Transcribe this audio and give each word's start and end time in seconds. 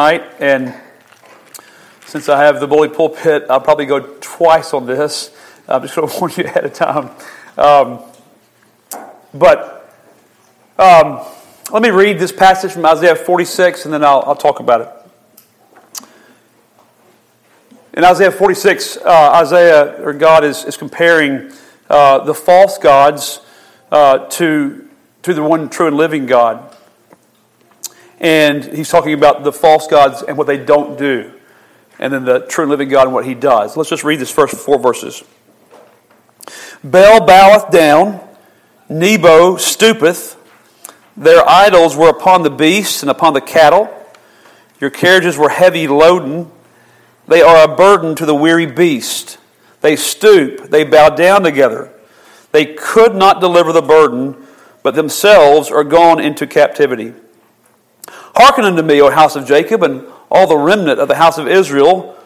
tonight, 0.00 0.32
and 0.40 0.74
since 2.06 2.30
I 2.30 2.42
have 2.44 2.58
the 2.58 2.66
bully 2.66 2.88
pulpit, 2.88 3.44
I'll 3.50 3.60
probably 3.60 3.84
go 3.84 4.00
twice 4.22 4.72
on 4.72 4.86
this. 4.86 5.30
I'm 5.68 5.82
just 5.82 5.94
going 5.94 6.08
to 6.12 6.18
warn 6.18 6.32
you 6.38 6.44
ahead 6.44 6.64
of 6.64 6.72
time. 6.72 7.10
Um, 7.58 8.00
but 9.34 9.94
um, 10.78 11.20
let 11.70 11.82
me 11.82 11.90
read 11.90 12.18
this 12.18 12.32
passage 12.32 12.72
from 12.72 12.86
Isaiah 12.86 13.14
46, 13.14 13.84
and 13.84 13.92
then 13.92 14.02
I'll, 14.02 14.22
I'll 14.26 14.34
talk 14.34 14.60
about 14.60 14.80
it. 14.80 15.98
In 17.92 18.02
Isaiah 18.02 18.32
46, 18.32 18.96
uh, 18.96 19.32
Isaiah 19.34 20.02
or 20.02 20.14
God 20.14 20.44
is, 20.44 20.64
is 20.64 20.78
comparing 20.78 21.52
uh, 21.90 22.24
the 22.24 22.32
false 22.32 22.78
gods 22.78 23.40
uh, 23.92 24.26
to, 24.30 24.88
to 25.24 25.34
the 25.34 25.42
one 25.42 25.68
true 25.68 25.88
and 25.88 25.96
living 25.98 26.24
God. 26.24 26.69
And 28.20 28.62
he's 28.64 28.90
talking 28.90 29.14
about 29.14 29.44
the 29.44 29.52
false 29.52 29.86
gods 29.86 30.22
and 30.22 30.36
what 30.36 30.46
they 30.46 30.58
don't 30.58 30.98
do, 30.98 31.32
and 31.98 32.12
then 32.12 32.24
the 32.24 32.40
true 32.40 32.64
and 32.64 32.70
living 32.70 32.90
God 32.90 33.04
and 33.04 33.14
what 33.14 33.24
he 33.24 33.34
does. 33.34 33.76
Let's 33.76 33.88
just 33.88 34.04
read 34.04 34.20
this 34.20 34.30
first 34.30 34.54
four 34.56 34.78
verses. 34.78 35.24
Baal 36.84 37.26
boweth 37.26 37.70
down, 37.70 38.20
Nebo 38.88 39.56
stoopeth. 39.56 40.36
Their 41.16 41.46
idols 41.48 41.96
were 41.96 42.08
upon 42.08 42.42
the 42.42 42.50
beasts 42.50 43.02
and 43.02 43.10
upon 43.10 43.34
the 43.34 43.40
cattle. 43.40 43.88
Your 44.80 44.90
carriages 44.90 45.36
were 45.36 45.50
heavy 45.50 45.86
loaden. 45.86 46.50
They 47.26 47.42
are 47.42 47.64
a 47.64 47.76
burden 47.76 48.14
to 48.16 48.26
the 48.26 48.34
weary 48.34 48.66
beast. 48.66 49.38
They 49.80 49.96
stoop, 49.96 50.70
they 50.70 50.84
bow 50.84 51.10
down 51.10 51.42
together. 51.42 51.92
They 52.52 52.66
could 52.66 53.14
not 53.14 53.40
deliver 53.40 53.72
the 53.72 53.82
burden, 53.82 54.46
but 54.82 54.94
themselves 54.94 55.70
are 55.70 55.84
gone 55.84 56.20
into 56.20 56.46
captivity. 56.46 57.14
Hearken 58.34 58.64
unto 58.64 58.82
me, 58.82 59.00
O 59.00 59.10
house 59.10 59.36
of 59.36 59.46
Jacob, 59.46 59.82
and 59.82 60.06
all 60.30 60.46
the 60.46 60.56
remnant 60.56 61.00
of 61.00 61.08
the 61.08 61.16
house 61.16 61.38
of 61.38 61.48
Israel, 61.48 62.16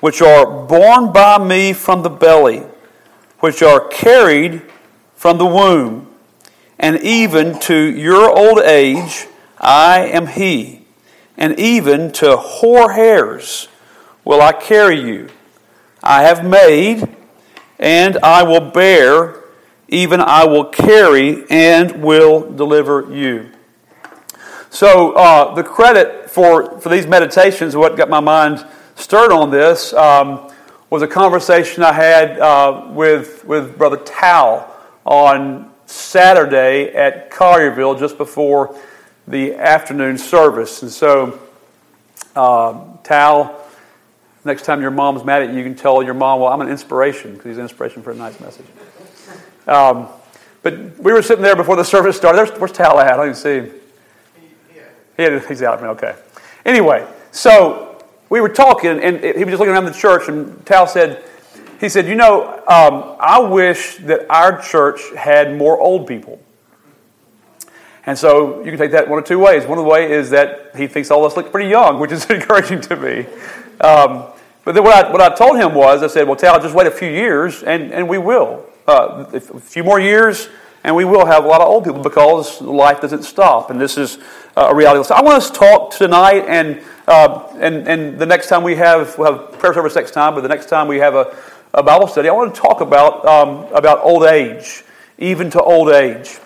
which 0.00 0.22
are 0.22 0.66
born 0.66 1.12
by 1.12 1.38
me 1.38 1.72
from 1.72 2.02
the 2.02 2.10
belly, 2.10 2.62
which 3.40 3.62
are 3.62 3.88
carried 3.88 4.62
from 5.14 5.38
the 5.38 5.46
womb, 5.46 6.08
and 6.78 6.98
even 7.00 7.58
to 7.60 7.74
your 7.74 8.30
old 8.30 8.60
age 8.60 9.26
I 9.58 10.00
am 10.06 10.26
he, 10.26 10.84
and 11.36 11.58
even 11.58 12.12
to 12.12 12.36
hoar 12.36 12.92
hairs 12.92 13.68
will 14.24 14.40
I 14.40 14.52
carry 14.52 15.00
you. 15.00 15.28
I 16.02 16.22
have 16.22 16.44
made, 16.44 17.08
and 17.78 18.18
I 18.22 18.42
will 18.42 18.70
bear 18.70 19.42
even 19.92 20.22
I 20.22 20.46
will 20.46 20.64
carry 20.64 21.44
and 21.50 22.02
will 22.02 22.50
deliver 22.50 23.14
you. 23.14 23.50
So, 24.72 25.12
uh, 25.12 25.54
the 25.54 25.62
credit 25.62 26.30
for, 26.30 26.80
for 26.80 26.88
these 26.88 27.06
meditations, 27.06 27.76
what 27.76 27.94
got 27.94 28.08
my 28.08 28.20
mind 28.20 28.64
stirred 28.94 29.30
on 29.30 29.50
this, 29.50 29.92
um, 29.92 30.50
was 30.88 31.02
a 31.02 31.06
conversation 31.06 31.82
I 31.82 31.92
had 31.92 32.38
uh, 32.38 32.86
with, 32.88 33.44
with 33.44 33.76
Brother 33.76 33.98
Tal 33.98 34.74
on 35.04 35.70
Saturday 35.84 36.86
at 36.94 37.30
Collierville 37.30 37.98
just 37.98 38.16
before 38.16 38.74
the 39.28 39.56
afternoon 39.56 40.16
service. 40.16 40.80
And 40.80 40.90
so, 40.90 41.38
uh, 42.34 42.82
Tal, 43.02 43.54
next 44.42 44.62
time 44.62 44.80
your 44.80 44.90
mom's 44.90 45.22
mad 45.22 45.42
at 45.42 45.50
you, 45.50 45.58
you 45.58 45.64
can 45.64 45.74
tell 45.74 46.02
your 46.02 46.14
mom, 46.14 46.40
well, 46.40 46.50
I'm 46.50 46.62
an 46.62 46.70
inspiration, 46.70 47.32
because 47.34 47.44
he's 47.44 47.58
an 47.58 47.64
inspiration 47.64 48.02
for 48.02 48.12
a 48.12 48.16
nice 48.16 48.40
message. 48.40 48.66
Um, 49.66 50.08
but 50.62 50.98
we 50.98 51.12
were 51.12 51.20
sitting 51.20 51.42
there 51.42 51.56
before 51.56 51.76
the 51.76 51.84
service 51.94 52.16
started. 52.16 52.38
There's, 52.38 52.58
where's 52.58 52.72
Tal 52.72 52.98
at? 52.98 53.12
I 53.12 53.16
don't 53.16 53.26
even 53.26 53.34
see 53.34 53.54
him. 53.56 53.81
He, 55.30 55.48
he's 55.48 55.62
out. 55.62 55.82
Okay. 55.82 56.14
Anyway, 56.64 57.06
so 57.30 58.04
we 58.28 58.40
were 58.40 58.48
talking, 58.48 59.00
and 59.00 59.20
he 59.20 59.44
was 59.44 59.52
just 59.52 59.58
looking 59.58 59.68
around 59.68 59.84
the 59.84 59.92
church, 59.92 60.28
and 60.28 60.64
Tal 60.64 60.86
said, 60.86 61.22
he 61.80 61.88
said, 61.88 62.06
you 62.06 62.14
know, 62.14 62.58
um, 62.68 63.16
I 63.18 63.40
wish 63.40 63.96
that 63.98 64.26
our 64.30 64.62
church 64.62 65.00
had 65.16 65.56
more 65.56 65.80
old 65.80 66.06
people. 66.06 66.40
And 68.06 68.18
so 68.18 68.58
you 68.64 68.70
can 68.70 68.78
take 68.78 68.92
that 68.92 69.08
one 69.08 69.18
of 69.18 69.24
two 69.24 69.38
ways. 69.38 69.64
One 69.64 69.78
of 69.78 69.84
the 69.84 69.90
way 69.90 70.10
is 70.10 70.30
that 70.30 70.76
he 70.76 70.86
thinks 70.86 71.10
all 71.10 71.24
of 71.24 71.32
us 71.32 71.36
look 71.36 71.50
pretty 71.50 71.70
young, 71.70 71.98
which 71.98 72.12
is 72.12 72.24
encouraging 72.30 72.80
to 72.82 72.96
me. 72.96 73.26
Um, 73.80 74.26
but 74.64 74.74
then 74.74 74.84
what 74.84 75.06
I, 75.06 75.10
what 75.10 75.20
I 75.20 75.34
told 75.34 75.56
him 75.56 75.74
was, 75.74 76.02
I 76.02 76.06
said, 76.06 76.26
well, 76.26 76.36
Tal, 76.36 76.60
just 76.60 76.74
wait 76.74 76.86
a 76.86 76.90
few 76.90 77.10
years, 77.10 77.62
and, 77.62 77.92
and 77.92 78.08
we 78.08 78.18
will 78.18 78.64
uh, 78.86 79.26
a 79.32 79.40
few 79.40 79.84
more 79.84 80.00
years, 80.00 80.48
and 80.84 80.94
we 80.96 81.04
will 81.04 81.26
have 81.26 81.44
a 81.44 81.48
lot 81.48 81.60
of 81.60 81.68
old 81.68 81.84
people 81.84 82.02
because 82.02 82.60
life 82.60 83.00
doesn't 83.00 83.22
stop, 83.22 83.70
and 83.70 83.80
this 83.80 83.96
is 83.96 84.18
uh, 84.56 84.68
a 84.70 84.74
reality. 84.74 85.04
So 85.04 85.14
I 85.14 85.22
want 85.22 85.36
us 85.36 85.50
to 85.50 85.58
talk 85.58 85.92
tonight, 85.92 86.44
and 86.46 86.82
uh, 87.06 87.46
and 87.58 87.88
and 87.88 88.18
the 88.18 88.26
next 88.26 88.48
time 88.48 88.62
we 88.62 88.76
have 88.76 89.16
we'll 89.18 89.32
have 89.32 89.58
prayer 89.58 89.74
service 89.74 89.94
next 89.94 90.12
time, 90.12 90.34
but 90.34 90.40
the 90.42 90.48
next 90.48 90.68
time 90.68 90.88
we 90.88 90.98
have 90.98 91.14
a, 91.14 91.36
a 91.74 91.82
Bible 91.82 92.08
study, 92.08 92.28
I 92.28 92.32
want 92.32 92.54
to 92.54 92.60
talk 92.60 92.80
about 92.80 93.24
um, 93.24 93.72
about 93.72 94.00
old 94.02 94.24
age, 94.24 94.84
even 95.18 95.50
to 95.50 95.62
old 95.62 95.90
age, 95.90 96.38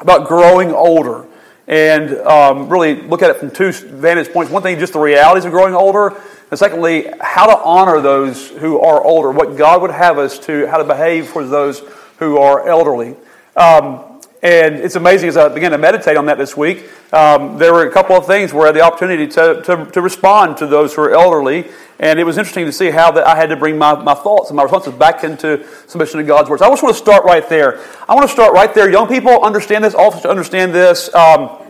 about 0.00 0.28
growing 0.28 0.72
older, 0.72 1.26
and 1.66 2.16
um, 2.18 2.68
really 2.68 3.02
look 3.02 3.22
at 3.22 3.30
it 3.30 3.38
from 3.38 3.50
two 3.50 3.72
vantage 3.72 4.32
points. 4.32 4.52
One 4.52 4.62
thing, 4.62 4.78
just 4.78 4.92
the 4.92 5.00
realities 5.00 5.44
of 5.44 5.50
growing 5.50 5.74
older 5.74 6.16
and 6.48 6.58
secondly, 6.58 7.08
how 7.20 7.46
to 7.46 7.60
honor 7.64 8.00
those 8.00 8.50
who 8.50 8.78
are 8.78 9.02
older, 9.02 9.32
what 9.32 9.56
God 9.56 9.82
would 9.82 9.90
have 9.90 10.18
us 10.18 10.38
to, 10.46 10.66
how 10.68 10.78
to 10.78 10.84
behave 10.84 11.26
for 11.26 11.44
those 11.44 11.82
who 12.18 12.38
are 12.38 12.68
elderly. 12.68 13.16
Um, 13.56 14.16
and 14.42 14.76
it's 14.76 14.96
amazing 14.96 15.30
as 15.30 15.36
I 15.36 15.48
began 15.48 15.70
to 15.70 15.78
meditate 15.78 16.16
on 16.16 16.26
that 16.26 16.36
this 16.36 16.56
week, 16.56 16.88
um, 17.12 17.56
there 17.56 17.72
were 17.72 17.88
a 17.88 17.90
couple 17.90 18.16
of 18.16 18.26
things 18.26 18.52
where 18.52 18.64
I 18.64 18.66
had 18.66 18.76
the 18.76 18.82
opportunity 18.82 19.26
to, 19.28 19.62
to, 19.62 19.90
to, 19.92 20.00
respond 20.02 20.58
to 20.58 20.66
those 20.66 20.94
who 20.94 21.02
are 21.02 21.14
elderly. 21.14 21.66
And 21.98 22.20
it 22.20 22.24
was 22.24 22.36
interesting 22.36 22.66
to 22.66 22.72
see 22.72 22.90
how 22.90 23.10
that 23.12 23.26
I 23.26 23.34
had 23.34 23.48
to 23.48 23.56
bring 23.56 23.78
my, 23.78 23.94
my 24.02 24.12
thoughts 24.12 24.50
and 24.50 24.56
my 24.56 24.62
responses 24.62 24.92
back 24.92 25.24
into 25.24 25.66
submission 25.86 26.18
to 26.18 26.24
God's 26.24 26.50
words. 26.50 26.60
I 26.60 26.68
just 26.68 26.82
want 26.82 26.94
to 26.94 27.02
start 27.02 27.24
right 27.24 27.48
there. 27.48 27.80
I 28.06 28.14
want 28.14 28.26
to 28.28 28.32
start 28.32 28.52
right 28.52 28.72
there. 28.74 28.90
Young 28.90 29.08
people 29.08 29.42
understand 29.42 29.82
this, 29.82 29.94
also 29.94 30.28
understand 30.28 30.74
this. 30.74 31.12
Um, 31.14 31.62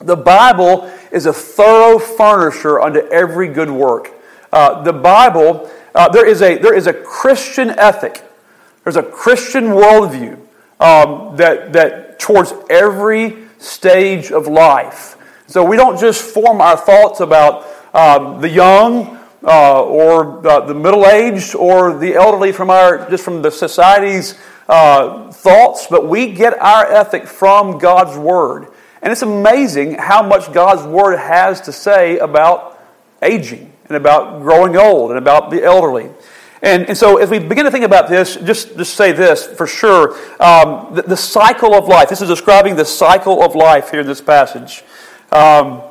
the 0.00 0.16
Bible 0.16 0.92
is 1.12 1.26
a 1.26 1.32
thorough 1.32 2.00
furnisher 2.00 2.80
unto 2.80 2.98
every 2.98 3.48
good 3.48 3.70
work. 3.70 4.12
Uh, 4.52 4.82
the 4.82 4.92
Bible, 4.92 5.70
uh, 5.94 6.08
there, 6.08 6.26
is 6.26 6.42
a, 6.42 6.58
there 6.58 6.74
is 6.74 6.88
a 6.88 6.92
Christian 6.92 7.70
ethic, 7.70 8.24
there's 8.82 8.96
a 8.96 9.02
Christian 9.02 9.66
worldview 9.66 10.47
um, 10.80 11.36
that, 11.36 11.72
that 11.72 12.18
towards 12.18 12.52
every 12.70 13.36
stage 13.58 14.30
of 14.30 14.46
life. 14.46 15.16
So 15.46 15.64
we 15.64 15.76
don't 15.76 15.98
just 15.98 16.22
form 16.22 16.60
our 16.60 16.76
thoughts 16.76 17.20
about 17.20 17.66
um, 17.94 18.40
the 18.40 18.48
young 18.48 19.18
uh, 19.42 19.82
or 19.82 20.42
the 20.42 20.74
middle 20.74 21.06
aged 21.06 21.54
or 21.54 21.96
the 21.96 22.14
elderly 22.14 22.52
from 22.52 22.70
our 22.70 23.08
just 23.08 23.24
from 23.24 23.42
the 23.42 23.50
society's 23.50 24.38
uh, 24.68 25.32
thoughts, 25.32 25.86
but 25.88 26.06
we 26.06 26.32
get 26.32 26.60
our 26.60 26.84
ethic 26.84 27.26
from 27.26 27.78
God's 27.78 28.18
Word. 28.18 28.68
And 29.00 29.12
it's 29.12 29.22
amazing 29.22 29.94
how 29.94 30.22
much 30.22 30.52
God's 30.52 30.82
Word 30.82 31.16
has 31.16 31.62
to 31.62 31.72
say 31.72 32.18
about 32.18 32.78
aging 33.22 33.72
and 33.86 33.96
about 33.96 34.42
growing 34.42 34.76
old 34.76 35.10
and 35.10 35.18
about 35.18 35.50
the 35.50 35.64
elderly. 35.64 36.10
And, 36.60 36.88
and 36.88 36.98
so, 36.98 37.18
as 37.18 37.30
we 37.30 37.38
begin 37.38 37.64
to 37.64 37.70
think 37.70 37.84
about 37.84 38.08
this, 38.08 38.36
just, 38.36 38.76
just 38.76 38.94
say 38.94 39.12
this 39.12 39.46
for 39.46 39.66
sure 39.66 40.14
um, 40.40 40.94
the, 40.94 41.02
the, 41.02 41.16
cycle 41.16 41.74
of 41.74 41.86
life. 41.86 42.08
This 42.08 42.20
is 42.20 42.28
describing 42.28 42.74
the 42.74 42.84
cycle 42.84 43.42
of 43.42 43.54
life 43.54 43.90
here 43.90 44.00
in 44.00 44.06
this 44.06 44.20
passage. 44.20 44.82
Um, 45.30 45.82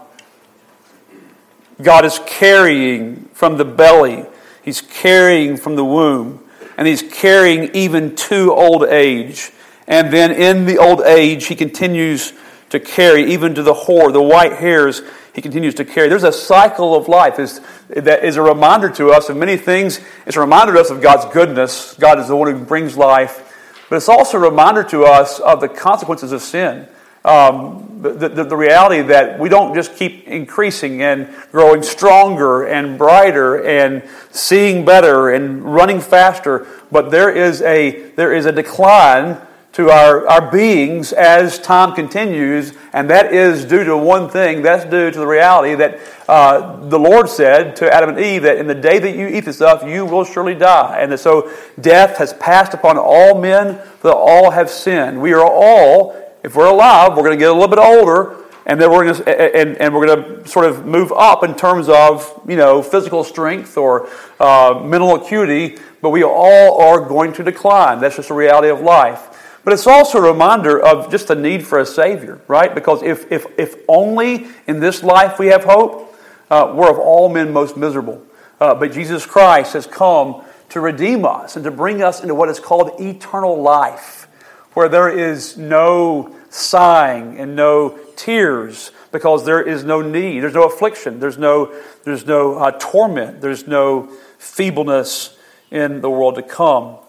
God 1.81 2.03
is 2.05 2.19
carrying 2.25 3.25
from 3.33 3.57
the 3.57 3.65
belly, 3.65 4.25
He's 4.63 4.81
carrying 4.81 5.55
from 5.55 5.75
the 5.77 5.85
womb, 5.85 6.43
and 6.77 6.85
He's 6.85 7.01
carrying 7.01 7.73
even 7.73 8.15
to 8.15 8.53
old 8.53 8.83
age. 8.83 9.51
And 9.87 10.11
then 10.11 10.31
in 10.31 10.65
the 10.65 10.79
old 10.79 11.01
age, 11.01 11.45
He 11.45 11.55
continues 11.55 12.33
to 12.71 12.79
carry 12.81 13.31
even 13.31 13.55
to 13.55 13.63
the 13.63 13.73
hoar, 13.73 14.11
the 14.11 14.21
white 14.21 14.53
hairs 14.53 15.01
he 15.37 15.41
continues 15.43 15.75
to 15.75 15.85
carry. 15.85 16.09
There's 16.09 16.23
a 16.23 16.33
cycle 16.33 16.95
of 16.95 17.07
life 17.07 17.37
is, 17.37 17.61
that 17.89 18.25
is 18.25 18.35
a 18.35 18.41
reminder 18.41 18.89
to 18.91 19.11
us 19.11 19.29
of 19.29 19.37
many 19.37 19.57
things. 19.57 20.01
It's 20.25 20.35
a 20.35 20.41
reminder 20.41 20.73
to 20.73 20.81
us 20.81 20.89
of 20.89 21.01
God's 21.01 21.25
goodness. 21.33 21.95
God 21.95 22.19
is 22.19 22.27
the 22.27 22.35
one 22.35 22.51
who 22.53 22.63
brings 22.63 22.97
life. 22.97 23.43
But 23.89 23.95
it's 23.95 24.09
also 24.09 24.37
a 24.37 24.41
reminder 24.41 24.83
to 24.85 25.05
us 25.05 25.39
of 25.39 25.61
the 25.61 25.69
consequences 25.69 26.31
of 26.31 26.41
sin. 26.41 26.87
Um, 27.23 27.99
the, 28.01 28.29
the, 28.29 28.43
the, 28.43 28.55
reality 28.55 29.01
that 29.01 29.37
we 29.37 29.49
don't 29.49 29.75
just 29.75 29.95
keep 29.95 30.27
increasing 30.27 31.01
and 31.01 31.33
growing 31.51 31.83
stronger 31.83 32.65
and 32.65 32.97
brighter 32.97 33.65
and 33.65 34.07
seeing 34.31 34.85
better 34.85 35.29
and 35.31 35.61
running 35.61 35.99
faster, 35.99 36.67
but 36.89 37.11
there 37.11 37.29
is 37.29 37.61
a, 37.63 38.11
there 38.11 38.31
is 38.33 38.45
a 38.45 38.53
decline 38.53 39.41
to 39.77 39.91
our, 39.91 40.27
our 40.27 40.49
beings 40.49 41.13
as 41.13 41.59
time 41.59 41.93
continues, 41.93 42.73
and 42.93 43.11
that 43.11 43.31
is 43.31 43.63
due 43.63 43.83
to 43.83 43.95
one 43.95 44.27
thing. 44.27 44.63
That's 44.63 44.83
due 44.85 45.11
to 45.11 45.19
the 45.19 45.27
reality 45.27 45.75
that 45.75 45.99
uh, 46.27 46.77
the 46.87 46.97
Lord 46.97 47.29
said 47.29 47.75
to 47.75 47.93
Adam 47.93 48.09
and 48.09 48.17
Eve 48.17 48.41
that 48.41 48.57
in 48.57 48.65
the 48.65 48.73
day 48.73 48.97
that 48.97 49.15
you 49.15 49.27
eat 49.27 49.41
this 49.41 49.57
stuff, 49.57 49.83
you 49.87 50.03
will 50.03 50.25
surely 50.25 50.55
die. 50.55 50.97
And 50.99 51.19
so 51.19 51.51
death 51.79 52.17
has 52.17 52.33
passed 52.33 52.73
upon 52.73 52.97
all 52.97 53.39
men, 53.39 53.77
for 53.99 54.11
all 54.11 54.49
have 54.49 54.71
sinned. 54.71 55.21
We 55.21 55.33
are 55.33 55.45
all, 55.45 56.15
if 56.43 56.55
we're 56.55 56.71
alive, 56.71 57.11
we're 57.11 57.21
going 57.21 57.37
to 57.37 57.37
get 57.37 57.51
a 57.51 57.53
little 57.53 57.67
bit 57.67 57.77
older, 57.77 58.35
and 58.65 58.81
then 58.81 58.89
we're 58.89 59.03
going 59.03 59.15
to, 59.23 59.55
and, 59.55 59.77
and 59.77 59.93
we're 59.93 60.07
going 60.07 60.41
to 60.41 60.47
sort 60.47 60.65
of 60.65 60.87
move 60.87 61.11
up 61.11 61.43
in 61.43 61.53
terms 61.53 61.87
of 61.87 62.41
you 62.47 62.55
know 62.55 62.81
physical 62.81 63.23
strength 63.23 63.77
or 63.77 64.09
uh, 64.39 64.81
mental 64.83 65.13
acuity, 65.23 65.77
but 66.01 66.09
we 66.09 66.23
all 66.23 66.81
are 66.81 66.99
going 67.07 67.31
to 67.33 67.43
decline. 67.43 67.99
That's 67.99 68.15
just 68.15 68.31
a 68.31 68.33
reality 68.33 68.69
of 68.69 68.81
life. 68.81 69.35
But 69.67 69.73
it's 69.73 69.85
also 69.85 70.19
a 70.19 70.31
reminder 70.31 70.79
of 70.79 71.11
just 71.11 71.27
the 71.27 71.35
need 71.35 71.67
for 71.67 71.77
a 71.77 71.85
Savior, 71.85 72.39
right? 72.47 72.73
Because 72.73 73.03
if, 73.03 73.29
if, 73.29 73.47
if 73.59 73.75
only 73.89 74.47
in 74.65 74.79
this 74.79 75.03
life 75.03 75.39
we 75.39 75.47
have 75.47 75.65
hope, 75.65 76.15
uh, 76.49 76.71
we're 76.73 76.89
of 76.89 76.97
all 76.97 77.27
men 77.27 77.51
most 77.51 77.75
miserable. 77.75 78.23
Uh, 78.61 78.75
but 78.75 78.93
Jesus 78.93 79.25
Christ 79.25 79.73
has 79.73 79.85
come 79.85 80.41
to 80.69 80.79
redeem 80.79 81.25
us 81.25 81.57
and 81.57 81.65
to 81.65 81.71
bring 81.71 82.01
us 82.01 82.21
into 82.21 82.33
what 82.33 82.47
is 82.47 82.61
called 82.61 82.91
eternal 83.01 83.61
life, 83.61 84.29
where 84.71 84.87
there 84.87 85.09
is 85.09 85.57
no 85.57 86.33
sighing 86.49 87.37
and 87.37 87.53
no 87.57 87.99
tears 88.15 88.91
because 89.11 89.43
there 89.43 89.61
is 89.61 89.83
no 89.83 90.01
need, 90.01 90.39
there's 90.39 90.53
no 90.53 90.63
affliction, 90.63 91.19
there's 91.19 91.37
no, 91.37 91.77
there's 92.05 92.25
no 92.25 92.55
uh, 92.55 92.71
torment, 92.79 93.41
there's 93.41 93.67
no 93.67 94.09
feebleness 94.37 95.37
in 95.71 95.99
the 95.99 96.09
world 96.09 96.35
to 96.35 96.41
come. 96.41 96.99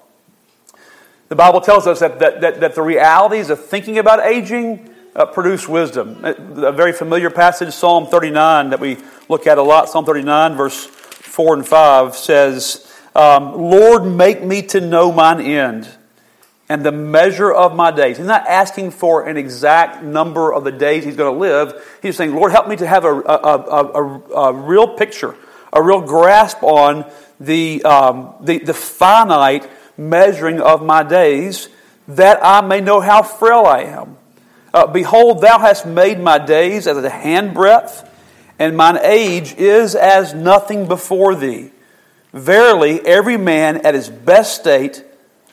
The 1.29 1.37
Bible 1.37 1.61
tells 1.61 1.87
us 1.87 2.01
that, 2.01 2.19
that, 2.21 2.41
that, 2.41 2.61
that 2.61 2.75
the 2.75 2.83
realities 2.83 3.51
of 3.51 3.65
thinking 3.65 3.99
about 3.99 4.25
aging 4.25 4.89
uh, 5.15 5.27
produce 5.27 5.69
wisdom. 5.69 6.25
A 6.25 6.73
very 6.73 6.93
familiar 6.93 7.29
passage, 7.29 7.75
Psalm 7.75 8.07
39, 8.07 8.71
that 8.71 8.81
we 8.81 8.97
look 9.29 9.47
at 9.47 9.59
a 9.59 9.63
lot, 9.63 9.91
Psalm 9.91 10.07
39, 10.07 10.57
verse 10.57 10.87
4 10.87 11.55
and 11.55 11.69
5 11.69 12.17
says, 12.17 12.91
um, 13.15 13.55
Lord, 13.55 14.05
make 14.07 14.43
me 14.43 14.63
to 14.63 14.81
know 14.81 15.13
mine 15.13 15.41
end 15.41 15.89
and 16.69 16.85
the 16.85 16.93
measure 16.93 17.53
of 17.53 17.75
my 17.75 17.91
days. 17.91 18.17
He's 18.19 18.27
not 18.27 18.47
asking 18.47 18.93
for 18.93 19.27
an 19.27 19.37
exact 19.37 20.03
number 20.03 20.53
of 20.53 20.65
the 20.65 20.73
days 20.73 21.05
he's 21.05 21.17
going 21.17 21.35
to 21.35 21.39
live. 21.39 21.99
He's 22.01 22.17
saying, 22.17 22.35
Lord, 22.35 22.53
help 22.53 22.69
me 22.69 22.77
to 22.77 22.87
have 22.87 23.05
a, 23.05 23.15
a, 23.15 23.93
a, 23.93 24.21
a 24.35 24.53
real 24.53 24.97
picture, 24.97 25.35
a 25.73 25.83
real 25.83 26.01
grasp 26.01 26.63
on 26.63 27.11
the, 27.41 27.83
um, 27.85 28.35
the, 28.41 28.59
the 28.59 28.75
finite 28.75 29.69
measuring 29.99 30.61
of 30.61 30.83
my 30.83 31.03
days, 31.03 31.69
that 32.07 32.39
I 32.43 32.63
may 32.63 32.81
know 32.81 33.01
how 33.01 33.23
frail 33.23 33.67
I 33.67 33.81
am. 33.83 34.17
Uh, 34.73 34.87
Behold, 34.87 35.43
thou 35.43 35.59
hast 35.59 35.87
made 35.87 36.21
my 36.21 36.39
days 36.39 36.87
as 36.87 36.97
a 36.97 37.11
handbreadth, 37.11 38.09
and 38.59 38.77
mine 38.77 38.99
age 39.03 39.55
is 39.55 39.95
as 39.95 40.33
nothing 40.33 40.87
before 40.87 41.35
thee. 41.35 41.71
Verily, 42.33 43.01
every 43.05 43.37
man 43.37 43.79
at 43.79 43.95
his 43.95 44.09
best 44.09 44.61
state, 44.61 45.05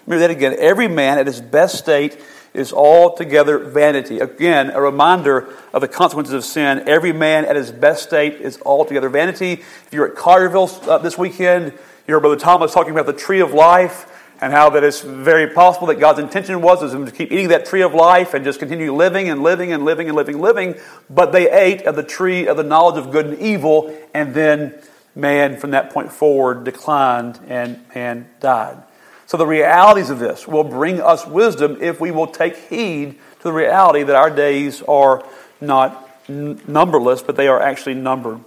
remember 0.06 0.28
that 0.28 0.32
again, 0.32 0.56
every 0.60 0.88
man 0.88 1.18
at 1.18 1.28
his 1.28 1.42
best 1.42 1.78
state 1.78 2.18
is 2.54 2.72
altogether 2.72 3.60
vanity. 3.60 4.20
Again, 4.20 4.70
a 4.70 4.82
reminder 4.82 5.50
of 5.74 5.82
the 5.82 5.88
consequences 5.88 6.34
of 6.34 6.46
sin. 6.46 6.84
Every 6.88 7.12
man 7.12 7.46
at 7.46 7.56
his 7.56 7.72
best 7.72 8.04
state 8.04 8.36
is 8.36 8.62
altogether 8.66 9.10
vanity. 9.10 9.54
If 9.54 9.90
you're 9.92 10.08
at 10.08 10.16
Carterville 10.16 10.88
uh, 10.88 10.98
this 11.00 11.18
weekend, 11.18 11.74
you 12.08 12.14
heard 12.14 12.22
Brother 12.22 12.38
Thomas 12.38 12.74
talking 12.74 12.92
about 12.92 13.08
the 13.08 13.14
tree 13.14 13.42
of 13.42 13.54
life 13.54 14.12
and 14.42 14.52
how 14.52 14.70
that 14.72 14.84
it's 14.84 15.02
very 15.02 15.48
possible 15.48 15.88
that 15.88 16.00
God's 16.00 16.20
intention 16.20 16.62
was, 16.62 16.82
was 16.82 16.92
to 16.92 17.16
keep 17.16 17.32
eating 17.32 17.50
that 17.50 17.66
tree 17.66 17.82
of 17.82 17.94
life 17.94 18.34
and 18.34 18.44
just 18.44 18.60
continue 18.60 18.94
living 18.94 19.30
and 19.30 19.42
living 19.42 19.72
and 19.72 19.86
living 19.86 20.08
and 20.08 20.16
living 20.16 20.40
living. 20.40 20.76
But 21.10 21.32
they 21.32 21.50
ate 21.50 21.84
of 21.84 21.96
the 21.96 22.04
tree 22.04 22.48
of 22.48 22.58
the 22.58 22.64
knowledge 22.64 22.98
of 22.98 23.12
good 23.12 23.28
and 23.28 23.40
evil, 23.40 23.98
and 24.14 24.34
then 24.34 24.76
man, 25.16 25.58
from 25.58 25.72
that 25.72 25.92
point 25.92 26.12
forward, 26.12 26.64
declined 26.64 27.40
and, 27.48 27.84
and 27.94 28.28
died. 28.40 28.84
So 29.26 29.38
the 29.38 29.48
realities 29.48 30.10
of 30.10 30.20
this 30.20 30.48
will 30.48 30.64
bring 30.64 31.02
us 31.02 31.26
wisdom 31.26 31.78
if 31.82 32.00
we 32.00 32.12
will 32.12 32.28
take 32.28 32.56
heed 32.56 33.14
to 33.40 33.44
the 33.44 33.54
reality 33.54 34.04
that 34.04 34.16
our 34.16 34.30
days 34.30 34.82
are 34.84 35.26
not 35.62 36.10
n- 36.30 36.62
numberless, 36.68 37.24
but 37.24 37.36
they 37.36 37.48
are 37.48 37.60
actually 37.60 37.96
numbered. 37.96 38.40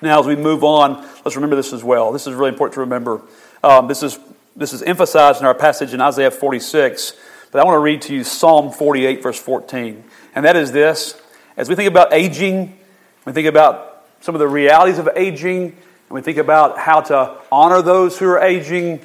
Now, 0.00 0.20
as 0.20 0.26
we 0.26 0.36
move 0.36 0.64
on, 0.64 1.06
let's 1.24 1.36
remember 1.36 1.56
this 1.56 1.72
as 1.72 1.84
well. 1.84 2.12
This 2.12 2.26
is 2.26 2.34
really 2.34 2.50
important 2.50 2.74
to 2.74 2.80
remember. 2.80 3.22
Um, 3.62 3.86
this 3.86 4.02
is 4.02 4.18
this 4.56 4.72
is 4.72 4.82
emphasized 4.82 5.40
in 5.40 5.46
our 5.46 5.54
passage 5.54 5.94
in 5.94 6.00
Isaiah 6.00 6.30
46, 6.30 7.14
but 7.50 7.60
I 7.60 7.64
want 7.64 7.74
to 7.74 7.80
read 7.80 8.02
to 8.02 8.14
you 8.14 8.24
Psalm 8.24 8.70
48, 8.70 9.22
verse 9.22 9.38
14. 9.38 10.04
And 10.34 10.44
that 10.44 10.56
is 10.56 10.72
this 10.72 11.20
as 11.56 11.68
we 11.68 11.74
think 11.74 11.88
about 11.88 12.12
aging, 12.12 12.76
we 13.24 13.32
think 13.32 13.46
about 13.46 14.06
some 14.20 14.34
of 14.34 14.38
the 14.38 14.48
realities 14.48 14.98
of 14.98 15.08
aging, 15.16 15.66
and 15.66 16.10
we 16.10 16.20
think 16.20 16.38
about 16.38 16.78
how 16.78 17.00
to 17.00 17.36
honor 17.50 17.82
those 17.82 18.18
who 18.18 18.26
are 18.26 18.40
aging, 18.40 19.00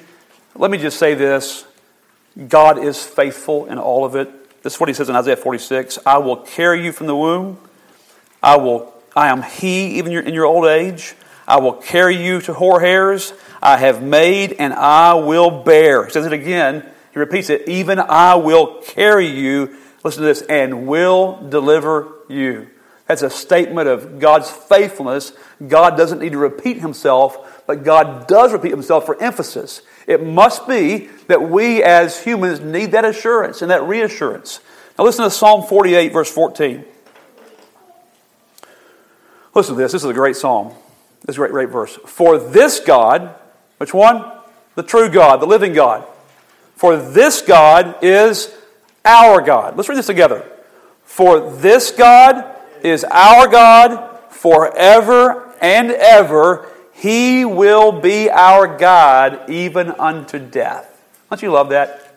let 0.56 0.72
me 0.72 0.78
just 0.78 0.98
say 0.98 1.13
this 1.13 1.66
God 2.48 2.78
is 2.78 3.04
faithful 3.04 3.66
in 3.66 3.78
all 3.78 4.06
of 4.06 4.16
it. 4.16 4.62
This 4.62 4.75
is 4.75 4.80
what 4.80 4.90
he 4.90 4.94
says 4.94 5.10
in 5.10 5.16
Isaiah 5.16 5.38
46 5.38 6.00
I 6.06 6.18
will 6.19 6.38
carry 6.38 6.84
you 6.84 6.92
from 6.92 7.07
the 7.07 7.16
womb. 7.16 7.57
I 8.42 8.57
will 8.57 8.94
I 9.16 9.30
am 9.30 9.42
he 9.42 9.98
even 9.98 10.12
in 10.12 10.34
your 10.34 10.46
old 10.46 10.66
age. 10.66 11.16
I 11.48 11.60
will 11.60 11.74
carry 11.74 12.16
you 12.16 12.42
to 12.42 12.54
hoar 12.54 12.80
hairs. 12.80 13.34
I 13.62 13.78
have 13.78 14.02
made 14.02 14.54
and 14.54 14.74
I 14.74 15.16
will 15.16 15.64
bear. 15.64 16.06
He 16.06 16.12
says 16.12 16.26
it 16.26 16.34
again. 16.34 16.86
He 17.14 17.20
repeats 17.20 17.50
it. 17.50 17.68
Even 17.68 18.00
I 18.00 18.36
will 18.36 18.82
carry 18.82 19.28
you. 19.28 19.76
Listen 20.04 20.22
to 20.22 20.28
this. 20.28 20.42
And 20.44 20.88
will 20.88 21.48
deliver 21.50 22.08
you. 22.28 22.70
That's 23.08 23.24
a 23.24 23.30
statement 23.30 23.88
of 23.88 24.20
God's 24.20 24.52
faithfulness. 24.52 25.34
God 25.68 25.98
doesn't 25.98 26.20
need 26.20 26.34
to 26.34 26.38
repeat 26.38 26.78
himself, 26.78 27.64
but 27.66 27.84
God 27.84 28.28
does 28.28 28.54
repeat 28.54 28.70
himself 28.70 29.08
for 29.08 29.20
emphasis. 29.22 29.82
It 30.06 30.24
must 30.24 30.68
be 30.68 31.10
that 31.28 31.50
we 31.50 31.82
as 31.84 32.24
humans 32.24 32.60
need 32.60 32.92
that 32.92 33.06
assurance 33.06 33.64
and 33.64 33.72
that 33.72 33.84
reassurance. 33.84 34.60
Now 34.98 35.06
listen 35.06 35.24
to 35.24 35.32
Psalm 35.32 35.64
48, 35.64 36.14
verse 36.14 36.32
14. 36.32 36.86
Listen 39.56 39.76
to 39.76 39.82
this. 39.82 39.92
This 39.92 40.04
is 40.04 40.10
a 40.10 40.14
great 40.14 40.36
psalm. 40.36 40.70
This 41.26 41.34
is 41.34 41.38
a 41.38 41.40
great, 41.40 41.52
great 41.52 41.70
verse. 41.70 41.98
For 42.06 42.38
this 42.38 42.80
God, 42.80 43.34
which 43.80 43.94
one? 43.94 44.24
The 44.76 44.84
true 44.84 45.10
God, 45.10 45.38
the 45.42 45.48
living 45.48 45.74
God. 45.74 46.06
For 46.76 46.96
this 46.96 47.42
God 47.42 47.96
is 48.04 48.54
our 49.04 49.42
God. 49.42 49.76
Let's 49.76 49.90
read 49.90 49.98
this 49.98 50.06
together. 50.06 50.46
For 51.04 51.50
this 51.58 51.92
God 51.92 52.46
is 52.84 53.04
our 53.06 53.48
God 53.48 54.20
forever 54.30 55.54
and 55.62 55.92
ever. 55.92 56.68
He 56.94 57.46
will 57.46 57.94
be 57.94 58.30
our 58.30 58.78
God 58.78 59.50
even 59.50 59.92
unto 59.92 60.40
death. 60.40 61.02
Don't 61.30 61.42
you 61.42 61.52
love 61.52 61.70
that? 61.70 62.16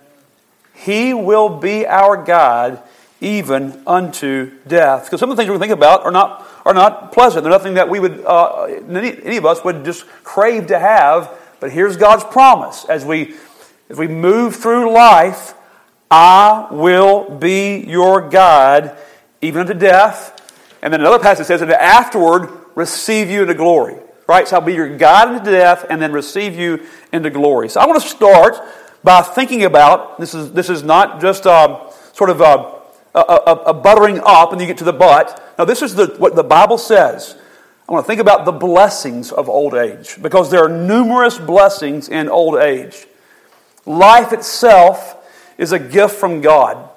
He 0.74 1.14
will 1.14 1.48
be 1.48 1.86
our 1.86 2.16
God 2.16 2.82
even 3.20 3.80
unto 3.86 4.50
death. 4.66 5.04
Because 5.04 5.20
some 5.20 5.30
of 5.30 5.36
the 5.36 5.42
things 5.42 5.52
we 5.52 5.58
think 5.58 5.72
about 5.72 6.04
are 6.04 6.10
not, 6.10 6.44
are 6.64 6.74
not 6.74 7.12
pleasant. 7.12 7.44
They're 7.44 7.52
nothing 7.52 7.74
that 7.74 7.88
we 7.88 8.00
would, 8.00 8.24
uh, 8.24 8.64
any, 8.64 9.22
any 9.22 9.36
of 9.36 9.46
us 9.46 9.62
would 9.62 9.84
just 9.84 10.06
crave 10.24 10.66
to 10.68 10.78
have 10.78 11.30
but 11.62 11.70
here's 11.70 11.96
God's 11.96 12.24
promise 12.24 12.84
as 12.86 13.04
we, 13.04 13.36
as 13.88 13.96
we 13.96 14.08
move 14.08 14.56
through 14.56 14.92
life 14.92 15.54
I 16.10 16.66
will 16.72 17.30
be 17.30 17.84
your 17.86 18.28
God 18.28 18.98
even 19.40 19.60
unto 19.60 19.74
death. 19.74 20.40
And 20.82 20.92
then 20.92 21.00
another 21.00 21.20
passage 21.20 21.46
says, 21.46 21.62
and 21.62 21.70
afterward 21.70 22.50
receive 22.74 23.30
you 23.30 23.42
into 23.42 23.54
glory. 23.54 23.96
Right? 24.26 24.48
So 24.48 24.56
I'll 24.56 24.62
be 24.62 24.74
your 24.74 24.96
God 24.96 25.36
into 25.36 25.52
death 25.52 25.86
and 25.88 26.02
then 26.02 26.12
receive 26.12 26.58
you 26.58 26.84
into 27.12 27.30
glory. 27.30 27.68
So 27.68 27.80
I 27.80 27.86
want 27.86 28.02
to 28.02 28.08
start 28.08 28.56
by 29.04 29.22
thinking 29.22 29.64
about 29.64 30.18
this 30.18 30.34
is, 30.34 30.50
this 30.50 30.68
is 30.68 30.82
not 30.82 31.20
just 31.20 31.46
um, 31.46 31.92
sort 32.12 32.30
of 32.30 32.40
a, 32.40 32.80
a, 33.14 33.20
a, 33.20 33.54
a, 33.66 33.74
buttering 33.74 34.20
up 34.24 34.50
and 34.50 34.60
you 34.60 34.66
get 34.66 34.78
to 34.78 34.84
the 34.84 34.92
butt. 34.92 35.54
Now, 35.58 35.64
this 35.64 35.80
is 35.80 35.94
the, 35.94 36.08
what 36.18 36.34
the 36.34 36.42
Bible 36.42 36.76
says 36.76 37.36
I 37.88 37.92
want 37.92 38.04
to 38.04 38.06
think 38.06 38.20
about 38.20 38.44
the 38.44 38.52
blessings 38.52 39.32
of 39.32 39.48
old 39.48 39.74
age 39.74 40.20
because 40.22 40.50
there 40.50 40.64
are 40.64 40.68
numerous 40.68 41.38
blessings 41.38 42.08
in 42.08 42.28
old 42.28 42.58
age. 42.60 43.06
Life 43.84 44.32
itself 44.32 45.16
is 45.58 45.72
a 45.72 45.78
gift 45.78 46.14
from 46.14 46.40
God, 46.40 46.90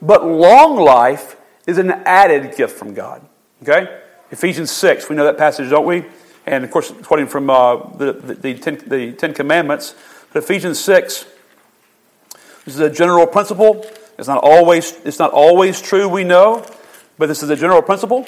but 0.00 0.26
long 0.26 0.76
life 0.76 1.36
is 1.66 1.78
an 1.78 1.90
added 1.90 2.56
gift 2.56 2.76
from 2.76 2.92
God. 2.92 3.24
Okay? 3.62 4.00
Ephesians 4.30 4.70
6, 4.72 5.08
we 5.08 5.14
know 5.14 5.24
that 5.24 5.38
passage, 5.38 5.70
don't 5.70 5.86
we? 5.86 6.04
And 6.44 6.64
of 6.64 6.70
course, 6.72 6.92
quoting 7.02 7.28
from 7.28 7.48
uh, 7.48 7.76
the, 7.96 8.12
the, 8.12 8.34
the, 8.34 8.54
ten, 8.54 8.82
the 8.86 9.12
Ten 9.12 9.32
Commandments. 9.32 9.94
But 10.32 10.42
Ephesians 10.42 10.80
6, 10.80 11.24
this 12.64 12.74
is 12.74 12.80
a 12.80 12.90
general 12.90 13.28
principle. 13.28 13.86
It's 14.18 14.28
not 14.28 14.42
always, 14.42 14.92
it's 15.04 15.20
not 15.20 15.30
always 15.30 15.80
true, 15.80 16.08
we 16.08 16.24
know, 16.24 16.66
but 17.16 17.26
this 17.26 17.44
is 17.44 17.50
a 17.50 17.56
general 17.56 17.82
principle 17.82 18.26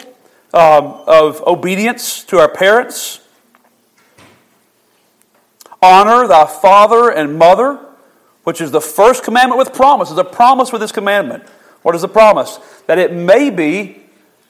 um, 0.55 1.03
of 1.07 1.43
obedience 1.47 2.23
to 2.25 2.39
our 2.39 2.49
parents. 2.49 3.21
Honor 5.83 6.29
thy 6.29 6.47
father 6.47 7.11
and 7.11 7.37
mother, 7.37 7.79
which 8.45 8.61
is 8.61 8.71
the 8.71 8.81
first 8.81 9.25
commandment 9.25 9.59
with 9.59 9.75
promise. 9.75 10.09
There's 10.09 10.19
a 10.19 10.25
promise 10.25 10.71
with 10.71 10.81
this 10.81 10.93
commandment. 10.93 11.43
What 11.83 11.95
is 11.97 12.03
the 12.03 12.09
promise? 12.09 12.59
That 12.87 12.99
it 12.99 13.13
may 13.13 13.51
be 13.51 14.01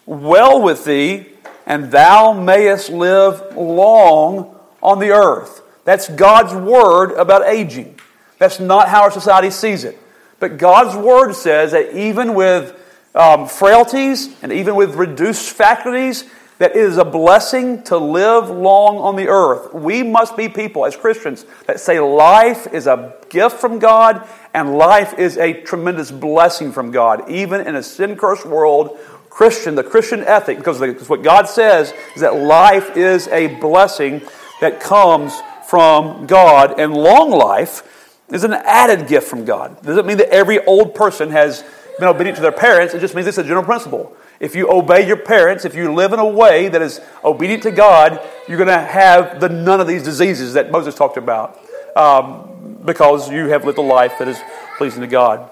well 0.04 0.61
with 0.61 0.84
thee, 0.84 1.26
and 1.66 1.90
thou 1.90 2.34
mayest 2.34 2.90
live 2.90 3.56
long 3.56 4.54
on 4.82 4.99
the 4.99 5.11
earth. 5.11 5.62
That's 5.84 6.08
God's 6.08 6.52
word 6.54 7.12
about 7.12 7.49
aging. 7.49 7.99
That's 8.38 8.61
not 8.61 8.88
how 8.88 9.02
our 9.02 9.11
society 9.11 9.50
sees 9.50 9.84
it. 9.84 9.99
But 10.38 10.58
God's 10.58 10.94
word 10.96 11.32
says 11.32 11.73
that 11.73 11.96
even 11.96 12.34
with 12.34 12.78
um, 13.14 13.47
frailties 13.47 14.35
and 14.42 14.52
even 14.52 14.75
with 14.75 14.94
reduced 14.94 15.50
faculties, 15.50 16.25
that 16.59 16.71
it 16.71 16.76
is 16.76 16.99
a 16.99 17.04
blessing 17.04 17.83
to 17.83 17.99
live 17.99 18.49
long 18.49 18.99
on 18.99 19.16
the 19.16 19.28
earth. 19.28 19.75
We 19.75 20.02
must 20.02 20.37
be 20.37 20.49
people 20.49 20.87
as 20.87 20.97
Christians 20.97 21.44
that 21.66 21.80
say 21.80 21.99
life 21.99 22.73
is 22.73 22.87
a 22.87 23.14
gift 23.28 23.61
from 23.61 23.78
God 23.78 24.26
and 24.52 24.78
life 24.78 25.18
is 25.18 25.37
a 25.37 25.62
tremendous 25.62 26.11
blessing 26.11 26.73
from 26.73 26.92
God. 26.92 27.28
Even 27.28 27.66
in 27.66 27.75
a 27.75 27.83
sin 27.83 28.16
cursed 28.16 28.47
world, 28.47 28.99
Christian, 29.28 29.75
the 29.75 29.83
Christian 29.83 30.21
ethic, 30.21 30.59
because 30.59 31.09
what 31.09 31.25
God 31.25 31.49
says 31.49 31.92
is 32.14 32.21
that 32.21 32.37
life 32.37 32.97
is 32.97 33.26
a 33.28 33.49
blessing 33.59 34.23
that 34.61 34.78
comes 34.78 35.35
from 35.66 36.26
God, 36.26 36.78
and 36.78 36.94
long 36.94 37.30
life 37.30 38.18
is 38.30 38.44
an 38.44 38.52
added 38.52 39.09
gift 39.09 39.26
from 39.26 39.44
God. 39.44 39.83
Doesn't 39.83 40.06
mean 40.06 40.18
that 40.18 40.28
every 40.28 40.64
old 40.64 40.94
person 40.94 41.30
has 41.30 41.64
been 41.98 42.08
obedient 42.08 42.36
to 42.36 42.42
their 42.42 42.52
parents, 42.52 42.94
it 42.94 43.00
just 43.00 43.14
means 43.14 43.26
it's 43.26 43.38
a 43.38 43.42
general 43.42 43.64
principle. 43.64 44.16
If 44.40 44.54
you 44.54 44.70
obey 44.70 45.06
your 45.06 45.16
parents, 45.16 45.64
if 45.64 45.74
you 45.74 45.92
live 45.92 46.12
in 46.12 46.18
a 46.18 46.26
way 46.26 46.68
that 46.68 46.82
is 46.82 47.00
obedient 47.24 47.62
to 47.64 47.70
God, 47.70 48.20
you're 48.48 48.58
going 48.58 48.68
to 48.68 48.78
have 48.78 49.40
the 49.40 49.48
none 49.48 49.80
of 49.80 49.86
these 49.86 50.02
diseases 50.02 50.54
that 50.54 50.70
Moses 50.70 50.94
talked 50.94 51.16
about 51.16 51.58
um, 51.96 52.80
because 52.84 53.30
you 53.30 53.48
have 53.48 53.64
lived 53.64 53.78
a 53.78 53.82
life 53.82 54.18
that 54.18 54.28
is 54.28 54.38
pleasing 54.76 55.02
to 55.02 55.06
God. 55.06 55.50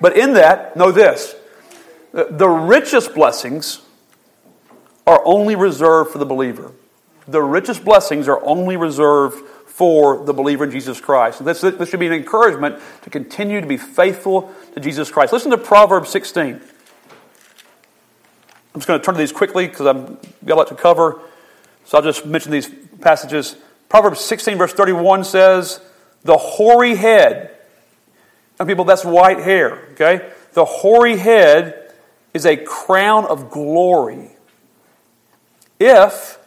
But 0.00 0.16
in 0.16 0.34
that, 0.34 0.76
know 0.76 0.92
this 0.92 1.34
the 2.12 2.48
richest 2.48 3.14
blessings 3.14 3.82
are 5.06 5.22
only 5.24 5.54
reserved 5.54 6.10
for 6.10 6.18
the 6.18 6.26
believer. 6.26 6.72
The 7.28 7.42
richest 7.42 7.84
blessings 7.84 8.28
are 8.28 8.42
only 8.44 8.76
reserved 8.76 9.42
for 9.76 10.24
the 10.24 10.32
believer 10.32 10.64
in 10.64 10.70
Jesus 10.70 11.02
Christ. 11.02 11.44
This, 11.44 11.60
this 11.60 11.90
should 11.90 12.00
be 12.00 12.06
an 12.06 12.14
encouragement 12.14 12.80
to 13.02 13.10
continue 13.10 13.60
to 13.60 13.66
be 13.66 13.76
faithful 13.76 14.50
to 14.72 14.80
Jesus 14.80 15.10
Christ. 15.10 15.34
Listen 15.34 15.50
to 15.50 15.58
Proverbs 15.58 16.08
16. 16.08 16.54
I'm 16.54 16.60
just 18.74 18.86
going 18.86 18.98
to 18.98 19.04
turn 19.04 19.16
to 19.16 19.18
these 19.18 19.32
quickly 19.32 19.66
because 19.66 19.84
I've 19.84 20.18
got 20.46 20.54
a 20.54 20.56
lot 20.56 20.68
to 20.68 20.74
cover. 20.74 21.20
So 21.84 21.98
I'll 21.98 22.04
just 22.04 22.24
mention 22.24 22.52
these 22.52 22.70
passages. 23.02 23.56
Proverbs 23.90 24.20
16, 24.20 24.56
verse 24.56 24.72
31 24.72 25.24
says, 25.24 25.82
The 26.22 26.38
hoary 26.38 26.94
head. 26.94 27.54
Some 28.56 28.66
people, 28.66 28.86
that's 28.86 29.04
white 29.04 29.40
hair, 29.40 29.88
okay? 29.92 30.32
The 30.54 30.64
hoary 30.64 31.18
head 31.18 31.92
is 32.32 32.46
a 32.46 32.56
crown 32.56 33.26
of 33.26 33.50
glory. 33.50 34.30
If 35.78 36.38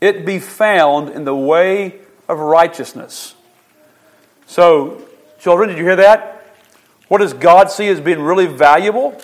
it 0.00 0.24
be 0.24 0.38
found 0.38 1.08
in 1.08 1.24
the 1.24 1.34
way 1.34 1.98
of 2.28 2.38
righteousness. 2.38 3.34
So, 4.46 5.02
children, 5.38 5.68
did 5.68 5.78
you 5.78 5.84
hear 5.84 5.96
that? 5.96 6.44
What 7.08 7.18
does 7.18 7.32
God 7.32 7.70
see 7.70 7.88
as 7.88 8.00
being 8.00 8.20
really 8.20 8.46
valuable? 8.46 9.20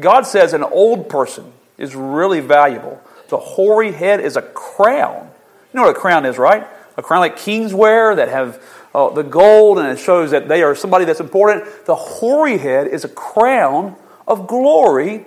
God 0.00 0.26
says 0.26 0.52
an 0.52 0.62
old 0.62 1.08
person 1.08 1.52
is 1.78 1.94
really 1.94 2.40
valuable. 2.40 3.00
The 3.28 3.38
hoary 3.38 3.92
head 3.92 4.20
is 4.20 4.36
a 4.36 4.42
crown. 4.42 5.30
You 5.72 5.78
know 5.78 5.86
what 5.86 5.96
a 5.96 5.98
crown 5.98 6.26
is, 6.26 6.38
right? 6.38 6.66
A 6.96 7.02
crown 7.02 7.20
like 7.20 7.36
kings 7.36 7.74
wear 7.74 8.14
that 8.14 8.28
have 8.28 8.62
uh, 8.94 9.10
the 9.10 9.22
gold 9.22 9.78
and 9.78 9.88
it 9.88 9.98
shows 9.98 10.30
that 10.30 10.48
they 10.48 10.62
are 10.62 10.74
somebody 10.74 11.04
that's 11.04 11.20
important. 11.20 11.86
The 11.86 11.94
hoary 11.94 12.58
head 12.58 12.86
is 12.86 13.04
a 13.04 13.08
crown 13.08 13.96
of 14.26 14.46
glory 14.46 15.24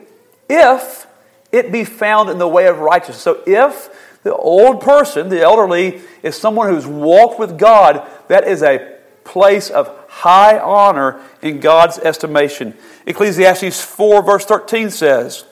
if 0.50 1.06
it 1.52 1.72
be 1.72 1.84
found 1.84 2.30
in 2.30 2.38
the 2.38 2.48
way 2.48 2.68
of 2.68 2.80
righteousness. 2.80 3.22
So 3.22 3.42
if 3.46 3.90
the 4.28 4.36
old 4.36 4.82
person, 4.82 5.30
the 5.30 5.42
elderly, 5.42 6.02
is 6.22 6.36
someone 6.36 6.68
who's 6.68 6.86
walked 6.86 7.40
with 7.40 7.58
God. 7.58 8.06
That 8.28 8.46
is 8.46 8.62
a 8.62 8.98
place 9.24 9.70
of 9.70 9.90
high 10.10 10.60
honor 10.60 11.22
in 11.42 11.62
God's 11.62 11.98
estimation. 11.98 12.74
Ecclesiastes 13.06 13.82
4, 13.82 14.22
verse 14.24 14.44
13 14.44 14.90
says, 14.90 15.46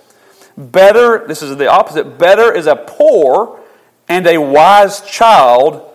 Better, 0.57 1.25
this 1.25 1.41
is 1.41 1.55
the 1.55 1.69
opposite, 1.69 2.17
better 2.17 2.53
is 2.53 2.67
a 2.67 2.75
poor 2.75 3.61
and 4.09 4.27
a 4.27 4.39
wise 4.39 5.01
child 5.01 5.89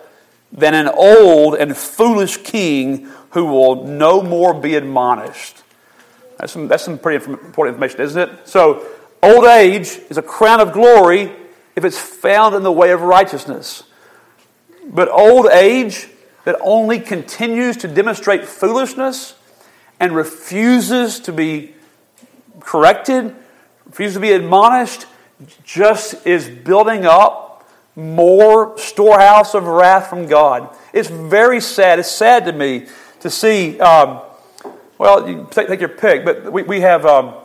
than 0.51 0.73
an 0.73 0.87
old 0.87 1.55
and 1.55 1.77
foolish 1.77 2.37
king 2.37 3.09
who 3.31 3.45
will 3.45 3.85
no 3.85 4.23
more 4.23 4.53
be 4.55 4.73
admonished. 4.73 5.61
That's 6.37 6.51
some, 6.51 6.67
that's 6.67 6.83
some 6.83 6.97
pretty 6.97 7.23
important 7.23 7.75
information, 7.75 8.01
isn't 8.01 8.29
it? 8.29 8.47
So, 8.47 8.85
old 9.21 9.45
age 9.45 9.99
is 10.09 10.17
a 10.17 10.23
crown 10.23 10.59
of 10.59 10.73
glory 10.73 11.31
if 11.75 11.85
it's 11.85 11.97
found 11.97 12.55
in 12.55 12.63
the 12.63 12.71
way 12.71 12.91
of 12.91 13.01
righteousness. 13.01 13.83
But 14.85 15.09
old 15.09 15.47
age 15.47 16.09
that 16.43 16.57
only 16.61 16.99
continues 16.99 17.77
to 17.77 17.87
demonstrate 17.87 18.45
foolishness 18.45 19.35
and 19.99 20.15
refuses 20.15 21.19
to 21.21 21.31
be 21.31 21.75
corrected, 22.59 23.35
refuses 23.85 24.15
to 24.15 24.19
be 24.19 24.31
admonished, 24.31 25.05
just 25.63 26.25
is 26.25 26.49
building 26.49 27.05
up 27.05 27.69
more 27.95 28.77
storehouse 28.77 29.53
of 29.53 29.67
wrath 29.67 30.09
from 30.09 30.25
God. 30.25 30.75
It's 30.93 31.09
very 31.09 31.61
sad. 31.61 31.99
It's 31.99 32.11
sad 32.11 32.45
to 32.45 32.51
me 32.51 32.87
to 33.19 33.29
see, 33.29 33.79
um, 33.79 34.21
well, 34.97 35.27
you 35.27 35.47
take, 35.51 35.67
take, 35.67 35.79
your 35.79 35.89
pick, 35.89 36.25
but 36.25 36.51
we, 36.51 36.63
we 36.63 36.81
have. 36.81 37.05
Um, 37.05 37.35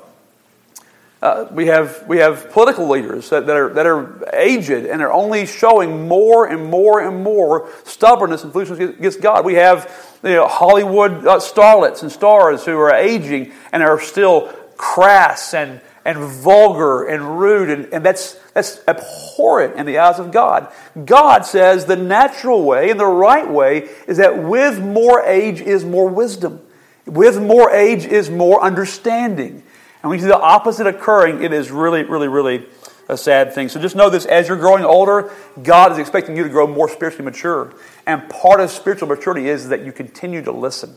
uh, 1.27 1.49
we, 1.51 1.67
have, 1.67 2.05
we 2.07 2.19
have 2.19 2.51
political 2.53 2.89
leaders 2.89 3.31
that, 3.31 3.47
that, 3.47 3.57
are, 3.57 3.69
that 3.71 3.85
are 3.85 4.25
aged 4.33 4.71
and 4.71 5.03
are 5.03 5.13
only 5.13 5.45
showing 5.45 6.07
more 6.07 6.47
and 6.47 6.65
more 6.65 7.01
and 7.01 7.25
more 7.25 7.69
stubbornness 7.85 8.45
and 8.45 8.53
foolishness 8.53 8.79
against 8.79 9.21
God. 9.21 9.45
We 9.45 9.55
have 9.55 9.91
you 10.23 10.31
know, 10.31 10.47
Hollywood 10.47 11.27
uh, 11.27 11.39
starlets 11.39 12.03
and 12.03 12.13
stars 12.13 12.65
who 12.65 12.79
are 12.79 12.95
aging 12.95 13.53
and 13.73 13.83
are 13.83 14.01
still 14.01 14.53
crass 14.77 15.53
and, 15.53 15.81
and 16.05 16.19
vulgar 16.19 17.07
and 17.07 17.41
rude, 17.41 17.71
and, 17.71 17.93
and 17.93 18.07
that's, 18.07 18.35
that's 18.55 18.81
abhorrent 18.87 19.75
in 19.75 19.85
the 19.85 19.99
eyes 19.99 20.21
of 20.21 20.31
God. 20.31 20.73
God 21.05 21.45
says 21.45 21.87
the 21.87 21.97
natural 21.97 22.63
way 22.63 22.91
and 22.91 23.01
the 23.01 23.05
right 23.07 23.51
way 23.51 23.89
is 24.07 24.19
that 24.19 24.45
with 24.45 24.79
more 24.79 25.23
age 25.25 25.61
is 25.61 25.85
more 25.85 26.09
wisdom, 26.09 26.61
with 27.05 27.41
more 27.41 27.73
age 27.73 28.05
is 28.05 28.31
more 28.31 28.63
understanding. 28.63 29.65
And 30.07 30.15
you 30.15 30.21
see 30.21 30.29
the 30.29 30.39
opposite 30.39 30.87
occurring, 30.87 31.43
it 31.43 31.53
is 31.53 31.71
really, 31.73 32.05
really, 32.05 32.29
really 32.29 32.67
a 33.09 33.17
sad 33.17 33.53
thing. 33.53 33.69
So 33.69 33.81
just 33.81 33.97
know 33.97 34.09
this 34.09 34.25
as 34.25 34.47
you're 34.47 34.57
growing 34.57 34.85
older, 34.85 35.33
God 35.61 35.91
is 35.91 35.99
expecting 35.99 36.37
you 36.37 36.45
to 36.45 36.49
grow 36.49 36.67
more 36.67 36.89
spiritually 36.89 37.25
mature. 37.25 37.73
And 38.07 38.29
part 38.29 38.61
of 38.61 38.71
spiritual 38.71 39.09
maturity 39.09 39.49
is 39.49 39.69
that 39.69 39.85
you 39.85 39.91
continue 39.91 40.43
to 40.43 40.53
listen 40.53 40.95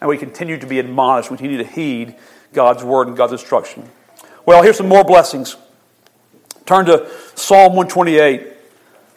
and 0.00 0.08
we 0.08 0.18
continue 0.18 0.58
to 0.58 0.66
be 0.66 0.80
admonished, 0.80 1.30
we 1.30 1.36
continue 1.36 1.58
to 1.58 1.64
heed 1.64 2.16
God's 2.52 2.82
word 2.82 3.06
and 3.06 3.16
God's 3.16 3.32
instruction. 3.32 3.88
Well, 4.44 4.62
here's 4.62 4.76
some 4.76 4.88
more 4.88 5.04
blessings. 5.04 5.56
Turn 6.66 6.86
to 6.86 7.08
Psalm 7.36 7.76
128. 7.76 8.54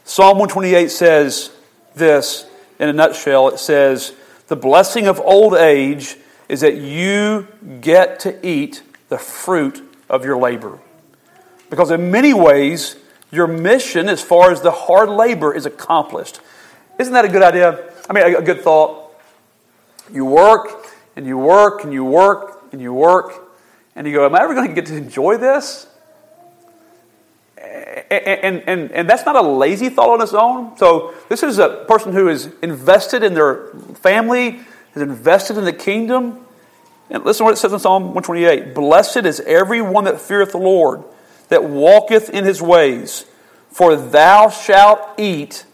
Psalm 0.04 0.38
128 0.38 0.90
says 0.90 1.52
this 1.96 2.46
in 2.80 2.90
a 2.90 2.94
nutshell 2.94 3.48
it 3.50 3.60
says, 3.60 4.14
The 4.48 4.56
blessing 4.56 5.08
of 5.08 5.20
old 5.20 5.56
age 5.56 6.18
is 6.48 6.62
that 6.62 6.78
you 6.78 7.48
get 7.80 8.20
to 8.22 8.48
eat 8.48 8.84
the 9.12 9.18
fruit 9.18 9.84
of 10.10 10.24
your 10.24 10.38
labor. 10.38 10.80
Because 11.70 11.92
in 11.92 12.12
many 12.12 12.34
ways, 12.34 12.96
your 13.30 13.46
mission, 13.46 14.08
as 14.08 14.22
far 14.22 14.52
as 14.52 14.62
the 14.62 14.72
hard 14.72 15.10
labor, 15.10 15.54
is 15.54 15.66
accomplished. 15.66 16.40
Isn't 16.98 17.14
that 17.14 17.26
a 17.26 17.28
good 17.28 17.44
idea? 17.44 17.92
I 18.10 18.14
mean, 18.14 18.36
a 18.36 18.42
good 18.42 18.62
thought. 18.62 19.14
You 20.14 20.24
work 20.24 20.88
and 21.18 21.28
you 21.28 21.38
work 21.38 21.84
and 21.84 21.92
you 21.92 22.06
work 22.06 22.64
and 22.72 22.82
you 22.82 22.94
work, 22.94 23.34
and 23.98 24.08
you 24.08 24.14
go, 24.14 24.26
Am 24.26 24.34
I 24.34 24.44
ever 24.44 24.54
going 24.54 24.70
to 24.70 24.74
get 24.74 24.86
to 24.86 24.96
enjoy 24.96 25.36
this? 25.36 25.88
And, 27.58 28.64
and, 28.66 28.92
and 28.92 29.10
that's 29.10 29.26
not 29.26 29.36
a 29.36 29.42
lazy 29.42 29.90
thought 29.90 30.10
on 30.10 30.22
its 30.22 30.34
own. 30.34 30.78
So, 30.78 31.14
this 31.28 31.44
is 31.44 31.60
a 31.60 31.84
person 31.86 32.14
who 32.14 32.30
is 32.30 32.50
invested 32.62 33.24
in 33.24 33.34
their 33.34 33.68
family, 33.96 34.62
is 34.96 35.02
invested 35.02 35.58
in 35.58 35.66
the 35.66 35.74
kingdom, 35.74 36.46
and 37.12 37.26
listen 37.26 37.40
to 37.40 37.44
what 37.44 37.54
it 37.54 37.58
says 37.58 37.74
in 37.74 37.80
Psalm 37.80 38.14
128 38.14 38.74
Blessed 38.74 39.26
is 39.26 39.42
every 39.42 39.82
one 39.82 40.06
that 40.06 40.20
feareth 40.20 40.54
the 40.54 40.58
Lord, 40.58 41.04
that 41.50 41.66
walketh 41.66 42.30
in 42.30 42.46
his 42.46 42.62
ways, 42.62 43.26
for 43.70 43.96
thou 43.96 44.50
shalt 44.50 45.20
eat 45.20 45.66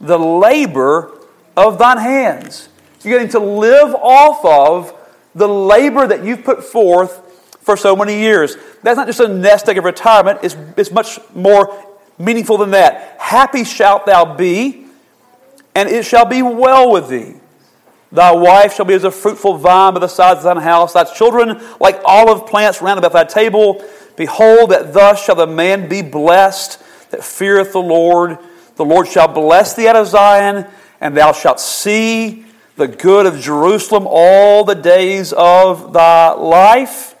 the 0.00 0.18
labor 0.18 1.12
of 1.56 1.78
thine 1.78 1.98
hands. 1.98 2.68
You're 3.02 3.18
getting 3.18 3.32
to 3.32 3.38
live 3.38 3.94
off 3.94 4.44
of 4.44 4.98
the 5.34 5.48
labor 5.48 6.06
that 6.06 6.24
you've 6.24 6.44
put 6.44 6.64
forth 6.64 7.20
for 7.60 7.76
so 7.76 7.94
many 7.94 8.20
years. 8.20 8.56
That's 8.82 8.96
not 8.96 9.06
just 9.06 9.20
a 9.20 9.28
nest 9.28 9.68
egg 9.68 9.78
of 9.78 9.84
retirement, 9.84 10.40
it's, 10.42 10.56
it's 10.76 10.90
much 10.90 11.18
more 11.34 11.84
meaningful 12.18 12.58
than 12.58 12.72
that. 12.72 13.16
Happy 13.20 13.64
shalt 13.64 14.06
thou 14.06 14.36
be, 14.36 14.86
and 15.74 15.88
it 15.88 16.04
shall 16.04 16.26
be 16.26 16.42
well 16.42 16.90
with 16.92 17.08
thee. 17.08 17.34
Thy 18.12 18.32
wife 18.32 18.74
shall 18.74 18.84
be 18.84 18.94
as 18.94 19.04
a 19.04 19.10
fruitful 19.10 19.56
vine 19.56 19.94
by 19.94 20.00
the 20.00 20.08
sides 20.08 20.38
of 20.38 20.44
thine 20.44 20.62
house, 20.62 20.92
thy 20.92 21.04
children 21.04 21.60
like 21.80 21.98
olive 22.04 22.46
plants 22.46 22.82
round 22.82 22.98
about 22.98 23.12
thy 23.12 23.24
table. 23.24 23.82
Behold, 24.16 24.70
that 24.70 24.92
thus 24.92 25.24
shall 25.24 25.34
the 25.34 25.46
man 25.46 25.88
be 25.88 26.02
blessed 26.02 26.82
that 27.10 27.24
feareth 27.24 27.72
the 27.72 27.80
Lord. 27.80 28.38
The 28.76 28.84
Lord 28.84 29.08
shall 29.08 29.28
bless 29.28 29.74
thee 29.74 29.88
out 29.88 29.96
of 29.96 30.06
Zion, 30.06 30.66
and 31.00 31.16
thou 31.16 31.32
shalt 31.32 31.58
see 31.58 32.44
the 32.76 32.88
good 32.88 33.24
of 33.24 33.40
Jerusalem 33.40 34.04
all 34.06 34.64
the 34.64 34.74
days 34.74 35.32
of 35.32 35.94
thy 35.94 36.32
life. 36.32 37.14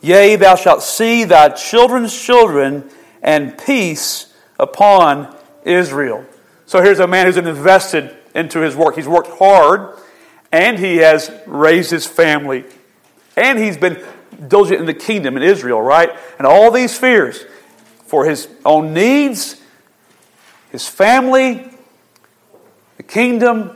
Yea, 0.00 0.36
thou 0.36 0.54
shalt 0.54 0.82
see 0.82 1.24
thy 1.24 1.50
children's 1.50 2.18
children, 2.18 2.88
and 3.22 3.58
peace 3.58 4.32
upon 4.58 5.34
Israel. 5.64 6.24
So 6.66 6.80
here's 6.80 7.00
a 7.00 7.06
man 7.06 7.26
who's 7.26 7.36
invested 7.36 8.16
into 8.38 8.60
his 8.60 8.76
work. 8.76 8.96
He's 8.96 9.08
worked 9.08 9.38
hard, 9.38 9.98
and 10.52 10.78
he 10.78 10.96
has 10.98 11.30
raised 11.46 11.90
his 11.90 12.06
family, 12.06 12.64
and 13.36 13.58
he's 13.58 13.76
been 13.76 14.02
diligent 14.46 14.80
in 14.80 14.86
the 14.86 14.94
kingdom 14.94 15.36
in 15.36 15.42
Israel, 15.42 15.82
right? 15.82 16.10
And 16.38 16.46
all 16.46 16.70
these 16.70 16.96
fears 16.96 17.44
for 18.06 18.24
his 18.24 18.48
own 18.64 18.94
needs, 18.94 19.60
his 20.70 20.88
family, 20.88 21.70
the 22.96 23.02
kingdom, 23.02 23.72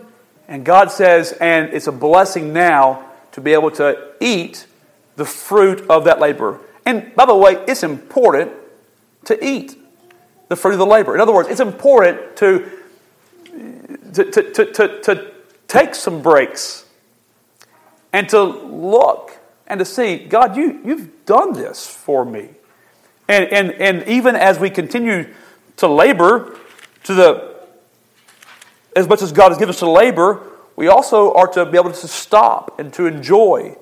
and 0.48 0.64
God 0.64 0.90
says, 0.90 1.32
and 1.32 1.72
it's 1.72 1.86
a 1.86 1.92
blessing 1.92 2.52
now 2.52 3.06
to 3.32 3.40
be 3.40 3.52
able 3.52 3.70
to 3.72 4.12
eat 4.20 4.66
the 5.16 5.24
fruit 5.24 5.88
of 5.88 6.04
that 6.04 6.20
labor. 6.20 6.60
And 6.84 7.14
by 7.14 7.24
the 7.24 7.34
way, 7.34 7.54
it's 7.66 7.82
important 7.82 8.52
to 9.24 9.44
eat 9.44 9.76
the 10.48 10.56
fruit 10.56 10.72
of 10.72 10.78
the 10.78 10.86
labor. 10.86 11.14
In 11.14 11.20
other 11.20 11.32
words, 11.32 11.48
it's 11.48 11.60
important 11.60 12.36
to, 12.36 12.70
to, 14.14 14.24
to, 14.24 14.52
to, 14.52 15.00
to, 15.02 15.32
take 15.68 15.94
some 15.94 16.20
breaks 16.20 16.84
and 18.12 18.28
to 18.28 18.42
look 18.42 19.38
and 19.66 19.78
to 19.78 19.86
see, 19.86 20.18
God, 20.18 20.54
you, 20.54 20.80
you've 20.84 21.24
done 21.24 21.54
this 21.54 21.86
for 21.86 22.26
me. 22.26 22.50
And, 23.26 23.46
and, 23.46 23.70
and 23.72 24.06
even 24.06 24.36
as 24.36 24.58
we 24.58 24.68
continue 24.68 25.32
to 25.78 25.88
labor 25.88 26.58
to 27.04 27.14
the, 27.14 27.56
as 28.94 29.08
much 29.08 29.22
as 29.22 29.32
God 29.32 29.48
has 29.48 29.56
given 29.56 29.70
us 29.70 29.78
to 29.78 29.90
labor, 29.90 30.42
we 30.76 30.88
also 30.88 31.32
are 31.32 31.46
to 31.48 31.64
be 31.64 31.78
able 31.78 31.92
to 31.92 32.08
stop 32.08 32.78
and 32.78 32.92
to 32.92 33.06
enjoy. 33.06 33.74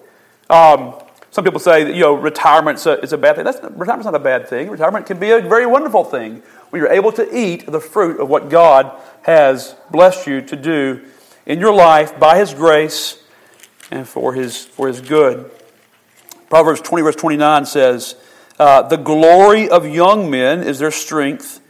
Um, 0.49 0.95
some 1.31 1.45
people 1.45 1.61
say 1.61 1.85
that 1.85 1.95
you 1.95 2.01
know 2.01 2.15
retirement 2.15 2.85
is 2.85 3.13
a 3.13 3.19
bad 3.19 3.37
thing. 3.37 3.45
That's, 3.45 3.63
retirement's 3.63 4.07
not 4.07 4.15
a 4.15 4.19
bad 4.19 4.49
thing. 4.49 4.69
Retirement 4.69 5.07
can 5.07 5.19
be 5.19 5.31
a 5.31 5.41
very 5.41 5.67
wonderful 5.67 6.05
thing 6.05 6.43
when 6.71 6.83
you're 6.83 6.91
able 6.91 7.13
to 7.13 7.37
eat 7.37 7.67
the 7.67 7.81
fruit 7.81 8.21
of 8.21 8.29
what 8.29 8.49
God 8.49 8.91
has 9.23 9.77
blessed 9.91 10.27
you 10.27 10.41
to 10.43 10.57
do 10.57 11.05
in 11.47 11.61
your 11.61 11.73
life 11.73 12.19
by 12.19 12.39
His 12.39 12.53
grace 12.53 13.23
and 13.93 14.09
for 14.09 14.35
His 14.35 14.65
for 14.65 14.89
His 14.89 15.01
good. 15.01 15.51
Proverbs 16.49 16.81
20 16.81 17.05
verse 17.05 17.17
29 17.17 17.65
says, 17.65 18.17
uh, 18.59 18.83
"The 18.83 18.97
glory 18.97 19.69
of 19.69 19.87
young 19.87 20.31
men 20.31 20.65
is 20.65 20.81
their 20.81 20.91
strength, 20.91 21.61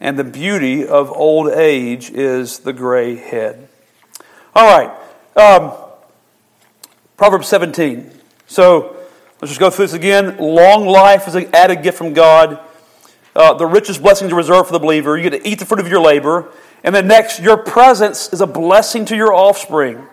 and 0.00 0.18
the 0.18 0.24
beauty 0.24 0.84
of 0.84 1.12
old 1.12 1.48
age 1.52 2.10
is 2.10 2.60
the 2.60 2.72
gray 2.72 3.14
head." 3.14 3.68
All 4.52 4.66
right, 4.66 4.90
um, 5.36 5.72
Proverbs 7.16 7.46
17. 7.46 8.19
So 8.50 8.96
let's 9.40 9.52
just 9.52 9.60
go 9.60 9.70
through 9.70 9.84
this 9.84 9.92
again. 9.92 10.36
Long 10.38 10.84
life 10.84 11.28
is 11.28 11.36
an 11.36 11.54
added 11.54 11.84
gift 11.84 11.96
from 11.96 12.14
God. 12.14 12.58
Uh, 13.34 13.54
the 13.54 13.64
richest 13.64 14.02
blessings 14.02 14.32
are 14.32 14.36
reserved 14.36 14.66
for 14.66 14.72
the 14.72 14.80
believer. 14.80 15.16
You 15.16 15.30
get 15.30 15.40
to 15.40 15.48
eat 15.48 15.60
the 15.60 15.64
fruit 15.64 15.78
of 15.78 15.86
your 15.86 16.00
labor. 16.00 16.52
And 16.82 16.92
then 16.92 17.06
next, 17.06 17.38
your 17.38 17.56
presence 17.56 18.32
is 18.32 18.40
a 18.40 18.48
blessing 18.48 19.04
to 19.04 19.14
your 19.14 19.32
offspring. 19.32 20.04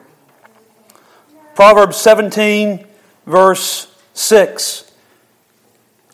Proverbs 1.56 1.98
17, 1.98 2.86
verse 3.26 3.92
6. 4.14 4.92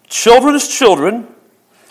Children's 0.08 0.70
children 0.70 1.27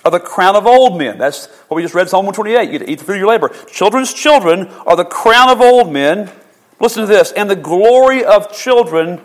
are 0.06 0.10
the 0.10 0.18
crown 0.18 0.56
of 0.56 0.66
old 0.66 0.96
men. 0.96 1.18
That's 1.18 1.44
what 1.68 1.76
we 1.76 1.82
just 1.82 1.94
read, 1.94 2.08
Psalm 2.08 2.24
128. 2.24 2.72
You 2.72 2.78
get 2.78 2.86
to 2.86 2.90
eat 2.90 3.00
the 3.00 3.04
fruit 3.04 3.16
of 3.16 3.20
your 3.20 3.28
labor. 3.28 3.50
Children's 3.70 4.14
children 4.14 4.68
are 4.86 4.96
the 4.96 5.04
crown 5.04 5.50
of 5.50 5.60
old 5.60 5.92
men. 5.92 6.30
Listen 6.80 7.02
to 7.02 7.06
this. 7.06 7.32
And 7.32 7.50
the 7.50 7.56
glory 7.56 8.24
of 8.24 8.50
children 8.50 9.20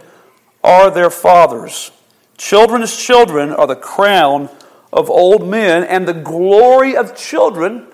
are 0.67 0.91
their 0.91 1.09
fathers. 1.09 1.91
Children's 2.37 2.95
children 2.97 3.51
are 3.51 3.67
the 3.67 3.75
crown 3.75 4.49
of 4.91 5.09
old 5.09 5.47
men, 5.47 5.85
and 5.85 6.05
the 6.05 6.13
glory 6.13 6.95
of 6.95 7.15
children 7.15 7.87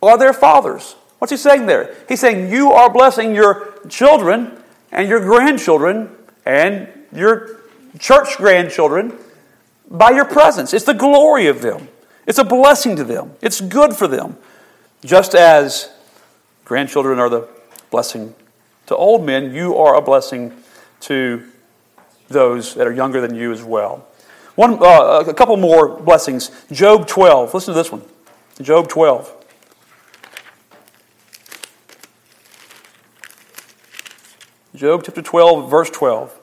are 0.00 0.16
their 0.16 0.32
fathers. 0.32 0.94
What's 1.18 1.32
he 1.32 1.36
saying 1.36 1.66
there? 1.66 1.94
He's 2.08 2.20
saying 2.20 2.52
you 2.52 2.70
are 2.70 2.88
blessing 2.88 3.34
your 3.34 3.74
children 3.88 4.62
and 4.92 5.08
your 5.08 5.20
grandchildren 5.20 6.16
and 6.46 6.88
your 7.12 7.58
church 7.98 8.36
grandchildren 8.36 9.18
by 9.90 10.10
your 10.10 10.24
presence. 10.24 10.72
It's 10.72 10.84
the 10.84 10.94
glory 10.94 11.48
of 11.48 11.62
them, 11.62 11.88
it's 12.26 12.38
a 12.38 12.44
blessing 12.44 12.94
to 12.94 13.04
them, 13.04 13.32
it's 13.42 13.60
good 13.60 13.96
for 13.96 14.06
them. 14.06 14.36
Just 15.04 15.34
as 15.34 15.90
grandchildren 16.64 17.18
are 17.18 17.28
the 17.28 17.48
blessing 17.90 18.36
to 18.86 18.94
old 18.94 19.26
men, 19.26 19.52
you 19.52 19.76
are 19.76 19.96
a 19.96 20.00
blessing 20.00 20.54
to 21.00 21.44
those 22.30 22.74
that 22.76 22.86
are 22.86 22.92
younger 22.92 23.20
than 23.20 23.34
you 23.34 23.52
as 23.52 23.62
well. 23.62 24.06
One, 24.54 24.78
uh, 24.80 25.24
a 25.26 25.34
couple 25.34 25.56
more 25.56 26.00
blessings. 26.00 26.50
Job 26.70 27.06
12. 27.06 27.52
Listen 27.52 27.74
to 27.74 27.78
this 27.78 27.92
one. 27.92 28.02
Job 28.62 28.88
12. 28.88 29.36
Job 34.74 35.02
chapter 35.04 35.22
12, 35.22 35.70
verse 35.70 35.90
12. 35.90 36.38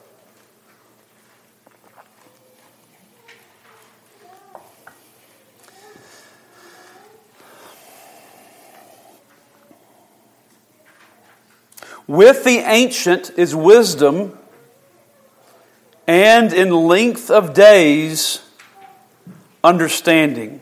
With 12.07 12.43
the 12.43 12.59
ancient 12.59 13.31
is 13.37 13.55
wisdom 13.55 14.37
and 16.07 16.53
in 16.53 16.71
length 16.71 17.29
of 17.29 17.53
days, 17.53 18.41
understanding. 19.63 20.61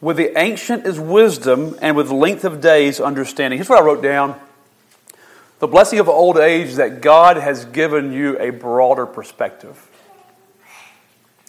With 0.00 0.16
the 0.16 0.38
ancient 0.38 0.86
is 0.86 1.00
wisdom, 1.00 1.76
and 1.82 1.96
with 1.96 2.08
length 2.10 2.44
of 2.44 2.60
days, 2.60 3.00
understanding. 3.00 3.58
Here's 3.58 3.68
what 3.68 3.82
I 3.82 3.84
wrote 3.84 4.02
down 4.02 4.38
The 5.58 5.66
blessing 5.66 5.98
of 5.98 6.08
old 6.08 6.38
age 6.38 6.76
that 6.76 7.00
God 7.00 7.36
has 7.36 7.64
given 7.64 8.12
you 8.12 8.38
a 8.38 8.50
broader 8.50 9.06
perspective. 9.06 9.84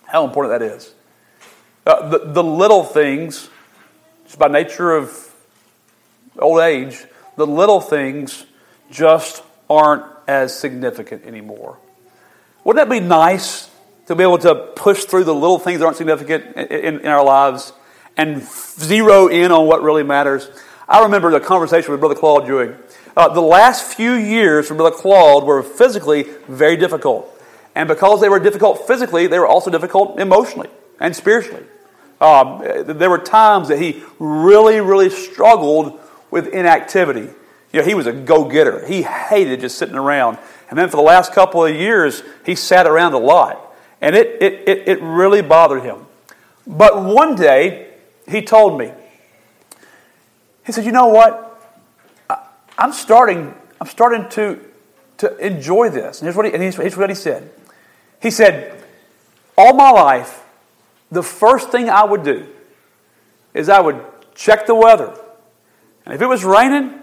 How 0.06 0.26
important 0.26 0.60
that 0.60 0.66
is. 0.66 0.92
Uh, 1.86 2.10
the, 2.10 2.18
the 2.34 2.44
little 2.44 2.84
things, 2.84 3.48
just 4.26 4.40
by 4.40 4.48
nature 4.48 4.92
of 4.92 5.36
old 6.40 6.62
age, 6.62 7.06
the 7.36 7.46
little 7.46 7.80
things 7.80 8.46
just 8.90 9.44
aren't 9.70 10.04
as 10.28 10.58
significant 10.58 11.26
anymore. 11.26 11.78
Wouldn't 12.64 12.88
that 12.88 12.94
be 12.94 13.00
nice 13.00 13.70
to 14.08 14.16
be 14.16 14.24
able 14.24 14.40
to 14.40 14.56
push 14.76 15.06
through 15.06 15.24
the 15.24 15.34
little 15.34 15.60
things 15.60 15.80
that 15.80 15.86
aren't 15.86 15.98
significant 15.98 16.56
in, 16.56 17.00
in 17.00 17.08
our 17.08 17.24
lives 17.24 17.74
and 18.18 18.42
zero 18.44 19.28
in 19.28 19.52
on 19.52 19.66
what 19.68 19.82
really 19.82 20.04
matters? 20.04 20.50
I 20.88 21.04
remember 21.04 21.32
the 21.32 21.40
conversation 21.40 21.92
with 21.92 22.00
Brother 22.00 22.16
Claude 22.16 22.48
doing. 22.48 22.76
Uh, 23.16 23.30
the 23.30 23.42
last 23.42 23.94
few 23.94 24.14
years 24.14 24.68
for 24.68 24.76
Brother 24.76 24.96
Claude 24.96 25.44
were 25.44 25.62
physically 25.62 26.24
very 26.48 26.78
difficult. 26.78 27.36
And 27.76 27.88
because 27.88 28.22
they 28.22 28.30
were 28.30 28.40
difficult 28.40 28.88
physically, 28.88 29.28
they 29.28 29.40
were 29.40 29.48
also 29.48 29.70
difficult 29.70 30.20
emotionally 30.20 30.70
and 31.00 31.16
spiritually. 31.16 31.64
Um, 32.20 32.62
there 32.86 33.10
were 33.10 33.20
times 33.20 33.70
that 33.70 33.80
he 33.80 34.04
really, 34.20 34.82
really 34.82 35.10
struggled 35.10 36.00
with 36.32 36.48
inactivity. 36.48 37.30
You 37.72 37.82
know, 37.82 37.84
he 37.84 37.94
was 37.94 38.08
a 38.08 38.12
go 38.12 38.46
getter. 38.46 38.86
He 38.86 39.04
hated 39.04 39.62
just 39.62 39.78
sitting 39.78 39.96
around. 39.96 40.38
And 40.70 40.78
then 40.78 40.90
for 40.90 40.98
the 40.98 41.04
last 41.04 41.34
couple 41.34 41.66
of 41.66 41.76
years, 41.76 42.24
he 42.46 42.56
sat 42.56 42.86
around 42.86 43.14
a 43.14 43.18
lot. 43.18 43.76
And 44.02 44.16
it, 44.16 44.42
it, 44.42 44.68
it, 44.68 44.88
it 44.88 45.02
really 45.02 45.42
bothered 45.42 45.84
him. 45.84 46.06
But 46.66 47.04
one 47.04 47.36
day, 47.36 47.88
he 48.28 48.42
told 48.42 48.78
me, 48.78 48.92
he 50.66 50.72
said, 50.72 50.86
You 50.86 50.92
know 50.92 51.08
what? 51.08 51.46
I'm 52.78 52.94
starting, 52.94 53.54
I'm 53.82 53.88
starting 53.88 54.30
to, 54.30 54.64
to 55.18 55.36
enjoy 55.38 55.90
this. 55.90 56.20
And 56.20 56.28
here's 56.28 56.36
what 56.36 56.46
he, 56.46 56.54
and 56.54 56.62
here's 56.62 56.96
what 56.96 57.10
he 57.10 57.16
said. 57.16 57.52
He 58.22 58.30
said, 58.30 58.82
All 59.58 59.74
my 59.74 59.90
life, 59.90 60.44
the 61.12 61.24
first 61.24 61.70
thing 61.70 61.90
I 61.90 62.04
would 62.04 62.24
do 62.24 62.48
is 63.54 63.68
I 63.68 63.82
would 63.82 64.00
check 64.36 64.68
the 64.68 64.76
weather. 64.76 65.18
And 66.06 66.14
if 66.14 66.22
it 66.22 66.28
was 66.28 66.46
raining, 66.46 66.99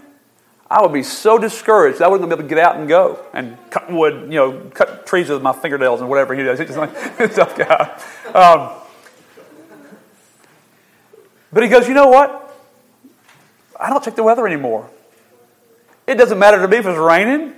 I 0.69 0.83
would 0.83 0.93
be 0.93 1.05
so 1.05 1.39
discouraged 1.39 2.03
I 2.03 2.09
wouldn't 2.09 2.29
be 2.29 2.35
able 2.35 2.43
to 2.43 2.49
get 2.49 2.59
out 2.59 2.77
and 2.77 2.89
go 2.89 3.25
and 3.33 3.57
cut 3.71 3.91
wood, 3.91 4.33
you 4.33 4.39
know, 4.39 4.71
cut 4.75 5.07
trees 5.07 5.29
with 5.29 5.43
my 5.43 5.53
fingernails 5.53 6.01
and 6.01 6.09
whatever 6.11 6.35
he 6.35 6.43
does. 6.43 6.59
He's 6.59 6.69
just 6.69 6.79
like 6.79 6.93
tough 7.35 7.57
guy. 7.57 8.01
Um, 8.35 8.73
but 11.53 11.63
he 11.63 11.69
goes, 11.69 11.87
you 11.87 11.95
know 11.95 12.09
what? 12.09 12.43
I 13.79 13.91
don't 13.91 14.03
check 14.03 14.17
the 14.17 14.25
weather 14.25 14.47
anymore. 14.47 14.91
It 16.07 16.17
doesn't 16.17 16.39
matter 16.39 16.61
to 16.61 16.69
me 16.69 16.79
if 16.79 16.87
it's 16.87 16.99
raining, 16.99 17.55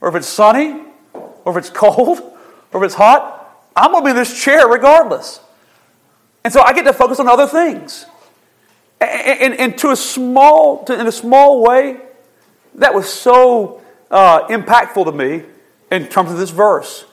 or 0.00 0.08
if 0.08 0.14
it's 0.14 0.28
sunny, 0.28 0.82
or 1.12 1.52
if 1.52 1.56
it's 1.56 1.70
cold, 1.70 2.18
or 2.72 2.82
if 2.82 2.86
it's 2.86 2.94
hot. 2.94 3.40
I'm 3.76 3.90
going 3.90 4.02
to 4.02 4.06
be 4.06 4.10
in 4.10 4.16
this 4.16 4.42
chair 4.42 4.68
regardless. 4.68 5.40
And 6.44 6.52
so 6.52 6.62
I 6.62 6.72
get 6.72 6.84
to 6.84 6.92
focus 6.92 7.18
on 7.20 7.28
other 7.28 7.46
things. 7.46 8.06
And, 9.00 9.54
and, 9.54 9.78
to 9.78 9.90
a 9.90 9.96
small, 9.96 10.84
to, 10.84 10.98
in 10.98 11.06
a 11.06 11.12
small 11.12 11.62
way, 11.62 12.00
that 12.76 12.94
was 12.94 13.08
so 13.08 13.82
uh, 14.10 14.46
impactful 14.48 15.04
to 15.04 15.12
me 15.12 15.42
in 15.90 16.06
terms 16.08 16.30
of 16.30 16.38
this 16.38 16.50
verse. 16.50 17.04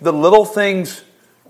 the 0.00 0.12
little 0.12 0.44
things 0.44 1.02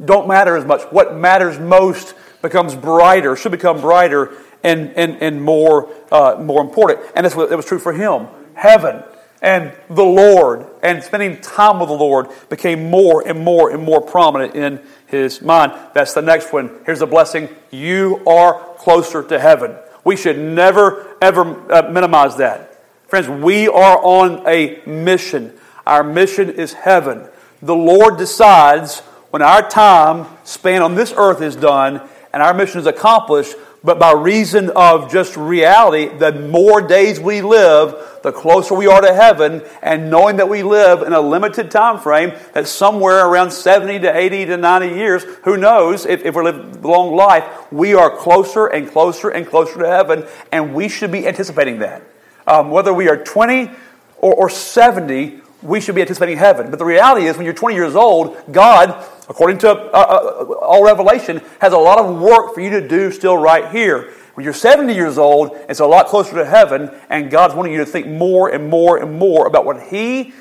don't 0.04 0.26
matter 0.26 0.56
as 0.56 0.64
much. 0.64 0.82
What 0.90 1.14
matters 1.14 1.58
most 1.58 2.14
becomes 2.42 2.74
brighter, 2.74 3.36
should 3.36 3.52
become 3.52 3.80
brighter 3.80 4.32
and, 4.62 4.90
and, 4.96 5.22
and 5.22 5.42
more, 5.42 5.88
uh, 6.10 6.36
more 6.40 6.60
important. 6.60 7.00
And 7.14 7.24
that's 7.24 7.36
what 7.36 7.52
it 7.52 7.56
was 7.56 7.66
true 7.66 7.78
for 7.78 7.92
him. 7.92 8.26
Heaven 8.54 9.02
and 9.42 9.72
the 9.88 10.04
Lord 10.04 10.66
and 10.82 11.02
spending 11.02 11.40
time 11.40 11.80
with 11.80 11.88
the 11.88 11.94
Lord 11.94 12.28
became 12.48 12.90
more 12.90 13.26
and 13.26 13.42
more 13.44 13.70
and 13.70 13.82
more 13.82 14.00
prominent 14.00 14.54
in 14.54 14.80
his 15.06 15.40
mind. 15.42 15.72
That's 15.94 16.14
the 16.14 16.22
next 16.22 16.52
one. 16.52 16.80
Here's 16.84 17.00
the 17.00 17.06
blessing 17.06 17.48
you 17.70 18.22
are 18.26 18.69
closer 18.80 19.22
to 19.22 19.38
heaven. 19.38 19.76
We 20.04 20.16
should 20.16 20.38
never, 20.38 21.16
ever 21.20 21.42
uh, 21.70 21.90
minimize 21.90 22.36
that. 22.38 22.82
Friends, 23.08 23.28
we 23.28 23.68
are 23.68 23.98
on 24.02 24.46
a 24.48 24.80
mission. 24.86 25.52
Our 25.86 26.02
mission 26.02 26.48
is 26.48 26.72
heaven. 26.72 27.28
The 27.60 27.74
Lord 27.74 28.16
decides 28.16 29.00
when 29.30 29.42
our 29.42 29.68
time 29.68 30.26
span 30.44 30.80
on 30.80 30.94
this 30.94 31.12
earth 31.14 31.42
is 31.42 31.56
done 31.56 32.00
and 32.32 32.42
our 32.42 32.54
mission 32.54 32.80
is 32.80 32.86
accomplished, 32.86 33.54
but 33.82 33.98
by 33.98 34.12
reason 34.12 34.70
of 34.70 35.10
just 35.10 35.36
reality, 35.36 36.08
the 36.08 36.32
more 36.32 36.82
days 36.82 37.18
we 37.18 37.40
live, 37.40 38.20
the 38.22 38.30
closer 38.30 38.74
we 38.74 38.86
are 38.86 39.00
to 39.00 39.14
heaven, 39.14 39.62
and 39.82 40.10
knowing 40.10 40.36
that 40.36 40.50
we 40.50 40.62
live 40.62 41.00
in 41.00 41.14
a 41.14 41.20
limited 41.20 41.70
time 41.70 41.98
frame, 41.98 42.32
that 42.52 42.68
somewhere 42.68 43.26
around 43.26 43.52
70 43.52 44.00
to 44.00 44.14
80 44.14 44.46
to 44.46 44.56
90 44.58 44.88
years, 44.88 45.24
who 45.44 45.56
knows 45.56 46.04
if, 46.04 46.24
if 46.26 46.34
we 46.34 46.42
live 46.42 46.84
a 46.84 46.88
long 46.88 47.16
life, 47.16 47.72
we 47.72 47.94
are 47.94 48.14
closer 48.14 48.66
and 48.66 48.90
closer 48.90 49.30
and 49.30 49.46
closer 49.46 49.78
to 49.78 49.86
heaven, 49.86 50.26
and 50.52 50.74
we 50.74 50.88
should 50.90 51.10
be 51.10 51.26
anticipating 51.26 51.78
that. 51.78 52.02
Um, 52.46 52.70
whether 52.70 52.92
we 52.92 53.08
are 53.08 53.16
20 53.16 53.70
or, 54.18 54.34
or 54.34 54.50
70, 54.50 55.40
we 55.62 55.80
should 55.80 55.94
be 55.94 56.00
anticipating 56.00 56.38
heaven. 56.38 56.70
But 56.70 56.78
the 56.78 56.84
reality 56.84 57.26
is, 57.26 57.36
when 57.36 57.44
you're 57.44 57.54
20 57.54 57.74
years 57.74 57.94
old, 57.94 58.36
God, 58.50 59.04
according 59.28 59.58
to 59.58 59.70
uh, 59.70 59.74
uh, 59.74 60.54
all 60.60 60.84
revelation, 60.84 61.42
has 61.60 61.72
a 61.72 61.78
lot 61.78 61.98
of 61.98 62.20
work 62.20 62.54
for 62.54 62.60
you 62.60 62.70
to 62.70 62.86
do 62.86 63.12
still 63.12 63.36
right 63.36 63.70
here. 63.70 64.12
When 64.34 64.44
you're 64.44 64.54
70 64.54 64.94
years 64.94 65.18
old, 65.18 65.56
it's 65.68 65.80
a 65.80 65.86
lot 65.86 66.06
closer 66.06 66.34
to 66.36 66.44
heaven, 66.44 66.90
and 67.10 67.30
God's 67.30 67.54
wanting 67.54 67.72
you 67.72 67.78
to 67.78 67.86
think 67.86 68.06
more 68.06 68.48
and 68.48 68.70
more 68.70 68.96
and 68.98 69.18
more 69.18 69.46
about 69.46 69.64
what 69.64 69.82
He, 69.82 70.32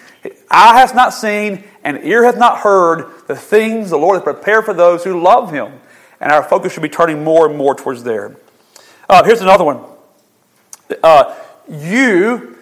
eye 0.49 0.79
has 0.79 0.93
not 0.93 1.13
seen, 1.13 1.63
and 1.83 2.03
ear 2.05 2.23
hath 2.23 2.37
not 2.37 2.59
heard, 2.59 3.27
the 3.27 3.35
things 3.35 3.89
the 3.89 3.97
Lord 3.97 4.15
has 4.15 4.23
prepared 4.23 4.65
for 4.65 4.73
those 4.73 5.03
who 5.03 5.21
love 5.21 5.51
Him. 5.51 5.73
And 6.21 6.31
our 6.31 6.43
focus 6.43 6.73
should 6.73 6.83
be 6.83 6.89
turning 6.89 7.23
more 7.23 7.47
and 7.47 7.57
more 7.57 7.75
towards 7.75 8.03
there. 8.03 8.35
Uh, 9.09 9.23
here's 9.23 9.41
another 9.41 9.63
one. 9.63 9.81
Uh, 11.01 11.35
you, 11.69 12.57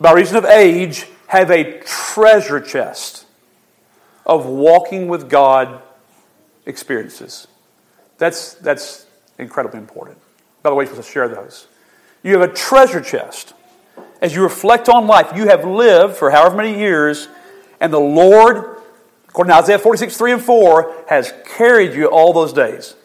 by 0.00 0.12
reason 0.12 0.36
of 0.36 0.44
age, 0.44 1.06
have 1.28 1.50
a 1.50 1.80
treasure 1.80 2.60
chest 2.60 3.26
of 4.26 4.46
walking 4.46 5.08
with 5.08 5.30
God 5.30 5.82
experiences. 6.66 7.46
That's, 8.18 8.54
that's 8.54 9.06
incredibly 9.38 9.78
important. 9.78 10.18
By 10.62 10.70
the 10.70 10.76
way, 10.76 10.84
you're 10.84 10.94
supposed 10.94 11.08
to 11.08 11.12
share 11.12 11.28
those. 11.28 11.68
You 12.22 12.38
have 12.38 12.50
a 12.50 12.52
treasure 12.52 13.00
chest. 13.00 13.54
As 14.20 14.34
you 14.34 14.42
reflect 14.42 14.88
on 14.88 15.06
life, 15.06 15.32
you 15.36 15.46
have 15.48 15.64
lived 15.64 16.16
for 16.16 16.30
however 16.30 16.56
many 16.56 16.78
years, 16.78 17.28
and 17.80 17.92
the 17.92 18.00
Lord, 18.00 18.80
according 19.28 19.52
to 19.52 19.58
Isaiah 19.58 19.78
46, 19.78 20.16
3 20.16 20.32
and 20.32 20.42
4, 20.42 21.04
has 21.08 21.32
carried 21.56 21.94
you 21.94 22.06
all 22.06 22.32
those 22.32 22.52
days. 22.52 22.96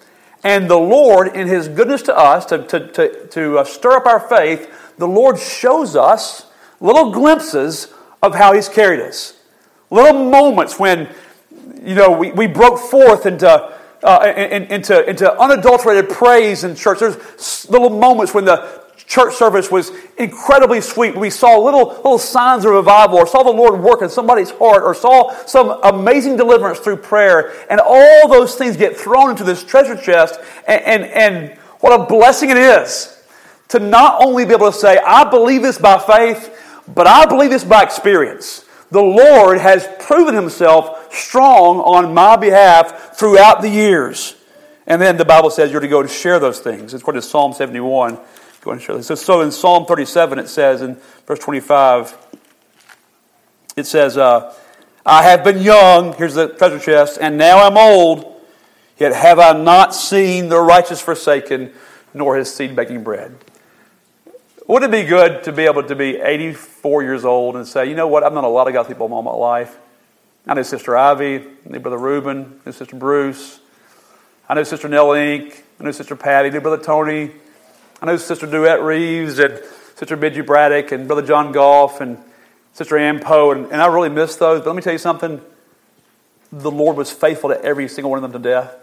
And 0.43 0.69
the 0.69 0.77
Lord, 0.77 1.35
in 1.35 1.47
His 1.47 1.67
goodness 1.67 2.01
to 2.03 2.17
us, 2.17 2.45
to, 2.47 2.65
to, 2.67 2.87
to, 2.87 3.27
to 3.27 3.59
uh, 3.59 3.63
stir 3.63 3.91
up 3.91 4.05
our 4.05 4.19
faith, 4.19 4.93
the 4.97 5.07
Lord 5.07 5.37
shows 5.39 5.95
us 5.95 6.47
little 6.79 7.11
glimpses 7.11 7.92
of 8.23 8.33
how 8.33 8.53
He's 8.53 8.69
carried 8.69 9.01
us. 9.01 9.37
Little 9.91 10.23
moments 10.23 10.79
when, 10.79 11.13
you 11.83 11.93
know, 11.93 12.11
we, 12.11 12.31
we 12.31 12.47
broke 12.47 12.79
forth 12.79 13.27
into, 13.27 13.47
uh, 13.47 14.33
into, 14.35 15.07
into 15.07 15.39
unadulterated 15.39 16.09
praise 16.09 16.63
in 16.63 16.75
church. 16.75 16.99
There's 16.99 17.69
little 17.69 17.91
moments 17.91 18.33
when 18.33 18.45
the 18.45 18.81
church 19.05 19.35
service 19.35 19.69
was 19.69 19.91
incredibly 20.17 20.81
sweet. 20.81 21.15
We 21.15 21.29
saw 21.29 21.57
little, 21.57 21.89
little 21.89 22.17
signs 22.17 22.65
of 22.65 22.71
revival 22.71 23.17
or 23.17 23.27
saw 23.27 23.43
the 23.43 23.51
Lord 23.51 23.79
work 23.81 24.01
in 24.01 24.09
somebody's 24.09 24.51
heart 24.51 24.83
or 24.83 24.95
saw 24.95 25.35
some 25.45 25.79
amazing 25.83 26.37
deliverance 26.37 26.79
through 26.79 26.97
prayer. 26.97 27.53
And 27.69 27.79
all 27.79 28.27
those 28.29 28.55
things 28.55 28.77
get 28.77 28.95
thrown 28.95 29.31
into 29.31 29.43
this 29.43 29.63
treasure 29.63 29.97
chest. 29.97 30.39
And, 30.67 30.81
and, 30.83 31.03
and 31.03 31.59
what 31.81 31.99
a 31.99 32.05
blessing 32.05 32.49
it 32.49 32.57
is 32.57 33.21
to 33.69 33.79
not 33.79 34.23
only 34.23 34.45
be 34.45 34.53
able 34.53 34.71
to 34.71 34.77
say, 34.77 34.97
I 34.99 35.29
believe 35.29 35.61
this 35.61 35.77
by 35.77 35.99
faith, 35.99 36.52
but 36.87 37.07
I 37.07 37.25
believe 37.25 37.49
this 37.49 37.63
by 37.63 37.83
experience. 37.83 38.65
The 38.91 39.01
Lord 39.01 39.59
has 39.59 39.87
proven 39.99 40.35
himself 40.35 41.13
strong 41.13 41.79
on 41.79 42.13
my 42.13 42.35
behalf 42.35 43.17
throughout 43.17 43.61
the 43.61 43.69
years. 43.69 44.35
And 44.85 45.01
then 45.01 45.17
the 45.17 45.25
Bible 45.25 45.49
says 45.49 45.71
you're 45.71 45.81
to 45.81 45.87
go 45.87 46.01
and 46.01 46.09
share 46.09 46.39
those 46.39 46.59
things. 46.59 46.93
It's 46.93 47.01
according 47.01 47.21
to 47.21 47.27
Psalm 47.27 47.53
71. 47.53 48.19
Go 48.61 48.71
and 48.71 48.81
share 48.81 48.95
this. 48.95 49.07
So, 49.07 49.15
so 49.15 49.41
in 49.41 49.51
Psalm 49.51 49.85
37, 49.85 50.39
it 50.39 50.47
says 50.47 50.81
in 50.81 50.97
verse 51.25 51.39
25, 51.39 52.15
it 53.75 53.87
says, 53.87 54.17
uh, 54.17 54.53
I 55.05 55.23
have 55.23 55.43
been 55.43 55.59
young, 55.59 56.13
here's 56.13 56.35
the 56.35 56.47
treasure 56.47 56.79
chest, 56.79 57.17
and 57.19 57.37
now 57.37 57.65
I'm 57.65 57.77
old, 57.77 58.41
yet 58.97 59.13
have 59.13 59.39
I 59.39 59.51
not 59.53 59.95
seen 59.95 60.49
the 60.49 60.59
righteous 60.59 61.01
forsaken, 61.01 61.73
nor 62.13 62.37
his 62.37 62.53
seed 62.53 62.75
begging 62.75 63.03
bread. 63.03 63.35
Wouldn't 64.67 64.93
it 64.93 65.03
be 65.03 65.07
good 65.07 65.43
to 65.43 65.51
be 65.51 65.63
able 65.63 65.83
to 65.83 65.95
be 65.95 66.17
84 66.17 67.03
years 67.03 67.25
old 67.25 67.57
and 67.57 67.67
say, 67.67 67.89
you 67.89 67.95
know 67.95 68.07
what, 68.07 68.23
I've 68.23 68.33
known 68.33 68.45
a 68.45 68.49
lot 68.49 68.67
of 68.67 68.73
God's 68.73 68.87
people 68.87 69.11
all 69.11 69.21
my 69.21 69.31
life. 69.31 69.77
I 70.47 70.53
know 70.53 70.63
Sister 70.63 70.97
Ivy, 70.97 71.39
I 71.39 71.69
know 71.69 71.79
Brother 71.79 71.97
Reuben, 71.97 72.61
I 72.61 72.69
know 72.69 72.71
Sister 72.71 72.95
Bruce, 72.95 73.59
I 74.47 74.53
know 74.53 74.63
Sister 74.63 74.87
Nell 74.87 75.13
Ink, 75.13 75.63
I 75.79 75.83
knew 75.83 75.91
Sister 75.91 76.15
Patty, 76.15 76.49
I 76.49 76.51
know 76.51 76.59
Brother 76.61 76.81
Tony, 76.83 77.31
I 78.01 78.05
know 78.05 78.17
Sister 78.17 78.45
Duet 78.45 78.81
Reeves 78.81 79.39
and 79.39 79.61
Sister 79.95 80.15
Bidgie 80.15 80.45
Braddock 80.45 80.91
and 80.91 81.07
Brother 81.07 81.25
John 81.25 81.51
Goff 81.51 82.01
and 82.01 82.17
Sister 82.73 82.97
Ann 82.97 83.19
Poe, 83.19 83.51
and, 83.51 83.65
and 83.65 83.81
I 83.81 83.87
really 83.87 84.09
miss 84.09 84.35
those. 84.37 84.59
But 84.59 84.67
let 84.67 84.75
me 84.75 84.81
tell 84.81 84.93
you 84.93 84.99
something. 84.99 85.41
The 86.51 86.71
Lord 86.71 86.97
was 86.97 87.11
faithful 87.11 87.49
to 87.49 87.61
every 87.63 87.87
single 87.87 88.11
one 88.11 88.23
of 88.23 88.31
them 88.31 88.41
to 88.41 88.49
death. 88.49 88.75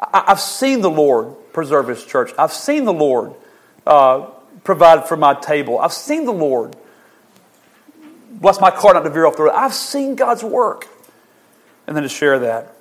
I, 0.00 0.24
have 0.28 0.40
seen 0.40 0.80
the 0.80 0.90
Lord 0.90 1.34
preserve 1.52 1.88
His 1.88 2.04
church. 2.04 2.32
I've 2.38 2.52
seen 2.52 2.84
the 2.84 2.92
Lord 2.92 3.34
uh, 3.86 4.26
provided 4.64 5.04
for 5.06 5.16
my 5.16 5.34
table. 5.34 5.78
I've 5.78 5.92
seen 5.92 6.24
the 6.24 6.32
Lord 6.32 6.76
bless 8.42 8.60
my 8.60 8.70
car 8.70 8.94
not 8.94 9.02
to 9.04 9.10
veer 9.10 9.24
off 9.26 9.36
the 9.36 9.44
road. 9.44 9.52
I've 9.54 9.74
seen 9.74 10.14
God's 10.16 10.42
work. 10.42 10.88
And 11.86 11.96
then 11.96 12.02
to 12.02 12.08
share 12.08 12.38
that. 12.40 12.76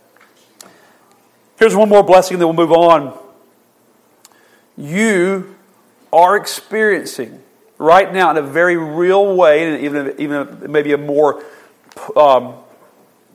Here's 1.57 1.75
one 1.75 1.89
more 1.89 2.03
blessing, 2.03 2.39
then 2.39 2.47
we'll 2.47 2.67
move 2.67 2.71
on. 2.71 3.17
You 4.77 5.55
are 6.11 6.35
experiencing 6.35 7.41
right 7.77 8.11
now 8.11 8.31
in 8.31 8.37
a 8.37 8.41
very 8.41 8.77
real 8.77 9.35
way, 9.35 9.71
and 9.71 9.83
even, 9.83 10.15
even 10.19 10.71
maybe 10.71 10.93
a 10.93 10.97
more 10.97 11.43
um, 12.15 12.55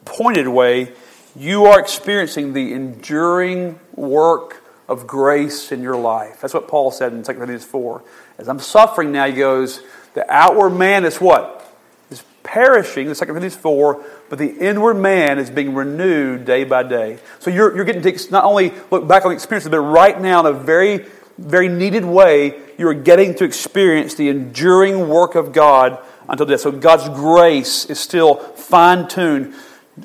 pointed 0.05 0.49
way, 0.49 0.93
you 1.37 1.67
are 1.67 1.79
experiencing 1.79 2.53
the 2.53 2.73
enduring 2.73 3.79
work 3.95 4.65
of 4.89 5.07
grace 5.07 5.73
in 5.73 5.83
your 5.83 5.97
life. 5.97 6.41
That's 6.41 6.55
what 6.55 6.69
Paul 6.69 6.91
said 6.91 7.13
in 7.13 7.23
2 7.23 7.35
Corinthians 7.35 7.65
4. 7.65 8.03
As 8.39 8.49
I'm 8.49 8.61
suffering 8.61 9.13
now, 9.13 9.27
he 9.27 9.33
goes, 9.33 9.83
the 10.15 10.31
outward 10.33 10.71
man 10.71 11.05
is 11.05 11.21
what? 11.21 11.63
Is 12.11 12.23
perishing, 12.43 13.09
in 13.09 13.15
2 13.15 13.25
Corinthians 13.27 13.57
4, 13.57 14.05
but 14.29 14.39
the 14.39 14.57
inward 14.59 14.95
man 14.95 15.39
is 15.39 15.51
being 15.51 15.75
renewed 15.75 16.45
day 16.45 16.65
by 16.65 16.85
day. 16.85 17.19
So 17.41 17.51
you're, 17.51 17.75
you're 17.75 17.85
getting 17.85 18.03
to 18.03 18.31
not 18.31 18.45
only 18.45 18.73
look 18.91 19.07
back 19.09 19.25
on 19.25 19.31
the 19.31 19.35
experience, 19.35 19.67
but 19.69 19.81
right 19.81 20.21
now 20.21 20.41
in 20.41 20.47
a 20.47 20.53
very, 20.53 21.07
very 21.37 21.69
needed 21.69 22.05
way, 22.05 22.61
you're 22.79 22.95
getting 22.95 23.35
to 23.37 23.45
experience 23.45 24.15
the 24.15 24.29
enduring 24.29 25.09
work 25.09 25.35
of 25.35 25.53
God 25.53 25.99
until 26.29 26.47
death. 26.47 26.61
So 26.61 26.71
God's 26.71 27.09
grace 27.09 27.87
is 27.87 27.99
still 27.99 28.37
fine 28.37 29.09
tuned, 29.09 29.55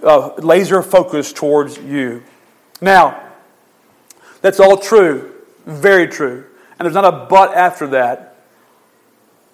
uh, 0.02 0.34
laser 0.38 0.82
focused 0.82 1.36
towards 1.36 1.78
you. 1.78 2.24
Now, 2.80 3.31
that's 4.42 4.60
all 4.60 4.78
true, 4.78 5.34
very 5.66 6.08
true. 6.08 6.46
And 6.78 6.86
there's 6.86 6.96
not 6.96 7.06
a 7.06 7.28
but 7.30 7.54
after 7.56 7.88
that. 7.88 8.36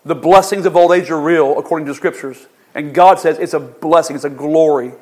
The 0.05 0.15
blessings 0.15 0.65
of 0.65 0.77
old 0.77 0.93
age 0.93 1.11
are 1.11 1.19
real 1.19 1.59
according 1.59 1.85
to 1.87 1.91
the 1.91 1.95
scriptures. 1.95 2.47
And 2.73 2.93
God 2.93 3.19
says 3.19 3.37
it's 3.37 3.53
a 3.53 3.59
blessing, 3.59 4.15
it's 4.15 4.25
a 4.25 4.29
glory. 4.29 4.93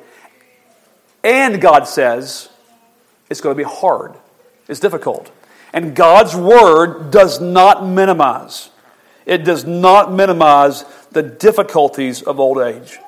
And 1.22 1.60
God 1.60 1.86
says 1.86 2.48
it's 3.30 3.40
going 3.40 3.56
to 3.56 3.62
be 3.62 3.68
hard, 3.68 4.14
it's 4.68 4.80
difficult. 4.80 5.30
And 5.72 5.94
God's 5.94 6.34
word 6.34 7.10
does 7.10 7.40
not 7.40 7.86
minimize. 7.86 8.70
It 9.26 9.44
does 9.44 9.64
not 9.64 10.12
minimize 10.12 10.84
the 11.10 11.22
difficulties 11.22 12.22
of 12.22 12.40
old 12.40 12.58
age. 12.58 12.98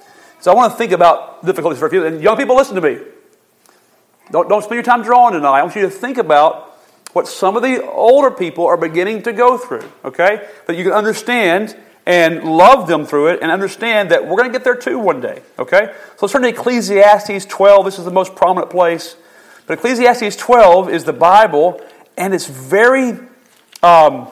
So 0.40 0.52
I 0.52 0.54
want 0.54 0.72
to 0.72 0.78
think 0.78 0.92
about 0.92 1.44
difficulties 1.46 1.78
for 1.78 1.86
a 1.86 1.90
few. 1.90 2.04
And 2.04 2.20
young 2.20 2.36
people, 2.36 2.56
listen 2.56 2.74
to 2.74 2.80
me. 2.80 2.98
Don't, 4.30 4.48
don't 4.48 4.62
spend 4.62 4.74
your 4.74 4.82
time 4.82 5.02
drawing 5.02 5.34
tonight. 5.34 5.58
I 5.58 5.62
want 5.62 5.74
you 5.76 5.82
to 5.82 5.90
think 5.90 6.18
about 6.18 6.67
what 7.12 7.26
some 7.26 7.56
of 7.56 7.62
the 7.62 7.84
older 7.84 8.30
people 8.30 8.66
are 8.66 8.76
beginning 8.76 9.22
to 9.22 9.32
go 9.32 9.56
through, 9.58 9.90
okay? 10.04 10.46
That 10.66 10.76
you 10.76 10.84
can 10.84 10.92
understand 10.92 11.76
and 12.08 12.42
love 12.42 12.88
them 12.88 13.04
through 13.04 13.28
it 13.28 13.40
and 13.42 13.52
understand 13.52 14.10
that 14.10 14.26
we're 14.26 14.38
going 14.38 14.50
to 14.50 14.52
get 14.52 14.64
there 14.64 14.74
too 14.74 14.98
one 14.98 15.20
day. 15.20 15.42
Okay? 15.58 15.92
So 16.16 16.24
let's 16.24 16.32
turn 16.32 16.40
to 16.40 16.48
Ecclesiastes 16.48 17.44
12. 17.44 17.84
This 17.84 17.98
is 17.98 18.06
the 18.06 18.10
most 18.10 18.34
prominent 18.34 18.70
place. 18.70 19.14
But 19.66 19.74
Ecclesiastes 19.74 20.36
12 20.36 20.88
is 20.88 21.04
the 21.04 21.12
Bible, 21.12 21.82
and 22.16 22.32
it's 22.32 22.46
very, 22.46 23.18
um, 23.82 24.30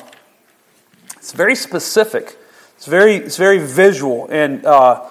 it's 1.18 1.32
very 1.32 1.54
specific. 1.54 2.38
It's 2.76 2.86
very, 2.86 3.16
it's 3.16 3.36
very 3.36 3.58
visual 3.58 4.26
and 4.30 4.64
uh, 4.64 5.06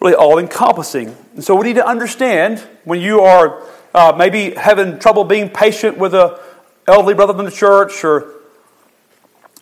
really 0.00 0.14
all 0.14 0.38
encompassing. 0.38 1.16
And 1.34 1.42
so 1.42 1.56
we 1.56 1.66
need 1.66 1.76
to 1.76 1.86
understand 1.86 2.60
when 2.84 3.00
you 3.00 3.22
are 3.22 3.60
uh, 3.94 4.14
maybe 4.16 4.54
having 4.54 4.98
trouble 4.98 5.24
being 5.24 5.48
patient 5.48 5.98
with 5.98 6.14
a 6.14 6.40
elderly 6.86 7.14
brother 7.14 7.38
in 7.38 7.44
the 7.44 7.50
church, 7.50 8.04
or 8.04 8.34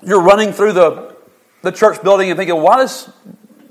you're 0.03 0.23
running 0.23 0.53
through 0.53 0.73
the 0.73 1.17
the 1.63 1.73
church 1.73 2.03
building 2.03 2.31
and 2.31 2.39
thinking, 2.39 2.61
why 2.61 2.77
does 2.77 3.11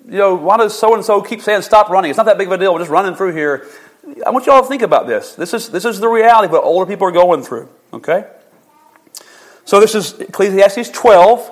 you 0.06 0.18
know 0.18 0.36
why 0.36 0.58
does 0.58 0.78
so 0.78 0.94
and 0.94 1.04
so 1.04 1.22
keep 1.22 1.42
saying 1.42 1.62
stop 1.62 1.90
running? 1.90 2.10
It's 2.10 2.18
not 2.18 2.26
that 2.26 2.38
big 2.38 2.48
of 2.48 2.54
a 2.54 2.58
deal. 2.58 2.74
We're 2.74 2.80
just 2.80 2.92
running 2.92 3.16
through 3.16 3.34
here. 3.34 3.68
I 4.26 4.30
want 4.30 4.46
you 4.46 4.52
all 4.52 4.62
to 4.62 4.68
think 4.68 4.82
about 4.82 5.08
this. 5.08 5.36
This 5.36 5.54
is 5.54 5.70
this 5.70 5.86
is 5.86 6.00
the 6.00 6.08
reality 6.08 6.46
of 6.46 6.52
what 6.52 6.64
older 6.64 6.90
people 6.90 7.08
are 7.08 7.12
going 7.12 7.44
through. 7.44 7.70
Okay. 7.94 8.26
So 9.66 9.82
this 9.82 9.96
is 9.96 10.14
Ecclesiastes 10.14 10.90
12. 10.92 11.52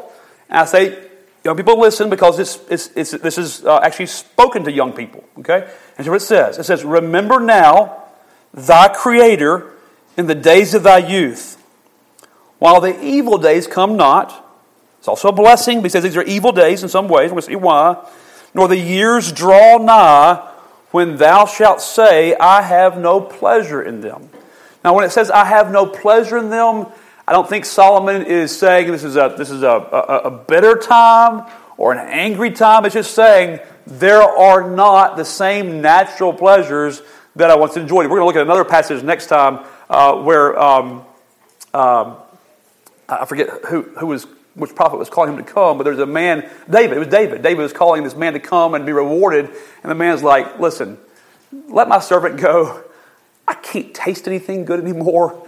And 0.49 0.59
I 0.59 0.65
say, 0.65 1.05
young 1.43 1.57
people, 1.57 1.77
listen 1.77 2.09
because 2.09 2.39
it's, 2.39 2.59
it's, 2.69 2.87
it's 2.95 3.11
this 3.11 3.37
is 3.37 3.65
uh, 3.65 3.79
actually 3.79 4.05
spoken 4.05 4.63
to 4.63 4.71
young 4.71 4.93
people. 4.93 5.23
Okay. 5.39 5.69
And 5.97 6.05
so 6.05 6.13
it 6.13 6.21
says. 6.21 6.57
It 6.57 6.63
says, 6.63 6.85
"Remember 6.85 7.41
now 7.41 8.04
thy 8.55 8.87
Creator 8.87 9.71
in 10.17 10.25
the 10.25 10.33
days 10.33 10.73
of 10.73 10.81
thy 10.81 10.97
youth, 10.97 11.61
while 12.57 12.81
the 12.81 12.99
evil 13.03 13.37
days 13.37 13.67
come 13.67 13.95
not." 13.95 14.41
It's 15.05 15.07
also 15.07 15.27
a 15.27 15.31
blessing 15.31 15.83
because 15.83 16.01
these 16.01 16.17
are 16.17 16.23
evil 16.23 16.51
days 16.51 16.81
in 16.81 16.89
some 16.89 17.07
ways. 17.07 17.31
To 17.31 17.39
see 17.39 17.55
why. 17.55 17.97
Nor 18.55 18.67
the 18.67 18.77
years 18.77 19.31
draw 19.31 19.77
nigh 19.77 20.41
when 20.89 21.17
thou 21.17 21.45
shalt 21.45 21.79
say, 21.79 22.35
I 22.37 22.63
have 22.63 22.97
no 22.97 23.21
pleasure 23.21 23.83
in 23.83 24.01
them. 24.01 24.29
Now, 24.83 24.95
when 24.95 25.03
it 25.03 25.11
says, 25.11 25.29
I 25.29 25.45
have 25.45 25.71
no 25.71 25.85
pleasure 25.85 26.37
in 26.37 26.49
them, 26.49 26.87
I 27.27 27.33
don't 27.33 27.47
think 27.47 27.65
Solomon 27.65 28.25
is 28.25 28.57
saying 28.57 28.91
this 28.91 29.03
is 29.03 29.15
a, 29.15 29.35
this 29.37 29.51
is 29.51 29.61
a, 29.61 29.67
a, 29.67 30.21
a 30.25 30.31
bitter 30.31 30.75
time 30.75 31.45
or 31.77 31.91
an 31.91 31.99
angry 31.99 32.49
time. 32.49 32.85
It's 32.85 32.93
just 32.93 33.13
saying 33.13 33.59
there 33.85 34.23
are 34.23 34.71
not 34.71 35.17
the 35.17 35.25
same 35.25 35.81
natural 35.81 36.33
pleasures 36.33 37.01
that 37.35 37.51
I 37.51 37.55
once 37.55 37.77
enjoyed. 37.77 38.05
We're 38.09 38.17
going 38.17 38.21
to 38.21 38.25
look 38.25 38.35
at 38.35 38.41
another 38.41 38.65
passage 38.65 39.03
next 39.03 39.27
time 39.27 39.65
uh, 39.89 40.15
where 40.21 40.57
um, 40.59 41.05
um, 41.73 42.17
I 43.07 43.25
forget 43.25 43.49
who, 43.67 43.83
who 43.83 44.07
was 44.07 44.27
which 44.55 44.73
prophet 44.73 44.97
was 44.97 45.09
calling 45.09 45.33
him 45.33 45.43
to 45.43 45.51
come, 45.51 45.77
but 45.77 45.83
there's 45.83 45.99
a 45.99 46.05
man, 46.05 46.49
David, 46.69 46.95
it 46.95 46.99
was 46.99 47.09
David. 47.09 47.41
David 47.41 47.61
was 47.61 47.73
calling 47.73 48.03
this 48.03 48.15
man 48.15 48.33
to 48.33 48.39
come 48.39 48.73
and 48.73 48.85
be 48.85 48.93
rewarded. 48.93 49.49
And 49.83 49.91
the 49.91 49.95
man's 49.95 50.23
like, 50.23 50.59
listen, 50.59 50.97
let 51.67 51.89
my 51.89 51.99
servant 51.99 52.39
go. 52.39 52.83
I 53.47 53.53
can't 53.55 53.93
taste 53.93 54.27
anything 54.27 54.63
good 54.63 54.79
anymore. 54.79 55.45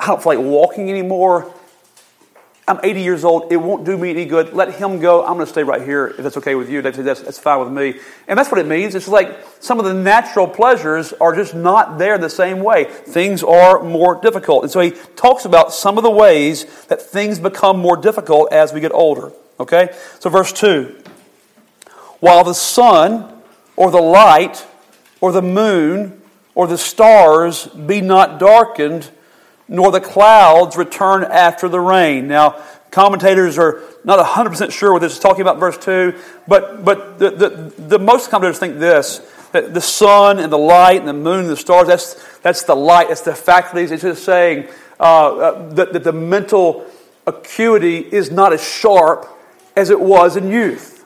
I 0.00 0.06
don't 0.06 0.22
feel 0.22 0.36
like 0.36 0.44
walking 0.44 0.90
anymore. 0.90 1.52
I'm 2.68 2.80
80 2.82 3.00
years 3.00 3.24
old. 3.24 3.52
It 3.52 3.58
won't 3.58 3.84
do 3.84 3.96
me 3.96 4.10
any 4.10 4.24
good. 4.24 4.52
Let 4.52 4.74
him 4.74 4.98
go. 4.98 5.24
I'm 5.24 5.34
going 5.34 5.46
to 5.46 5.52
stay 5.52 5.62
right 5.62 5.82
here 5.82 6.08
if 6.08 6.16
that's 6.16 6.36
okay 6.38 6.56
with 6.56 6.68
you. 6.68 6.82
That's, 6.82 6.98
that's 6.98 7.38
fine 7.38 7.60
with 7.60 7.70
me. 7.70 8.00
And 8.26 8.36
that's 8.36 8.50
what 8.50 8.60
it 8.60 8.66
means. 8.66 8.96
It's 8.96 9.06
like 9.06 9.38
some 9.60 9.78
of 9.78 9.84
the 9.84 9.94
natural 9.94 10.48
pleasures 10.48 11.12
are 11.12 11.32
just 11.32 11.54
not 11.54 11.98
there 11.98 12.18
the 12.18 12.28
same 12.28 12.58
way. 12.58 12.84
Things 12.84 13.44
are 13.44 13.84
more 13.84 14.20
difficult. 14.20 14.64
And 14.64 14.72
so 14.72 14.80
he 14.80 14.90
talks 15.14 15.44
about 15.44 15.72
some 15.72 15.96
of 15.96 16.02
the 16.02 16.10
ways 16.10 16.64
that 16.86 17.00
things 17.00 17.38
become 17.38 17.78
more 17.78 17.96
difficult 17.96 18.52
as 18.52 18.72
we 18.72 18.80
get 18.80 18.92
older. 18.92 19.30
Okay? 19.60 19.94
So, 20.18 20.28
verse 20.28 20.52
2 20.52 21.02
While 22.18 22.42
the 22.42 22.52
sun 22.52 23.42
or 23.76 23.92
the 23.92 24.02
light 24.02 24.66
or 25.20 25.30
the 25.30 25.42
moon 25.42 26.20
or 26.56 26.66
the 26.66 26.78
stars 26.78 27.66
be 27.66 28.00
not 28.00 28.40
darkened, 28.40 29.10
nor 29.68 29.90
the 29.90 30.00
clouds 30.00 30.76
return 30.76 31.24
after 31.24 31.68
the 31.68 31.80
rain. 31.80 32.28
Now, 32.28 32.62
commentators 32.90 33.58
are 33.58 33.82
not 34.04 34.24
100% 34.24 34.70
sure 34.70 34.92
what 34.92 35.02
this 35.02 35.12
is 35.14 35.18
talking 35.18 35.42
about, 35.42 35.58
verse 35.58 35.76
2, 35.78 36.14
but, 36.46 36.84
but 36.84 37.18
the, 37.18 37.30
the, 37.30 37.48
the 37.76 37.98
most 37.98 38.30
commentators 38.30 38.58
think 38.58 38.78
this 38.78 39.20
that 39.52 39.72
the 39.72 39.80
sun 39.80 40.38
and 40.38 40.52
the 40.52 40.58
light 40.58 40.98
and 40.98 41.08
the 41.08 41.14
moon 41.14 41.40
and 41.40 41.48
the 41.48 41.56
stars, 41.56 41.86
that's, 41.86 42.38
that's 42.38 42.64
the 42.64 42.74
light, 42.74 43.08
that's 43.08 43.22
the 43.22 43.34
faculties. 43.34 43.90
It's 43.90 44.02
just 44.02 44.24
saying 44.24 44.68
uh, 45.00 45.36
uh, 45.36 45.68
that, 45.74 45.92
that 45.92 46.04
the 46.04 46.12
mental 46.12 46.86
acuity 47.26 47.98
is 47.98 48.30
not 48.30 48.52
as 48.52 48.62
sharp 48.62 49.26
as 49.74 49.90
it 49.90 50.00
was 50.00 50.36
in 50.36 50.50
youth. 50.50 51.04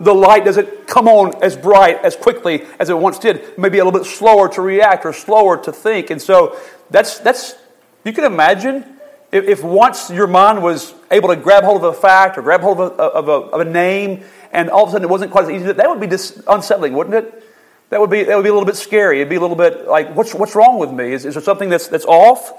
The 0.00 0.14
light 0.14 0.44
doesn't 0.44 0.86
come 0.86 1.08
on 1.08 1.42
as 1.42 1.56
bright, 1.56 2.04
as 2.04 2.14
quickly 2.14 2.64
as 2.78 2.88
it 2.88 2.96
once 2.96 3.18
did. 3.18 3.58
Maybe 3.58 3.78
a 3.78 3.84
little 3.84 3.98
bit 3.98 4.08
slower 4.08 4.48
to 4.50 4.62
react 4.62 5.04
or 5.04 5.12
slower 5.12 5.56
to 5.64 5.72
think. 5.72 6.10
And 6.10 6.22
so 6.22 6.56
that's, 6.90 7.18
that's 7.18 7.56
you 8.04 8.12
can 8.12 8.24
imagine 8.24 8.84
if, 9.30 9.46
if, 9.46 9.64
once 9.64 10.10
your 10.10 10.26
mind 10.26 10.62
was 10.62 10.94
able 11.10 11.28
to 11.28 11.36
grab 11.36 11.64
hold 11.64 11.84
of 11.84 11.94
a 11.94 12.00
fact 12.00 12.38
or 12.38 12.42
grab 12.42 12.60
hold 12.60 12.80
of 12.80 12.98
a, 12.98 13.02
of 13.02 13.28
a, 13.28 13.32
of 13.32 13.60
a 13.60 13.70
name, 13.70 14.24
and 14.52 14.70
all 14.70 14.84
of 14.84 14.88
a 14.88 14.92
sudden 14.92 15.04
it 15.04 15.10
wasn't 15.10 15.30
quite 15.30 15.44
as 15.44 15.50
easy, 15.50 15.72
that 15.72 15.88
would 15.88 16.00
be 16.00 16.06
dis- 16.06 16.42
unsettling, 16.48 16.94
wouldn't 16.94 17.14
it? 17.14 17.44
That 17.90 18.00
would, 18.00 18.10
be, 18.10 18.22
that 18.24 18.36
would 18.36 18.42
be 18.42 18.50
a 18.50 18.52
little 18.52 18.66
bit 18.66 18.76
scary. 18.76 19.20
It'd 19.20 19.30
be 19.30 19.36
a 19.36 19.40
little 19.40 19.56
bit 19.56 19.86
like, 19.86 20.14
what's, 20.14 20.34
what's 20.34 20.54
wrong 20.54 20.78
with 20.78 20.90
me? 20.90 21.12
Is, 21.12 21.24
is 21.24 21.34
there 21.34 21.42
something 21.42 21.70
that's, 21.70 21.88
that's 21.88 22.04
off? 22.04 22.52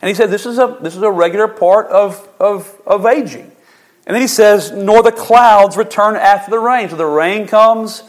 And 0.00 0.08
he 0.08 0.14
said, 0.14 0.30
this 0.30 0.46
is 0.46 0.58
a, 0.58 0.78
this 0.80 0.94
is 0.94 1.02
a 1.02 1.10
regular 1.10 1.48
part 1.48 1.88
of, 1.88 2.28
of, 2.38 2.80
of 2.86 3.04
aging. 3.06 3.50
And 4.06 4.14
then 4.14 4.20
he 4.20 4.28
says, 4.28 4.70
nor 4.70 5.02
the 5.02 5.10
clouds 5.10 5.76
return 5.76 6.14
after 6.14 6.50
the 6.50 6.58
rain. 6.60 6.88
So 6.88 6.96
the 6.96 7.06
rain 7.06 7.48
comes, 7.48 8.04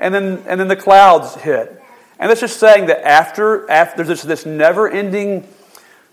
and 0.00 0.14
then, 0.14 0.42
and 0.46 0.58
then 0.58 0.68
the 0.68 0.76
clouds 0.76 1.34
hit. 1.34 1.82
And 2.18 2.30
that's 2.30 2.40
just 2.40 2.58
saying 2.58 2.86
that 2.86 3.06
after, 3.06 3.70
after 3.70 4.04
there's 4.04 4.22
this, 4.22 4.44
this 4.44 4.46
never 4.46 4.88
ending 4.88 5.46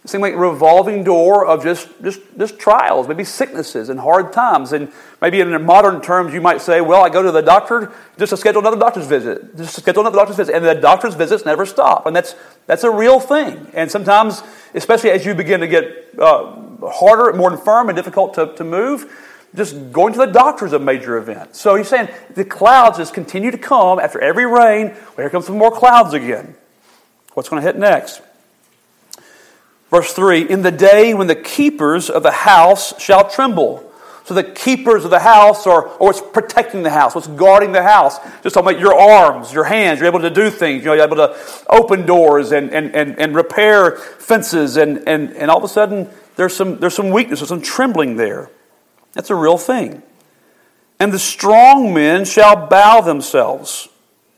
it 0.03 0.09
seemed 0.09 0.23
like 0.23 0.33
a 0.33 0.37
revolving 0.37 1.03
door 1.03 1.45
of 1.45 1.61
just, 1.61 1.87
just, 2.01 2.21
just 2.35 2.57
trials, 2.57 3.07
maybe 3.07 3.23
sicknesses 3.23 3.89
and 3.89 3.99
hard 3.99 4.33
times. 4.33 4.73
And 4.73 4.91
maybe 5.21 5.41
in 5.41 5.63
modern 5.63 6.01
terms, 6.01 6.33
you 6.33 6.41
might 6.41 6.59
say, 6.59 6.81
well, 6.81 7.05
I 7.05 7.09
go 7.09 7.21
to 7.21 7.31
the 7.31 7.41
doctor 7.41 7.91
just 8.17 8.31
to 8.31 8.37
schedule 8.37 8.61
another 8.61 8.79
doctor's 8.79 9.05
visit, 9.05 9.55
just 9.55 9.75
to 9.75 9.81
schedule 9.81 10.01
another 10.01 10.17
doctor's 10.17 10.37
visit. 10.37 10.55
And 10.55 10.65
the 10.65 10.73
doctor's 10.73 11.13
visits 11.13 11.45
never 11.45 11.67
stop. 11.67 12.07
And 12.07 12.15
that's, 12.15 12.33
that's 12.65 12.83
a 12.83 12.89
real 12.89 13.19
thing. 13.19 13.67
And 13.73 13.91
sometimes, 13.91 14.41
especially 14.73 15.11
as 15.11 15.23
you 15.23 15.35
begin 15.35 15.59
to 15.59 15.67
get 15.67 16.15
uh, 16.17 16.55
harder, 16.81 17.31
more 17.37 17.51
infirm, 17.51 17.89
and 17.89 17.95
difficult 17.95 18.33
to, 18.33 18.55
to 18.55 18.63
move, 18.63 19.05
just 19.53 19.91
going 19.91 20.13
to 20.13 20.19
the 20.19 20.25
doctor 20.25 20.65
is 20.65 20.73
a 20.73 20.79
major 20.79 21.17
event. 21.17 21.55
So 21.55 21.75
he's 21.75 21.89
saying 21.89 22.09
the 22.33 22.45
clouds 22.45 22.97
just 22.97 23.13
continue 23.13 23.51
to 23.51 23.57
come 23.57 23.99
after 23.99 24.19
every 24.19 24.47
rain. 24.47 24.87
Well, 24.87 25.17
here 25.17 25.29
comes 25.29 25.45
some 25.45 25.59
more 25.59 25.71
clouds 25.71 26.15
again. 26.15 26.55
What's 27.35 27.49
going 27.49 27.61
to 27.61 27.67
hit 27.67 27.77
next? 27.77 28.21
Verse 29.91 30.13
3 30.13 30.49
In 30.49 30.63
the 30.63 30.71
day 30.71 31.13
when 31.13 31.27
the 31.27 31.35
keepers 31.35 32.09
of 32.09 32.23
the 32.23 32.31
house 32.31 32.99
shall 32.99 33.29
tremble. 33.29 33.87
So 34.23 34.35
the 34.35 34.43
keepers 34.43 35.03
of 35.03 35.09
the 35.09 35.19
house 35.19 35.65
are, 35.67 35.83
or 35.83 36.07
what's 36.07 36.21
protecting 36.21 36.83
the 36.83 36.91
house, 36.91 37.15
what's 37.15 37.27
guarding 37.27 37.71
the 37.71 37.83
house. 37.83 38.17
Just 38.43 38.53
talking 38.53 38.69
about 38.69 38.79
your 38.79 38.93
arms, 38.93 39.51
your 39.51 39.63
hands. 39.63 39.99
You're 39.99 40.07
able 40.07 40.21
to 40.21 40.29
do 40.29 40.49
things. 40.49 40.83
You 40.83 40.89
know, 40.89 40.93
you're 40.93 41.05
able 41.05 41.17
to 41.17 41.35
open 41.69 42.05
doors 42.05 42.51
and, 42.51 42.71
and, 42.71 42.95
and, 42.95 43.19
and 43.19 43.35
repair 43.35 43.97
fences. 43.97 44.77
And, 44.77 45.07
and, 45.07 45.31
and 45.33 45.51
all 45.51 45.57
of 45.57 45.63
a 45.63 45.67
sudden, 45.67 46.07
there's 46.35 46.55
some, 46.55 46.77
there's 46.77 46.93
some 46.93 47.09
weakness, 47.09 47.39
there's 47.39 47.49
some 47.49 47.61
trembling 47.61 48.15
there. 48.15 48.49
That's 49.13 49.31
a 49.31 49.35
real 49.35 49.57
thing. 49.57 50.03
And 50.99 51.11
the 51.11 51.19
strong 51.19 51.93
men 51.93 52.23
shall 52.23 52.67
bow 52.67 53.01
themselves. 53.01 53.89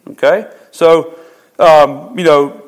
Okay? 0.08 0.50
So, 0.72 1.20
um, 1.60 2.18
you 2.18 2.24
know, 2.24 2.63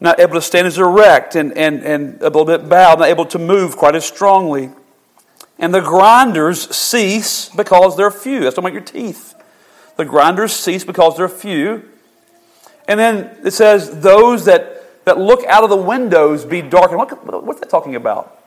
not 0.00 0.20
able 0.20 0.34
to 0.34 0.42
stand 0.42 0.66
as 0.66 0.78
erect 0.78 1.36
and, 1.36 1.56
and, 1.56 1.82
and 1.82 2.20
a 2.20 2.24
little 2.24 2.44
bit 2.44 2.68
bowed, 2.68 2.98
not 2.98 3.08
able 3.08 3.26
to 3.26 3.38
move 3.38 3.76
quite 3.76 3.94
as 3.94 4.04
strongly. 4.04 4.70
And 5.58 5.72
the 5.72 5.80
grinders 5.80 6.74
cease 6.74 7.48
because 7.48 7.96
they're 7.96 8.10
few. 8.10 8.40
That's 8.40 8.56
talking 8.56 8.70
about 8.70 8.74
your 8.74 8.82
teeth. 8.82 9.34
The 9.96 10.04
grinders 10.04 10.52
cease 10.52 10.84
because 10.84 11.16
they're 11.16 11.28
few. 11.28 11.88
And 12.88 12.98
then 12.98 13.36
it 13.44 13.52
says, 13.52 14.00
those 14.00 14.44
that, 14.46 15.04
that 15.04 15.18
look 15.18 15.44
out 15.44 15.62
of 15.62 15.70
the 15.70 15.76
windows 15.76 16.44
be 16.44 16.60
darkened. 16.60 16.98
What, 16.98 17.44
what's 17.44 17.60
that 17.60 17.70
talking 17.70 17.94
about? 17.94 18.42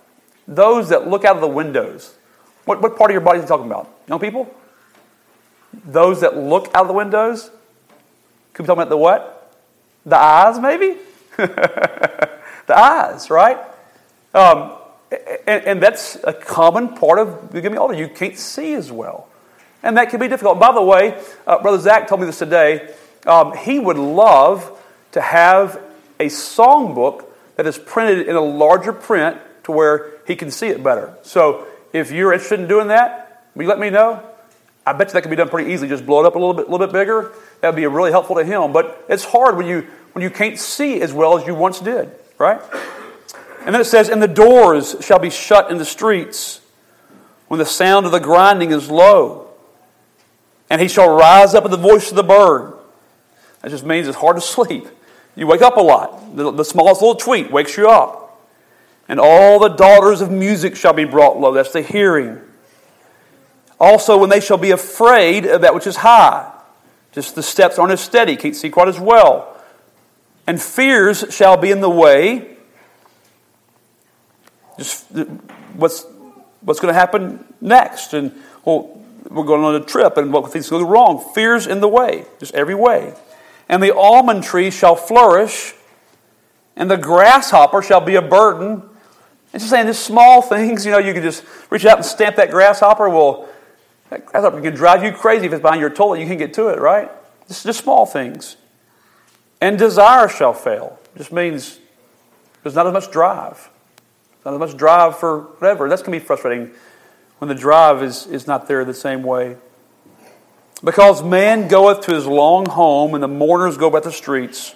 Those 0.48 0.90
that 0.90 1.08
look 1.08 1.26
out 1.26 1.36
of 1.36 1.42
the 1.42 1.48
windows. 1.48 2.14
What, 2.66 2.82
what 2.82 2.98
part 2.98 3.10
of 3.10 3.14
your 3.14 3.22
body 3.22 3.40
is 3.40 3.46
it 3.46 3.48
talking 3.48 3.66
about? 3.66 3.90
Young 4.08 4.20
people? 4.20 4.54
Those 5.86 6.22
that 6.22 6.36
look 6.36 6.68
out 6.76 6.82
of 6.82 6.88
the 6.88 6.94
windows? 6.94 7.50
Could 8.54 8.64
be 8.64 8.68
talking 8.68 8.82
about 8.82 8.90
the 8.90 8.98
what? 8.98 9.54
The 10.06 10.18
eyes, 10.18 10.60
maybe? 10.60 10.98
the 12.68 12.78
eyes, 12.78 13.30
right? 13.30 13.58
Um, 14.34 14.74
and, 15.48 15.64
and, 15.64 15.82
that's 15.82 16.18
a 16.24 16.34
common 16.34 16.90
part 16.96 17.20
of 17.20 17.52
becoming 17.52 17.80
older. 17.80 17.94
You 17.94 18.10
can't 18.10 18.38
see 18.38 18.74
as 18.74 18.92
well. 18.92 19.30
And 19.82 19.96
that 19.98 20.10
can 20.10 20.20
be 20.20 20.28
difficult. 20.28 20.60
By 20.60 20.74
the 20.74 20.82
way, 20.82 21.18
uh, 21.46 21.62
Brother 21.62 21.80
Zach 21.80 22.08
told 22.08 22.20
me 22.20 22.28
this 22.28 22.40
today. 22.40 22.94
Um, 23.26 23.56
he 23.56 23.80
would 23.80 23.98
love 23.98 24.78
to 25.14 25.22
have 25.22 25.82
a 26.20 26.26
songbook 26.26 27.26
that 27.56 27.66
is 27.66 27.78
printed 27.78 28.28
in 28.28 28.36
a 28.36 28.42
larger 28.42 28.92
print 28.94 29.38
to 29.64 29.72
where 29.72 30.14
he 30.26 30.36
can 30.36 30.52
see 30.52 30.68
it 30.68 30.84
better. 30.84 31.16
So 31.24 31.68
if 31.94 32.12
you're 32.12 32.34
interested 32.34 32.60
in 32.60 32.68
doing 32.68 32.88
that, 32.90 33.46
will 33.56 33.64
you 33.64 33.70
let 33.70 33.80
me 33.80 33.90
know? 33.90 34.24
I 34.86 34.94
bet 34.94 35.08
you 35.08 35.14
that 35.14 35.22
can 35.22 35.30
be 35.30 35.36
done 35.36 35.50
pretty 35.50 35.74
easily. 35.74 35.90
Just 35.90 36.06
blow 36.06 36.24
it 36.24 36.26
up 36.26 36.36
a 36.36 36.40
little 36.40 36.54
bit, 36.54 36.70
little 36.70 36.86
bit 36.86 36.94
bigger. 36.94 37.34
That 37.62 37.70
would 37.70 37.76
be 37.76 37.86
really 37.88 38.12
helpful 38.12 38.38
to 38.38 38.46
him. 38.46 38.72
But 38.72 39.06
it's 39.10 39.26
hard 39.26 39.58
when 39.58 39.68
you 39.68 39.86
when 40.18 40.24
you 40.24 40.32
can't 40.32 40.58
see 40.58 41.00
as 41.02 41.14
well 41.14 41.38
as 41.38 41.46
you 41.46 41.54
once 41.54 41.80
did, 41.80 42.10
right? 42.40 42.60
And 43.64 43.76
then 43.76 43.80
it 43.80 43.86
says, 43.86 44.10
"And 44.10 44.20
the 44.20 44.28
doors 44.28 44.96
shall 45.00 45.20
be 45.20 45.30
shut 45.30 45.70
in 45.70 45.78
the 45.78 45.86
streets 45.86 46.60
when 47.50 47.60
the 47.60 47.68
sound 47.68 48.08
of 48.08 48.12
the 48.12 48.20
grinding 48.20 48.72
is 48.72 48.90
low, 48.90 49.50
and 50.72 50.82
he 50.82 50.88
shall 50.88 51.08
rise 51.16 51.54
up 51.54 51.66
at 51.66 51.70
the 51.70 51.78
voice 51.78 52.10
of 52.10 52.16
the 52.16 52.24
bird." 52.24 52.74
That 53.62 53.70
just 53.70 53.86
means 53.86 54.08
it's 54.08 54.18
hard 54.18 54.38
to 54.38 54.42
sleep. 54.42 54.88
You 55.36 55.46
wake 55.46 55.62
up 55.62 55.78
a 55.78 55.82
lot. 55.82 56.36
The, 56.36 56.50
the 56.50 56.66
smallest 56.66 57.00
little 57.00 57.14
tweet 57.14 57.52
wakes 57.52 57.78
you 57.78 57.88
up. 57.88 58.42
And 59.08 59.20
all 59.20 59.60
the 59.60 59.70
daughters 59.70 60.20
of 60.20 60.32
music 60.32 60.76
shall 60.76 60.94
be 60.94 61.06
brought 61.06 61.40
low. 61.40 61.54
That's 61.54 61.74
the 61.74 61.84
hearing. 61.84 62.42
Also, 63.80 64.18
when 64.18 64.32
they 64.32 64.40
shall 64.40 64.58
be 64.58 64.72
afraid 64.72 65.46
of 65.46 65.62
that 65.62 65.76
which 65.76 65.86
is 65.86 65.98
high, 65.98 66.52
just 67.12 67.36
the 67.36 67.44
steps 67.44 67.78
aren't 67.78 67.94
as 67.94 68.02
steady, 68.02 68.36
can't 68.36 68.56
see 68.56 68.72
quite 68.72 68.88
as 68.88 69.00
well. 69.00 69.54
And 70.48 70.62
fears 70.62 71.26
shall 71.30 71.58
be 71.58 71.70
in 71.70 71.82
the 71.82 71.90
way. 71.90 72.56
Just 74.78 75.06
what's, 75.76 76.06
what's 76.62 76.80
going 76.80 76.94
to 76.94 77.00
happen 77.00 77.44
next? 77.60 78.14
And, 78.14 78.34
well, 78.64 78.98
we're 79.30 79.44
going 79.44 79.64
on 79.64 79.76
a 79.76 79.84
trip, 79.84 80.16
and 80.16 80.32
what 80.32 80.52
things 80.52 80.70
go 80.70 80.82
wrong? 80.82 81.20
Fears 81.36 81.68
in 81.68 81.82
the 81.82 81.88
way, 81.88 82.26
just 82.40 82.56
every 82.56 82.76
way. 82.76 83.14
And 83.68 83.84
the 83.84 83.94
almond 83.94 84.44
tree 84.44 84.72
shall 84.72 84.96
flourish, 84.96 85.74
and 86.78 86.90
the 86.90 86.98
grasshopper 86.98 87.82
shall 87.82 88.00
be 88.00 88.16
a 88.16 88.22
burden. 88.22 88.84
It's 89.54 89.64
just 89.64 89.70
saying, 89.70 89.88
just 89.88 90.06
small 90.06 90.42
things. 90.42 90.86
You 90.86 90.92
know, 90.92 90.98
you 90.98 91.14
can 91.14 91.24
just 91.24 91.44
reach 91.70 91.86
out 91.86 91.98
and 91.98 92.06
stamp 92.06 92.38
that 92.38 92.52
grasshopper. 92.52 93.10
Well, 93.10 93.50
that 94.10 94.26
grasshopper 94.26 94.62
can 94.62 94.76
drive 94.76 95.04
you 95.04 95.12
crazy 95.12 95.48
if 95.48 95.54
it's 95.54 95.62
behind 95.62 95.82
your 95.82 95.90
toilet. 95.90 96.22
You 96.22 96.28
can 96.28 96.38
get 96.38 96.54
to 96.54 96.70
it, 96.70 96.80
right? 96.80 97.12
Is 97.50 97.64
just 97.64 97.80
small 97.80 98.06
things. 98.06 98.56
And 99.60 99.78
desire 99.78 100.28
shall 100.28 100.54
fail. 100.54 101.00
Just 101.18 101.32
means 101.32 101.80
there's 102.64 102.76
not 102.76 102.88
as 102.88 102.94
much 102.94 103.12
drive. 103.12 103.70
Not 104.46 104.54
as 104.54 104.60
much 104.60 104.78
drive 104.78 105.18
for 105.18 105.42
whatever. 105.42 105.90
That's 105.90 106.02
going 106.02 106.18
to 106.18 106.24
be 106.24 106.26
frustrating 106.26 106.72
when 107.40 107.50
the 107.50 107.56
drive 107.56 108.04
is, 108.04 108.28
is 108.28 108.48
not 108.48 108.68
there 108.68 108.86
the 108.86 108.94
same 108.94 109.24
way. 109.24 109.58
Because 110.84 111.24
man 111.24 111.68
goeth 111.68 112.02
to 112.02 112.14
his 112.14 112.28
long 112.28 112.68
home, 112.68 113.14
and 113.14 113.24
the 113.24 113.28
mourners 113.28 113.78
go 113.78 113.88
about 113.88 114.04
the 114.04 114.12
streets. 114.12 114.76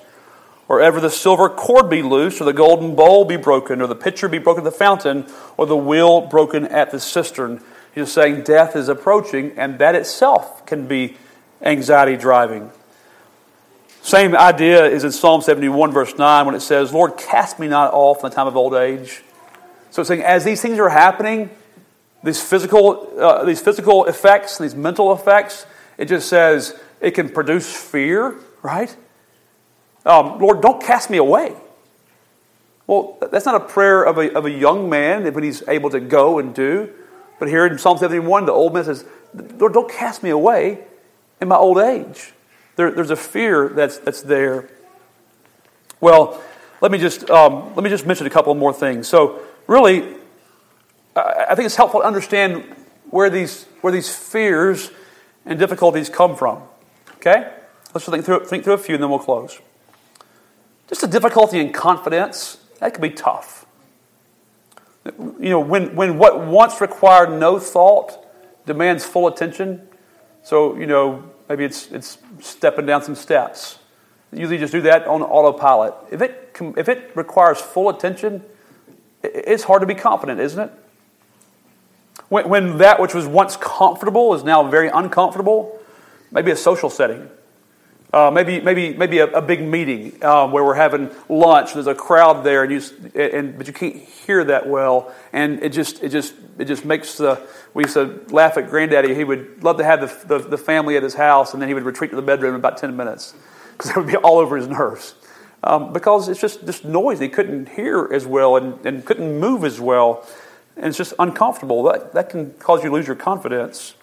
Or 0.67 0.81
ever 0.81 0.99
the 0.99 1.09
silver 1.09 1.49
cord 1.49 1.89
be 1.89 2.01
loose, 2.01 2.41
or 2.41 2.45
the 2.45 2.53
golden 2.53 2.95
bowl 2.95 3.25
be 3.25 3.37
broken, 3.37 3.81
or 3.81 3.87
the 3.87 3.95
pitcher 3.95 4.27
be 4.27 4.39
broken 4.39 4.61
at 4.61 4.71
the 4.71 4.77
fountain, 4.77 5.27
or 5.57 5.65
the 5.65 5.77
wheel 5.77 6.21
broken 6.21 6.65
at 6.65 6.91
the 6.91 6.99
cistern. 6.99 7.63
He's 7.93 8.11
saying 8.11 8.43
death 8.43 8.75
is 8.75 8.87
approaching, 8.87 9.51
and 9.57 9.77
that 9.79 9.95
itself 9.95 10.65
can 10.65 10.87
be 10.87 11.17
anxiety 11.61 12.17
driving. 12.17 12.71
Same 14.01 14.35
idea 14.35 14.85
is 14.85 15.03
in 15.03 15.11
Psalm 15.11 15.41
71, 15.41 15.91
verse 15.91 16.17
9, 16.17 16.45
when 16.45 16.55
it 16.55 16.61
says, 16.61 16.91
Lord, 16.91 17.17
cast 17.17 17.59
me 17.59 17.67
not 17.67 17.93
off 17.93 18.23
in 18.23 18.29
the 18.29 18.35
time 18.35 18.47
of 18.47 18.57
old 18.57 18.73
age. 18.73 19.21
So 19.91 20.01
it's 20.01 20.07
saying, 20.07 20.23
as 20.23 20.43
these 20.43 20.61
things 20.61 20.79
are 20.79 20.89
happening, 20.89 21.51
these 22.23 22.41
physical, 22.41 23.13
uh, 23.19 23.45
these 23.45 23.61
physical 23.61 24.05
effects, 24.05 24.57
these 24.57 24.73
mental 24.73 25.13
effects, 25.13 25.65
it 25.97 26.05
just 26.05 26.29
says 26.29 26.79
it 26.99 27.11
can 27.11 27.29
produce 27.29 27.75
fear, 27.75 28.39
right? 28.63 28.95
Um, 30.05 30.39
Lord, 30.39 30.61
don't 30.61 30.81
cast 30.81 31.11
me 31.11 31.17
away. 31.17 31.55
Well, 32.87 33.17
that's 33.31 33.45
not 33.45 33.55
a 33.55 33.65
prayer 33.65 34.03
of 34.03 34.17
a, 34.17 34.33
of 34.33 34.45
a 34.45 34.51
young 34.51 34.89
man 34.89 35.31
when 35.31 35.43
he's 35.43 35.61
able 35.67 35.91
to 35.91 35.99
go 35.99 36.39
and 36.39 36.55
do. 36.55 36.91
But 37.39 37.49
here 37.49 37.65
in 37.65 37.77
Psalm 37.77 37.97
71, 37.97 38.45
the 38.45 38.51
old 38.51 38.73
man 38.73 38.83
says, 38.83 39.05
Lord, 39.33 39.73
don't 39.73 39.91
cast 39.91 40.23
me 40.23 40.31
away 40.31 40.79
in 41.39 41.47
my 41.47 41.55
old 41.55 41.77
age. 41.77 42.33
There, 42.75 42.91
there's 42.91 43.11
a 43.11 43.15
fear 43.15 43.69
that's, 43.69 43.97
that's 43.99 44.21
there. 44.21 44.69
Well, 45.99 46.41
let 46.81 46.91
me 46.91 46.97
just 46.97 47.29
um, 47.29 47.75
let 47.75 47.83
me 47.83 47.89
just 47.89 48.07
mention 48.07 48.25
a 48.25 48.29
couple 48.29 48.53
more 48.55 48.73
things. 48.73 49.07
So, 49.07 49.39
really, 49.67 50.15
I 51.15 51.53
think 51.55 51.67
it's 51.67 51.75
helpful 51.75 52.01
to 52.01 52.05
understand 52.05 52.63
where 53.11 53.29
these 53.29 53.65
where 53.81 53.93
these 53.93 54.13
fears 54.13 54.89
and 55.45 55.59
difficulties 55.59 56.09
come 56.09 56.35
from. 56.35 56.63
Okay, 57.17 57.53
let's 57.93 58.07
think 58.07 58.25
through 58.25 58.45
think 58.45 58.63
through 58.63 58.73
a 58.73 58.79
few, 58.79 58.95
and 58.95 59.03
then 59.03 59.11
we'll 59.11 59.19
close. 59.19 59.59
Just 60.89 61.03
a 61.03 61.07
difficulty 61.07 61.59
in 61.59 61.71
confidence 61.71 62.57
that 62.79 62.93
can 62.93 63.01
be 63.01 63.11
tough. 63.11 63.67
You 65.05 65.49
know, 65.49 65.59
when 65.59 65.95
when 65.95 66.17
what 66.17 66.45
once 66.45 66.81
required 66.81 67.31
no 67.31 67.59
thought 67.59 68.25
demands 68.65 69.05
full 69.05 69.27
attention. 69.27 69.87
So 70.41 70.75
you 70.75 70.87
know, 70.87 71.29
maybe 71.51 71.65
it's 71.65 71.91
it's 71.91 72.17
stepping 72.39 72.85
down 72.85 73.03
some 73.03 73.15
steps. 73.15 73.79
Usually, 74.31 74.57
just 74.57 74.71
do 74.71 74.79
that 74.81 75.05
on 75.05 75.21
autopilot. 75.21 75.93
If 76.09 76.21
it 76.21 76.55
if 76.77 76.87
it 76.87 77.11
requires 77.15 77.59
full 77.59 77.89
attention, 77.89 78.41
it's 79.21 79.63
hard 79.63 79.81
to 79.81 79.85
be 79.85 79.95
confident, 79.95 80.39
isn't 80.39 80.69
it? 80.69 80.71
When, 82.29 82.47
when 82.47 82.77
that 82.77 83.01
which 83.01 83.13
was 83.13 83.27
once 83.27 83.57
comfortable 83.57 84.33
is 84.33 84.45
now 84.45 84.63
very 84.63 84.87
uncomfortable, 84.87 85.77
maybe 86.31 86.51
a 86.51 86.55
social 86.55 86.89
setting. 86.89 87.29
Uh, 88.13 88.29
maybe, 88.29 88.59
maybe, 88.59 88.93
maybe 88.93 89.19
a, 89.19 89.27
a 89.27 89.41
big 89.41 89.61
meeting 89.61 90.21
um, 90.25 90.51
where 90.51 90.65
we're 90.65 90.73
having 90.73 91.09
lunch. 91.29 91.73
There's 91.73 91.87
a 91.87 91.95
crowd 91.95 92.43
there, 92.43 92.63
and 92.63 92.71
you, 92.73 92.81
and, 93.15 93.57
but 93.57 93.67
you 93.67 93.73
can't 93.73 93.95
hear 93.95 94.43
that 94.43 94.67
well, 94.67 95.13
and 95.31 95.63
it 95.63 95.69
just, 95.69 96.03
it 96.03 96.09
just, 96.09 96.33
it 96.57 96.65
just 96.65 96.83
makes 96.83 97.17
the. 97.17 97.41
We 97.73 97.83
used 97.83 97.93
to 97.93 98.19
laugh 98.27 98.57
at 98.57 98.69
Granddaddy. 98.69 99.15
He 99.15 99.23
would 99.23 99.63
love 99.63 99.77
to 99.77 99.85
have 99.85 100.01
the, 100.01 100.37
the, 100.37 100.49
the 100.49 100.57
family 100.57 100.97
at 100.97 101.03
his 101.03 101.13
house, 101.13 101.53
and 101.53 101.61
then 101.61 101.69
he 101.69 101.73
would 101.73 101.85
retreat 101.85 102.09
to 102.09 102.17
the 102.17 102.21
bedroom 102.21 102.53
in 102.53 102.59
about 102.59 102.77
ten 102.77 102.97
minutes 102.97 103.33
because 103.71 103.91
that 103.91 103.97
would 103.97 104.07
be 104.07 104.17
all 104.17 104.39
over 104.39 104.57
his 104.57 104.67
nerves. 104.67 105.15
Um, 105.63 105.93
because 105.93 106.27
it's 106.27 106.41
just 106.41 106.65
just 106.65 106.83
noisy. 106.83 107.27
He 107.27 107.29
couldn't 107.29 107.69
hear 107.69 108.09
as 108.11 108.25
well 108.25 108.57
and, 108.57 108.85
and 108.85 109.05
couldn't 109.05 109.39
move 109.39 109.63
as 109.63 109.79
well, 109.79 110.27
and 110.75 110.87
it's 110.87 110.97
just 110.97 111.13
uncomfortable. 111.17 111.83
That 111.83 112.11
that 112.11 112.29
can 112.29 112.55
cause 112.55 112.83
you 112.83 112.89
to 112.89 112.95
lose 112.95 113.07
your 113.07 113.15
confidence. 113.15 113.95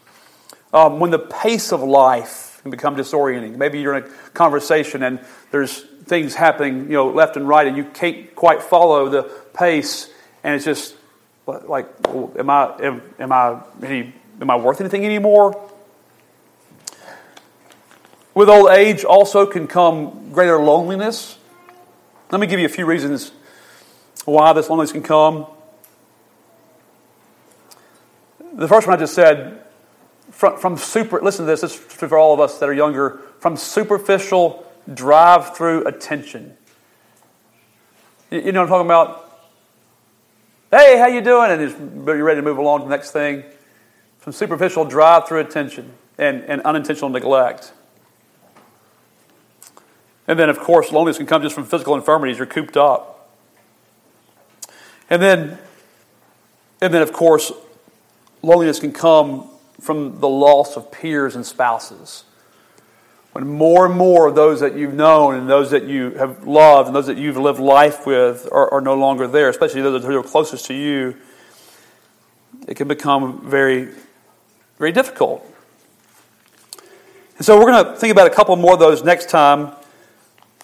Um, 0.72 0.98
when 0.98 1.10
the 1.10 1.18
pace 1.18 1.72
of 1.72 1.82
life 1.82 2.47
can 2.68 2.76
become 2.76 2.96
disorienting. 2.96 3.56
Maybe 3.56 3.80
you're 3.80 3.94
in 3.94 4.04
a 4.04 4.08
conversation 4.30 5.02
and 5.02 5.20
there's 5.50 5.80
things 5.80 6.34
happening, 6.34 6.84
you 6.84 6.92
know, 6.92 7.08
left 7.08 7.36
and 7.36 7.48
right, 7.48 7.66
and 7.66 7.76
you 7.76 7.84
can't 7.84 8.34
quite 8.34 8.62
follow 8.62 9.08
the 9.08 9.22
pace, 9.54 10.10
and 10.42 10.54
it's 10.54 10.64
just 10.64 10.94
like, 11.46 11.86
am 12.06 12.50
I 12.50 12.76
am, 12.82 13.02
am 13.18 13.32
I 13.32 13.60
any, 13.82 14.14
am 14.40 14.50
I 14.50 14.56
worth 14.56 14.80
anything 14.80 15.04
anymore? 15.04 15.70
With 18.34 18.48
old 18.48 18.70
age, 18.70 19.04
also 19.04 19.46
can 19.46 19.66
come 19.66 20.30
greater 20.32 20.58
loneliness. 20.58 21.36
Let 22.30 22.40
me 22.40 22.46
give 22.46 22.60
you 22.60 22.66
a 22.66 22.70
few 22.70 22.86
reasons 22.86 23.32
why 24.24 24.52
this 24.52 24.68
loneliness 24.68 24.92
can 24.92 25.02
come. 25.02 25.46
The 28.54 28.68
first 28.68 28.86
one 28.86 28.96
I 28.96 29.00
just 29.00 29.14
said 29.14 29.62
from, 30.38 30.56
from 30.56 30.76
super, 30.76 31.20
listen 31.20 31.46
to 31.46 31.50
this, 31.50 31.62
this 31.62 31.74
is 31.74 31.76
for 31.76 32.16
all 32.16 32.32
of 32.32 32.38
us 32.38 32.60
that 32.60 32.68
are 32.68 32.72
younger, 32.72 33.18
from 33.40 33.56
superficial 33.56 34.64
drive 34.94 35.56
through 35.56 35.84
attention. 35.84 36.56
You, 38.30 38.42
you 38.42 38.52
know 38.52 38.60
what 38.60 38.66
I'm 38.66 38.86
talking 38.86 38.86
about? 38.86 39.48
Hey, 40.70 40.96
how 40.96 41.08
you 41.08 41.22
doing? 41.22 41.50
And 41.50 42.06
you're 42.06 42.22
ready 42.22 42.38
to 42.38 42.44
move 42.44 42.58
along 42.58 42.82
to 42.82 42.84
the 42.84 42.90
next 42.90 43.10
thing. 43.10 43.42
From 44.20 44.32
superficial 44.32 44.84
drive 44.84 45.26
through 45.26 45.40
attention 45.40 45.92
and, 46.18 46.44
and 46.44 46.62
unintentional 46.62 47.10
neglect. 47.10 47.72
And 50.28 50.38
then, 50.38 50.48
of 50.48 50.60
course, 50.60 50.92
loneliness 50.92 51.16
can 51.16 51.26
come 51.26 51.42
just 51.42 51.56
from 51.56 51.64
physical 51.64 51.96
infirmities. 51.96 52.38
You're 52.38 52.46
cooped 52.46 52.76
up. 52.76 53.28
And 55.10 55.20
then, 55.20 55.58
and 56.80 56.94
then, 56.94 57.02
of 57.02 57.12
course, 57.12 57.50
loneliness 58.40 58.78
can 58.78 58.92
come 58.92 59.50
from 59.80 60.20
the 60.20 60.28
loss 60.28 60.76
of 60.76 60.90
peers 60.90 61.34
and 61.36 61.46
spouses. 61.46 62.24
When 63.32 63.46
more 63.46 63.86
and 63.86 63.94
more 63.94 64.26
of 64.26 64.34
those 64.34 64.60
that 64.60 64.76
you've 64.76 64.94
known 64.94 65.34
and 65.34 65.48
those 65.48 65.70
that 65.70 65.84
you 65.84 66.10
have 66.12 66.46
loved 66.46 66.88
and 66.88 66.96
those 66.96 67.06
that 67.06 67.18
you've 67.18 67.36
lived 67.36 67.60
life 67.60 68.06
with 68.06 68.48
are, 68.50 68.72
are 68.74 68.80
no 68.80 68.94
longer 68.94 69.28
there, 69.28 69.48
especially 69.48 69.82
those 69.82 70.02
who 70.02 70.18
are 70.18 70.22
closest 70.22 70.66
to 70.66 70.74
you, 70.74 71.14
it 72.66 72.74
can 72.74 72.88
become 72.88 73.48
very, 73.48 73.88
very 74.78 74.92
difficult. 74.92 75.44
And 77.36 77.46
so 77.46 77.56
we're 77.56 77.70
going 77.70 77.84
to 77.84 77.96
think 77.96 78.10
about 78.10 78.26
a 78.26 78.34
couple 78.34 78.56
more 78.56 78.74
of 78.74 78.80
those 78.80 79.04
next 79.04 79.28
time. 79.28 79.72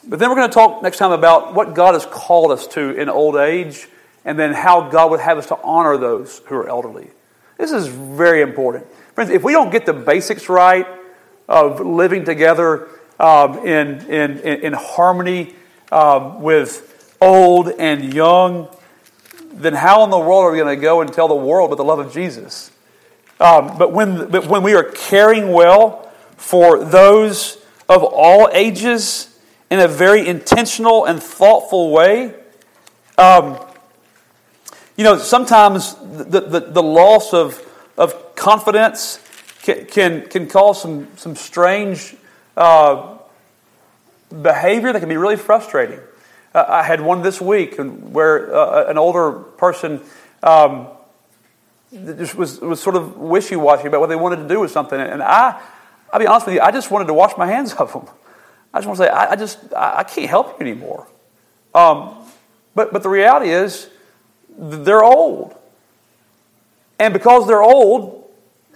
But 0.07 0.19
then 0.19 0.29
we're 0.29 0.37
going 0.37 0.49
to 0.49 0.55
talk 0.55 0.83
next 0.83 0.99
time 0.99 1.13
about 1.13 1.55
what 1.55 1.75
God 1.75 1.95
has 1.95 2.05
called 2.05 2.51
us 2.51 2.67
to 2.69 2.91
in 3.01 3.09
old 3.09 3.37
age 3.37 3.87
and 4.25 4.39
then 4.39 4.53
how 4.53 4.89
God 4.89 5.11
would 5.11 5.21
have 5.21 5.39
us 5.39 5.47
to 5.47 5.59
honor 5.63 5.97
those 5.97 6.41
who 6.47 6.57
are 6.57 6.69
elderly. 6.69 7.09
This 7.59 7.71
is 7.71 7.87
very 7.87 8.41
important. 8.41 8.87
Friends, 9.15 9.31
if 9.31 9.45
we 9.45 9.53
don't 9.53 9.71
get 9.71 9.87
the 9.87 9.93
basics 9.93 10.49
right 10.49 10.87
of 11.49 11.79
living 11.79 12.25
together 12.25 12.89
um, 13.21 13.65
in, 13.65 14.05
in, 14.11 14.39
in, 14.41 14.73
harmony 14.73 15.55
um, 15.93 16.43
with 16.43 17.17
old 17.21 17.69
and 17.69 18.13
young, 18.13 18.69
then 19.53 19.73
how 19.73 20.03
in 20.03 20.11
the 20.11 20.19
world 20.19 20.47
are 20.47 20.51
we 20.51 20.59
going 20.59 20.77
to 20.77 20.83
go 20.83 21.01
and 21.01 21.13
tell 21.13 21.29
the 21.29 21.35
world 21.37 21.69
about 21.69 21.77
the 21.77 21.85
love 21.85 22.01
of 22.01 22.13
Jesus? 22.13 22.73
Um, 23.39 23.79
but, 23.79 23.93
when, 23.93 24.31
but 24.31 24.47
when 24.47 24.65
we 24.65 24.75
are 24.75 24.83
caring 24.83 25.53
well 25.53 26.11
for 26.37 26.85
those 26.85 27.59
of 27.89 28.03
all 28.03 28.51
ages 28.53 29.39
in 29.71 29.79
a 29.79 29.87
very 29.87 30.27
intentional 30.27 31.05
and 31.05 31.23
thoughtful 31.23 31.93
way, 31.93 32.35
um, 33.17 33.65
you 34.97 35.05
know, 35.05 35.19
sometimes 35.19 35.95
the, 35.95 36.41
the, 36.41 36.61
the, 36.61 36.83
loss 36.83 37.33
of, 37.33 37.61
of 37.97 38.34
confidence 38.45 39.19
can, 39.63 39.87
can, 39.87 40.27
can 40.27 40.47
cause 40.47 40.83
some, 40.83 41.09
some 41.17 41.35
strange 41.35 42.15
uh, 42.59 43.17
behavior 44.43 44.93
that 44.93 45.01
can 45.01 45.09
be 45.09 45.17
really 45.17 45.37
frustrating. 45.37 45.99
Uh, 46.55 46.63
I 46.69 46.83
had 46.83 47.01
one 47.01 47.23
this 47.23 47.41
week 47.41 47.77
where 47.79 48.55
uh, 48.55 48.91
an 48.91 48.99
older 48.99 49.33
person 49.33 50.03
um, 50.43 50.89
just 51.91 52.35
was, 52.35 52.61
was 52.61 52.81
sort 52.81 52.97
of 52.97 53.17
wishy 53.17 53.57
washy 53.57 53.87
about 53.87 54.01
what 54.01 54.11
they 54.11 54.17
wanted 54.17 54.37
to 54.37 54.49
do 54.49 54.61
with 54.61 54.71
something. 54.71 55.01
And 55.01 55.23
I, 55.23 55.59
I'll 56.13 56.21
be 56.21 56.27
honest 56.27 56.45
with 56.45 56.57
you, 56.57 56.61
I 56.61 56.71
just 56.71 56.91
wanted 56.91 57.07
to 57.07 57.15
wash 57.15 57.39
my 57.39 57.47
hands 57.47 57.73
of 57.79 57.95
them. 57.95 58.07
I 58.75 58.79
just 58.79 58.87
want 58.87 58.99
to 58.99 59.05
say, 59.07 59.09
I, 59.09 59.31
I 59.31 59.37
just, 59.37 59.73
I, 59.73 60.01
I, 60.01 60.03
can't 60.05 60.29
help 60.29 60.61
you 60.61 60.67
anymore. 60.67 61.07
Um, 61.75 62.15
but, 62.75 62.93
but 62.93 63.03
the 63.03 63.09
reality 63.09 63.49
is, 63.49 63.89
they're 64.59 65.03
old. 65.03 65.57
And 66.99 67.15
because 67.15 67.47
they're 67.47 67.63
old, 67.63 68.24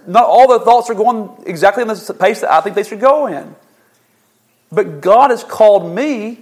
not 0.09 0.25
all 0.25 0.47
their 0.47 0.59
thoughts 0.59 0.89
are 0.89 0.95
going 0.95 1.43
exactly 1.45 1.83
in 1.83 1.87
the 1.87 2.17
pace 2.19 2.41
that 2.41 2.51
I 2.51 2.61
think 2.61 2.75
they 2.75 2.83
should 2.83 2.99
go 2.99 3.27
in. 3.27 3.55
But 4.71 5.01
God 5.01 5.29
has 5.29 5.43
called 5.43 5.93
me 5.93 6.39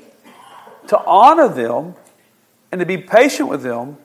to 0.88 0.98
honor 1.06 1.50
them 1.50 1.96
and 2.72 2.80
to 2.80 2.86
be 2.86 2.98
patient 2.98 3.50
with 3.50 3.64
them 3.64 3.98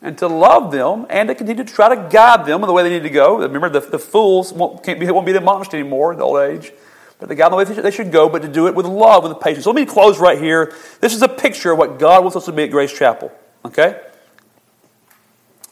and 0.00 0.16
to 0.18 0.26
love 0.26 0.72
them 0.72 1.06
and 1.10 1.28
to 1.28 1.34
continue 1.34 1.62
to 1.62 1.70
try 1.70 1.94
to 1.94 2.08
guide 2.10 2.46
them 2.46 2.62
in 2.62 2.66
the 2.66 2.72
way 2.72 2.82
they 2.82 2.90
need 2.90 3.02
to 3.02 3.10
go. 3.10 3.38
Remember, 3.38 3.68
the, 3.68 3.80
the 3.80 3.98
fools 3.98 4.52
won't, 4.52 4.82
can't 4.82 4.98
be, 4.98 5.10
won't 5.10 5.26
be 5.26 5.32
admonished 5.32 5.74
anymore 5.74 6.12
in 6.12 6.18
the 6.18 6.24
old 6.24 6.40
age, 6.40 6.72
but 7.18 7.28
the 7.28 7.34
guide 7.34 7.46
in 7.46 7.50
the 7.52 7.56
way 7.58 7.64
they 7.64 7.74
should, 7.74 7.84
they 7.84 7.90
should 7.90 8.10
go, 8.10 8.28
but 8.28 8.40
to 8.42 8.48
do 8.48 8.66
it 8.66 8.74
with 8.74 8.86
love, 8.86 9.24
with 9.24 9.38
patience. 9.40 9.64
So 9.64 9.70
let 9.70 9.80
me 9.80 9.86
close 9.86 10.18
right 10.18 10.38
here. 10.38 10.74
This 11.00 11.14
is 11.14 11.20
a 11.20 11.28
picture 11.28 11.72
of 11.72 11.78
what 11.78 11.98
God 11.98 12.22
wants 12.22 12.36
us 12.36 12.46
to 12.46 12.52
be 12.52 12.64
at 12.64 12.70
Grace 12.70 12.96
Chapel. 12.96 13.30
Okay? 13.66 14.00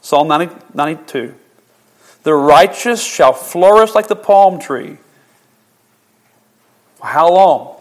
Psalm 0.03 0.29
90, 0.29 0.55
92. 0.75 1.35
The 2.23 2.35
righteous 2.35 3.03
shall 3.03 3.33
flourish 3.33 3.95
like 3.95 4.09
the 4.09 4.17
palm 4.17 4.59
tree. 4.59 4.99
How 7.03 7.33
long? 7.33 7.81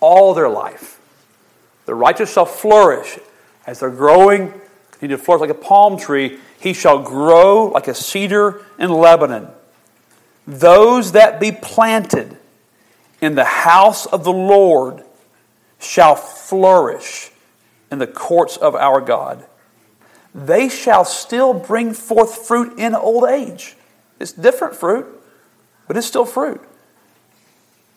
All 0.00 0.34
their 0.34 0.48
life. 0.48 1.00
The 1.86 1.94
righteous 1.94 2.32
shall 2.32 2.46
flourish 2.46 3.18
as 3.66 3.80
they're 3.80 3.90
growing, 3.90 4.52
continue 4.90 5.16
to 5.16 5.22
flourish 5.22 5.40
like 5.40 5.50
a 5.50 5.54
palm 5.54 5.96
tree. 5.96 6.38
He 6.58 6.72
shall 6.72 7.00
grow 7.00 7.68
like 7.68 7.88
a 7.88 7.94
cedar 7.94 8.64
in 8.78 8.90
Lebanon. 8.90 9.48
Those 10.46 11.12
that 11.12 11.38
be 11.38 11.52
planted 11.52 12.36
in 13.20 13.34
the 13.34 13.44
house 13.44 14.06
of 14.06 14.24
the 14.24 14.32
Lord 14.32 15.04
shall 15.78 16.16
flourish 16.16 17.30
in 17.90 17.98
the 17.98 18.06
courts 18.06 18.56
of 18.56 18.74
our 18.74 19.00
God. 19.00 19.44
They 20.34 20.68
shall 20.68 21.04
still 21.04 21.54
bring 21.54 21.92
forth 21.92 22.46
fruit 22.46 22.78
in 22.78 22.94
old 22.94 23.28
age. 23.28 23.76
It's 24.18 24.32
different 24.32 24.76
fruit, 24.76 25.06
but 25.88 25.96
it's 25.96 26.06
still 26.06 26.24
fruit. 26.24 26.60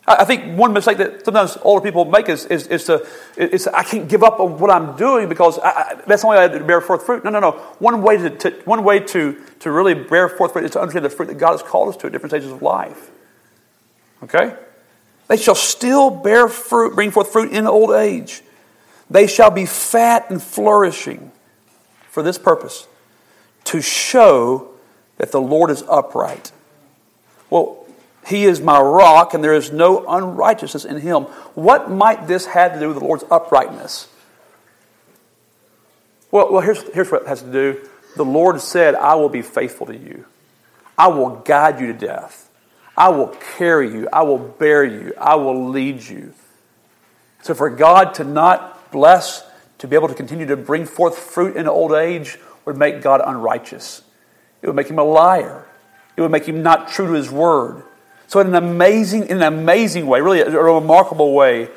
I 0.05 0.25
think 0.25 0.57
one 0.57 0.73
mistake 0.73 0.97
that 0.97 1.23
sometimes 1.23 1.57
older 1.61 1.81
people 1.81 2.03
make 2.03 2.27
is, 2.27 2.45
is, 2.47 2.67
is 2.67 2.83
to, 2.85 3.07
is 3.37 3.67
I 3.67 3.83
can't 3.83 4.09
give 4.09 4.21
up 4.21 4.39
on 4.41 4.59
what 4.59 4.69
I'm 4.69 4.97
doing 4.97 5.29
because 5.29 5.59
I, 5.59 5.69
I, 5.69 6.01
that's 6.05 6.23
the 6.23 6.27
only 6.27 6.39
way 6.39 6.43
I 6.43 6.59
bear 6.59 6.81
forth 6.81 7.05
fruit. 7.05 7.23
No, 7.23 7.29
no, 7.29 7.39
no. 7.39 7.51
One 7.79 8.01
way, 8.01 8.17
to, 8.17 8.29
to, 8.29 8.51
one 8.65 8.83
way 8.83 8.99
to, 8.99 9.41
to 9.59 9.71
really 9.71 9.93
bear 9.93 10.27
forth 10.27 10.51
fruit 10.51 10.65
is 10.65 10.71
to 10.71 10.81
understand 10.81 11.05
the 11.05 11.09
fruit 11.09 11.27
that 11.27 11.37
God 11.37 11.51
has 11.51 11.63
called 11.63 11.87
us 11.87 11.97
to 11.97 12.07
at 12.07 12.11
different 12.11 12.31
stages 12.31 12.51
of 12.51 12.61
life. 12.61 13.11
Okay? 14.23 14.57
They 15.29 15.37
shall 15.37 15.55
still 15.55 16.09
bear 16.09 16.49
fruit, 16.49 16.95
bring 16.95 17.11
forth 17.11 17.31
fruit 17.31 17.53
in 17.53 17.65
old 17.65 17.91
age. 17.91 18.41
They 19.09 19.25
shall 19.25 19.51
be 19.51 19.65
fat 19.65 20.29
and 20.29 20.43
flourishing 20.43 21.31
for 22.13 22.21
this 22.21 22.37
purpose 22.37 22.87
to 23.63 23.81
show 23.81 24.69
that 25.17 25.31
the 25.31 25.41
Lord 25.41 25.71
is 25.71 25.83
upright. 25.89 26.51
Well, 27.49 27.87
he 28.27 28.45
is 28.45 28.61
my 28.61 28.79
rock, 28.79 29.33
and 29.33 29.43
there 29.43 29.55
is 29.55 29.71
no 29.71 30.05
unrighteousness 30.07 30.85
in 30.85 30.99
him. 30.99 31.23
What 31.55 31.89
might 31.89 32.27
this 32.27 32.45
have 32.45 32.73
to 32.73 32.79
do 32.79 32.89
with 32.89 32.99
the 32.99 33.03
Lord's 33.03 33.23
uprightness? 33.31 34.07
Well, 36.29 36.51
well 36.51 36.61
here's, 36.61 36.83
here's 36.93 37.11
what 37.11 37.23
it 37.23 37.27
has 37.27 37.41
to 37.41 37.51
do. 37.51 37.89
The 38.15 38.23
Lord 38.23 38.61
said, 38.61 38.93
I 38.93 39.15
will 39.15 39.29
be 39.29 39.41
faithful 39.41 39.87
to 39.87 39.97
you. 39.97 40.25
I 40.95 41.07
will 41.07 41.37
guide 41.37 41.79
you 41.79 41.87
to 41.87 41.93
death. 41.93 42.47
I 42.95 43.09
will 43.09 43.35
carry 43.57 43.91
you. 43.91 44.07
I 44.13 44.21
will 44.21 44.37
bear 44.37 44.83
you. 44.83 45.13
I 45.17 45.33
will 45.33 45.69
lead 45.69 46.03
you. 46.03 46.35
So, 47.41 47.55
for 47.55 47.71
God 47.71 48.13
to 48.15 48.23
not 48.23 48.91
bless, 48.91 49.43
to 49.79 49.87
be 49.87 49.95
able 49.95 50.07
to 50.07 50.13
continue 50.13 50.45
to 50.45 50.57
bring 50.57 50.85
forth 50.85 51.17
fruit 51.17 51.57
in 51.57 51.67
old 51.67 51.93
age, 51.93 52.37
would 52.65 52.77
make 52.77 53.01
God 53.01 53.21
unrighteous. 53.25 54.03
It 54.61 54.67
would 54.67 54.75
make 54.75 54.87
him 54.87 54.99
a 54.99 55.03
liar. 55.03 55.65
It 56.15 56.21
would 56.21 56.31
make 56.31 56.45
him 56.45 56.63
not 56.63 56.87
true 56.87 57.07
to 57.07 57.13
his 57.13 57.29
word. 57.29 57.83
So, 58.27 58.39
in 58.39 58.47
an 58.47 58.55
amazing, 58.55 59.27
in 59.27 59.37
an 59.37 59.43
amazing 59.43 60.07
way, 60.07 60.21
really 60.21 60.39
a, 60.39 60.49
remarkable 60.49 61.33
way, 61.33 61.69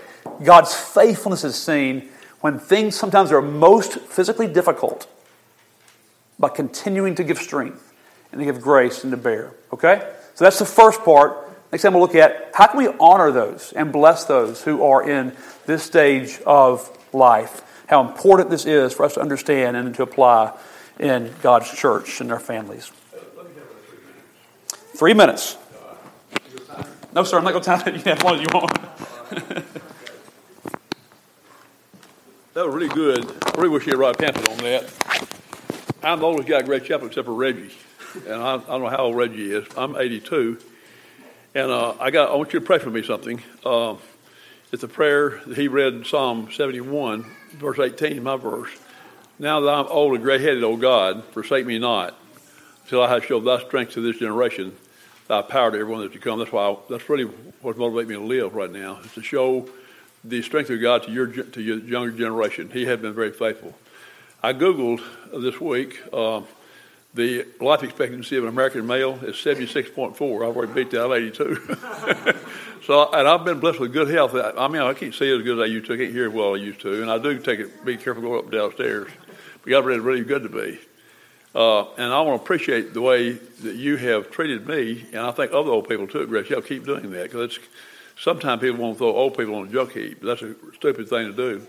God's 0.43 0.75
faithfulness 0.75 1.45
is 1.45 1.57
seen 1.57 2.09
when 2.41 2.59
things 2.59 2.95
sometimes 2.95 3.33
are 3.33 3.43
most 3.43 3.99
physically 3.99 4.47
difficult 4.47 5.07
by 6.39 6.49
continuing 6.49 7.15
to 7.17 7.25
give 7.25 7.39
strength 7.39 7.93
and 8.31 8.41
to 8.41 8.45
give 8.45 8.61
grace 8.61 9.03
and 9.03 9.11
to 9.11 9.17
bear. 9.17 9.53
Okay? 9.73 9.99
So 10.35 10.45
that's 10.45 10.59
the 10.59 10.67
first 10.67 11.03
part. 11.03 11.51
Next 11.73 11.83
time 11.83 11.95
we'll 11.95 12.03
look 12.03 12.15
at 12.15 12.51
how 12.55 12.69
can 12.69 12.79
we 12.79 12.89
honor 13.01 13.33
those 13.33 13.73
and 13.75 13.93
bless 13.93 14.25
those 14.25 14.63
who 14.63 14.85
are 14.85 15.09
in 15.09 15.35
this 15.67 15.83
stage 15.83 16.41
of 16.47 16.97
life. 17.13 17.63
How 17.87 18.07
important 18.07 18.51
this 18.51 18.66
is 18.66 18.93
for 18.93 19.05
us 19.05 19.14
to 19.14 19.20
understand 19.20 19.76
and 19.76 19.95
to 19.95 20.03
apply 20.03 20.53
in 20.99 21.32
God's 21.41 21.72
church 21.72 22.20
and 22.20 22.32
our 22.32 22.41
families. 22.41 22.91
Three 24.68 25.14
minutes. 25.14 25.57
No, 27.12 27.22
sir, 27.22 27.39
I'm 27.39 27.45
not 27.45 27.53
going 27.53 27.62
to 27.62 27.70
time 27.70 27.89
it. 27.89 27.95
You 27.97 28.03
can 28.03 28.16
have 28.16 28.24
one 28.24 28.41
you 28.41 28.47
want. 28.53 28.72
that 32.55 32.66
was 32.66 32.74
really 32.74 32.89
good. 32.89 33.24
I 33.24 33.53
really 33.57 33.68
wish 33.68 33.87
you 33.87 33.99
had 33.99 34.14
a 34.14 34.18
pamphlet 34.18 34.51
on 34.51 34.59
that. 34.59 34.93
I'm 36.03 36.20
the 36.20 36.26
oldest 36.26 36.49
guy 36.49 36.59
at 36.59 36.66
Grace 36.66 36.82
Chapel 36.82 37.07
except 37.07 37.26
for 37.26 37.34
Reggie. 37.34 37.74
And 38.26 38.34
I, 38.34 38.55
I, 38.55 38.59
don't 38.59 38.82
know 38.82 38.89
how 38.89 39.05
old 39.05 39.16
Reggie 39.16 39.53
is. 39.53 39.66
I'm 39.76 39.97
82. 39.97 40.59
And 41.55 41.70
uh, 41.70 41.95
I 42.01 42.11
got. 42.11 42.30
I 42.30 42.34
want 42.34 42.53
you 42.53 42.61
to 42.61 42.66
pray 42.66 42.78
for 42.78 42.91
me 42.91 43.03
something. 43.03 43.43
Uh, 43.64 43.97
it's 44.77 44.85
a 44.85 44.89
prayer 44.89 45.41
that 45.47 45.57
he 45.57 45.68
read 45.68 46.07
Psalm 46.07 46.53
71, 46.53 47.24
verse 47.53 47.79
18, 47.79 48.22
my 48.22 48.37
verse. 48.37 48.68
Now 49.39 49.61
that 49.61 49.72
I'm 49.72 49.87
old 49.87 50.12
and 50.12 50.22
gray 50.22 50.39
headed, 50.39 50.62
O 50.64 50.77
God, 50.77 51.24
forsake 51.24 51.64
me 51.64 51.79
not, 51.79 52.14
till 52.87 53.03
I 53.03 53.09
have 53.09 53.24
showed 53.24 53.41
thy 53.41 53.59
strength 53.61 53.93
to 53.93 54.03
this 54.03 54.18
generation 54.18 54.77
thy 55.29 55.41
power 55.41 55.70
to 55.70 55.79
everyone 55.79 56.03
that 56.03 56.12
you 56.12 56.20
come. 56.20 56.41
That's 56.41 56.53
why 56.53 56.68
I, 56.68 56.77
that's 56.91 57.09
really 57.09 57.24
what 57.24 57.79
motivates 57.79 58.09
me 58.09 58.16
to 58.16 58.20
live 58.20 58.55
right 58.55 58.70
now 58.70 58.99
is 58.99 59.14
to 59.14 59.22
show 59.22 59.66
the 60.22 60.43
strength 60.43 60.68
of 60.68 60.79
God 60.83 61.05
to 61.05 61.11
your 61.11 61.29
to 61.29 61.62
your 61.62 61.79
younger 61.79 62.11
generation. 62.11 62.68
He 62.68 62.85
has 62.85 63.01
been 63.01 63.14
very 63.14 63.33
faithful. 63.33 63.74
I 64.43 64.53
googled 64.53 65.03
this 65.33 65.59
week. 65.59 66.03
Uh, 66.12 66.43
the 67.17 67.47
life 67.61 67.83
expectancy 67.83 68.37
of 68.37 68.45
an 68.45 68.51
American 68.51 68.87
male 68.87 69.14
is 69.23 69.37
76.4. 69.37 70.14
I've 70.49 70.57
already 70.57 70.73
beat 70.73 70.91
that. 70.91 71.05
I'm 71.05 71.12
82. 71.12 72.85
so, 72.85 73.11
and 73.11 73.27
I've 73.27 73.45
been 73.45 73.59
blessed 73.59 73.81
with 73.81 73.95
good 73.95 74.09
health. 74.09 74.35
I 74.35 74.69
mean, 74.69 74.83
I 74.83 74.93
can't 74.93 75.14
see 75.14 75.35
as 75.35 75.43
good 75.43 75.59
as 75.59 75.62
I 75.62 75.67
used 75.67 75.87
to. 75.87 75.95
I 75.95 75.97
can't 75.97 76.12
hear 76.12 76.29
as 76.29 76.35
well 76.35 76.55
as 76.55 76.61
I 76.61 76.64
used 76.64 76.81
to. 76.83 77.01
And 77.03 77.11
I 77.11 77.17
do 77.17 77.39
take 77.39 77.59
it, 77.59 77.85
be 77.85 77.97
careful 77.97 78.23
going 78.23 78.39
up 78.39 78.45
and 78.45 78.53
downstairs. 78.53 79.09
But 79.62 79.71
God 79.71 79.87
really, 79.87 80.01
really 80.01 80.25
good 80.25 80.43
to 80.43 80.51
me. 80.51 80.79
Uh, 81.55 81.91
and 81.95 82.12
I 82.12 82.21
want 82.21 82.39
to 82.39 82.45
appreciate 82.45 82.93
the 82.93 83.01
way 83.01 83.33
that 83.33 83.77
you 83.77 83.97
have 83.97 84.31
treated 84.31 84.69
me, 84.69 85.07
and 85.12 85.21
I 85.21 85.31
think 85.31 85.53
other 85.53 85.71
old 85.71 85.89
people 85.89 86.07
too, 86.07 86.27
Grace. 86.27 86.51
Y'all 86.51 86.61
keep 86.61 86.85
doing 86.85 87.11
that 87.12 87.33
because 87.33 87.59
sometimes 88.19 88.61
people 88.61 88.83
want 88.83 88.97
to 88.97 88.99
throw 88.99 89.17
old 89.17 89.39
people 89.39 89.55
on 89.55 89.69
a 89.69 89.71
junk 89.71 89.93
heap. 89.93 90.21
That's 90.21 90.43
a 90.43 90.55
stupid 90.75 91.09
thing 91.09 91.29
to 91.29 91.33
do. 91.33 91.67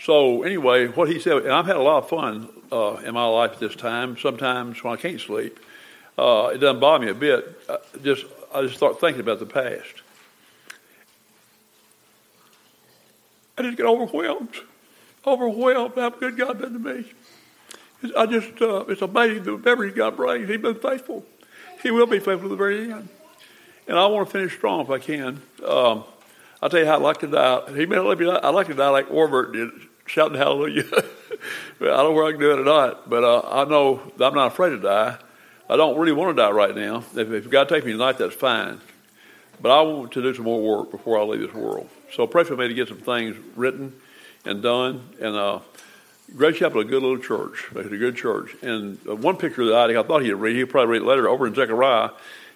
So 0.00 0.44
anyway, 0.44 0.86
what 0.86 1.08
he 1.08 1.18
said, 1.18 1.38
and 1.38 1.50
I've 1.50 1.66
had 1.66 1.74
a 1.74 1.82
lot 1.82 2.04
of 2.04 2.08
fun 2.08 2.48
uh, 2.72 2.96
in 3.04 3.14
my 3.14 3.26
life 3.26 3.52
at 3.52 3.58
this 3.60 3.76
time. 3.76 4.16
Sometimes 4.18 4.82
when 4.82 4.94
I 4.94 4.96
can't 4.96 5.20
sleep, 5.20 5.58
uh, 6.16 6.50
it 6.54 6.58
doesn't 6.58 6.80
bother 6.80 7.04
me 7.04 7.10
a 7.10 7.14
bit. 7.14 7.60
I 7.68 7.78
just 8.02 8.24
I 8.54 8.62
just 8.62 8.76
start 8.76 9.00
thinking 9.00 9.20
about 9.20 9.38
the 9.38 9.46
past. 9.46 10.02
I 13.56 13.62
just 13.62 13.76
get 13.76 13.86
overwhelmed, 13.86 14.54
overwhelmed 15.26 15.94
how 15.96 16.10
good 16.10 16.36
God 16.36 16.60
been 16.60 16.74
to 16.74 16.78
me. 16.78 17.04
I 18.16 18.26
just, 18.26 18.62
uh, 18.62 18.84
it's 18.88 19.02
amazing 19.02 19.42
the 19.42 19.58
memories 19.58 19.94
God 19.94 20.16
brings. 20.16 20.48
He's 20.48 20.60
been 20.60 20.76
faithful. 20.76 21.26
He 21.82 21.90
will 21.90 22.06
be 22.06 22.20
faithful 22.20 22.42
to 22.42 22.48
the 22.48 22.56
very 22.56 22.92
end. 22.92 23.08
And 23.88 23.98
I 23.98 24.06
want 24.06 24.28
to 24.28 24.32
finish 24.32 24.54
strong 24.54 24.82
if 24.82 24.90
I 24.90 24.98
can. 24.98 25.42
Um, 25.66 26.04
I'll 26.62 26.70
tell 26.70 26.80
you 26.80 26.86
how 26.86 26.94
I 26.94 26.98
like 26.98 27.18
to 27.20 27.26
die. 27.26 27.62
He 27.74 27.86
may 27.86 27.98
let 27.98 28.18
me 28.18 28.26
die. 28.26 28.36
I 28.36 28.50
like 28.50 28.68
to 28.68 28.74
die 28.74 28.88
like 28.90 29.10
Orbert 29.10 29.52
did, 29.52 29.70
shouting 30.06 30.38
hallelujah. 30.38 30.84
I 31.80 31.84
don't 31.84 32.04
know 32.04 32.12
where 32.12 32.26
I 32.26 32.32
can 32.32 32.40
do 32.40 32.52
it 32.52 32.58
or 32.60 32.64
not, 32.64 33.08
but 33.08 33.24
uh, 33.24 33.42
I 33.44 33.64
know 33.64 34.00
I'm 34.20 34.34
not 34.34 34.48
afraid 34.48 34.70
to 34.70 34.78
die. 34.78 35.18
I 35.70 35.76
don't 35.76 35.98
really 35.98 36.12
want 36.12 36.36
to 36.36 36.42
die 36.42 36.50
right 36.50 36.74
now. 36.74 37.04
If, 37.14 37.30
if 37.30 37.50
God 37.50 37.68
takes 37.68 37.84
me 37.84 37.92
tonight, 37.92 38.18
that's 38.18 38.34
fine. 38.34 38.80
But 39.60 39.70
I 39.70 39.82
want 39.82 40.12
to 40.12 40.22
do 40.22 40.34
some 40.34 40.44
more 40.44 40.60
work 40.60 40.90
before 40.90 41.18
I 41.18 41.22
leave 41.22 41.40
this 41.40 41.52
world. 41.52 41.88
So 42.12 42.26
pray 42.26 42.44
for 42.44 42.56
me 42.56 42.68
to 42.68 42.74
get 42.74 42.88
some 42.88 42.98
things 42.98 43.36
written 43.56 43.92
and 44.44 44.62
done. 44.62 45.08
And 45.20 45.36
uh, 45.36 45.60
Grace 46.36 46.58
Chapel, 46.58 46.80
a 46.80 46.84
good 46.84 47.02
little 47.02 47.18
church. 47.18 47.66
It's 47.74 47.92
a 47.92 47.96
good 47.96 48.16
church. 48.16 48.54
And 48.62 48.98
uh, 49.08 49.16
one 49.16 49.36
picture 49.36 49.66
that 49.66 49.90
I, 49.90 50.00
I 50.00 50.02
thought 50.02 50.22
he'd 50.22 50.32
read, 50.34 50.56
he'd 50.56 50.66
probably 50.66 50.92
read 50.92 51.02
a 51.02 51.06
letter 51.06 51.28
over 51.28 51.46
in 51.46 51.54
Zechariah. 51.54 52.10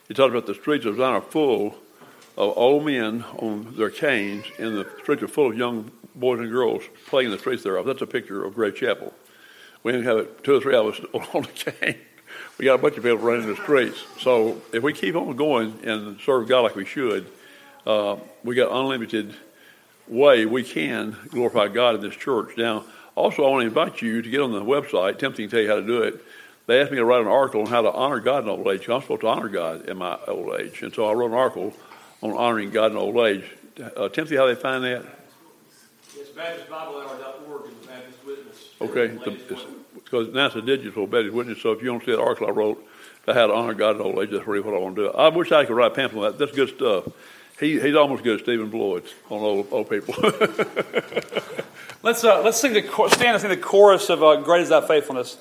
He 0.08 0.14
talks 0.14 0.30
about 0.30 0.46
the 0.46 0.54
streets 0.54 0.84
of 0.86 0.96
Zion 0.96 1.14
are 1.14 1.20
full 1.20 1.76
of 2.36 2.56
old 2.56 2.84
men 2.86 3.24
on 3.38 3.74
their 3.76 3.90
canes, 3.90 4.44
in 4.58 4.74
the 4.74 4.88
streets 5.02 5.22
are 5.22 5.28
full 5.28 5.50
of 5.50 5.56
young 5.56 5.90
boys 6.14 6.40
and 6.40 6.50
girls 6.50 6.82
playing 7.06 7.26
in 7.26 7.32
the 7.32 7.38
streets 7.38 7.62
thereof. 7.62 7.86
That's 7.86 8.02
a 8.02 8.06
picture 8.06 8.44
of 8.44 8.54
Grace 8.54 8.78
Chapel. 8.78 9.12
We 9.82 9.92
didn't 9.92 10.06
have 10.06 10.18
it, 10.18 10.44
two 10.44 10.56
or 10.56 10.60
three 10.60 10.74
of 10.74 10.86
us 10.86 11.00
on 11.34 11.42
the 11.42 11.48
cane. 11.48 11.98
We 12.58 12.64
got 12.64 12.74
a 12.74 12.78
bunch 12.78 12.96
of 12.96 13.02
people 13.02 13.18
running 13.18 13.44
in 13.44 13.50
the 13.50 13.62
streets. 13.62 14.02
So 14.20 14.60
if 14.72 14.82
we 14.82 14.92
keep 14.92 15.14
on 15.14 15.36
going 15.36 15.78
and 15.84 16.18
serve 16.20 16.48
God 16.48 16.60
like 16.60 16.76
we 16.76 16.84
should, 16.84 17.26
uh, 17.86 18.16
we 18.44 18.54
got 18.54 18.70
unlimited 18.70 19.34
way 20.08 20.46
we 20.46 20.62
can 20.62 21.16
glorify 21.30 21.68
God 21.68 21.94
in 21.94 22.00
this 22.00 22.14
church. 22.14 22.56
Now, 22.56 22.84
also, 23.14 23.44
I 23.44 23.50
want 23.50 23.62
to 23.62 23.66
invite 23.66 24.00
you 24.00 24.22
to 24.22 24.30
get 24.30 24.40
on 24.40 24.52
the 24.52 24.62
website. 24.62 25.18
Timothy 25.18 25.44
can 25.44 25.50
tell 25.50 25.60
you 25.60 25.68
how 25.68 25.76
to 25.76 25.86
do 25.86 26.02
it. 26.02 26.24
They 26.66 26.80
asked 26.80 26.90
me 26.90 26.96
to 26.96 27.04
write 27.04 27.20
an 27.20 27.26
article 27.26 27.62
on 27.62 27.66
how 27.66 27.82
to 27.82 27.92
honor 27.92 28.20
God 28.20 28.44
in 28.44 28.48
old 28.48 28.66
age. 28.68 28.88
I'm 28.88 29.02
supposed 29.02 29.22
to 29.22 29.28
honor 29.28 29.48
God 29.48 29.88
in 29.88 29.98
my 29.98 30.18
old 30.28 30.58
age, 30.60 30.82
and 30.82 30.94
so 30.94 31.06
I 31.06 31.12
wrote 31.12 31.32
an 31.32 31.36
article 31.36 31.74
on 32.22 32.32
honoring 32.32 32.70
God 32.70 32.92
in 32.92 32.96
old 32.96 33.16
age. 33.26 33.44
Uh, 33.96 34.08
Timothy, 34.08 34.36
how 34.36 34.46
they 34.46 34.54
find 34.54 34.84
that? 34.84 35.04
It's 36.14 36.30
BaptistBibleHour.org 36.30 37.64
and 37.66 37.82
the 37.82 37.86
Baptist 37.86 38.24
Witness. 38.24 38.68
Okay, 38.80 39.06
because 39.94 40.32
now 40.32 40.46
it's 40.46 40.56
a 40.56 40.62
digital 40.62 41.06
Baptist 41.06 41.34
Witness. 41.34 41.60
So 41.60 41.72
if 41.72 41.82
you 41.82 41.90
want 41.90 42.04
to 42.04 42.10
see 42.10 42.16
that 42.16 42.22
article 42.22 42.46
I 42.46 42.50
wrote, 42.50 42.88
to 43.26 43.34
how 43.34 43.46
to 43.46 43.52
honor 43.52 43.74
God 43.74 43.96
in 43.96 44.02
old 44.02 44.18
age, 44.18 44.30
that's 44.30 44.46
really 44.46 44.62
what 44.62 44.74
I 44.74 44.78
want 44.78 44.96
to 44.96 45.02
do. 45.02 45.10
I 45.10 45.28
wish 45.28 45.52
I 45.52 45.64
could 45.64 45.76
write 45.76 45.92
a 45.92 45.94
pamphlet 45.94 46.24
on 46.24 46.32
that. 46.32 46.38
That's 46.38 46.56
good 46.56 46.70
stuff. 46.70 47.08
He, 47.60 47.80
he's 47.80 47.94
almost 47.94 48.24
good 48.24 48.36
as 48.36 48.42
Stephen 48.42 48.70
Floyd 48.70 49.04
on 49.30 49.40
old, 49.40 49.68
old 49.70 49.88
people. 49.88 50.14
let's, 52.02 52.24
uh, 52.24 52.42
let's 52.42 52.60
sing 52.60 52.72
the, 52.72 52.82
stand 53.10 53.34
and 53.34 53.40
sing 53.40 53.50
the 53.50 53.56
chorus 53.56 54.10
of 54.10 54.22
uh, 54.22 54.36
Great 54.36 54.62
is 54.62 54.70
Thy 54.70 54.86
Faithfulness. 54.86 55.38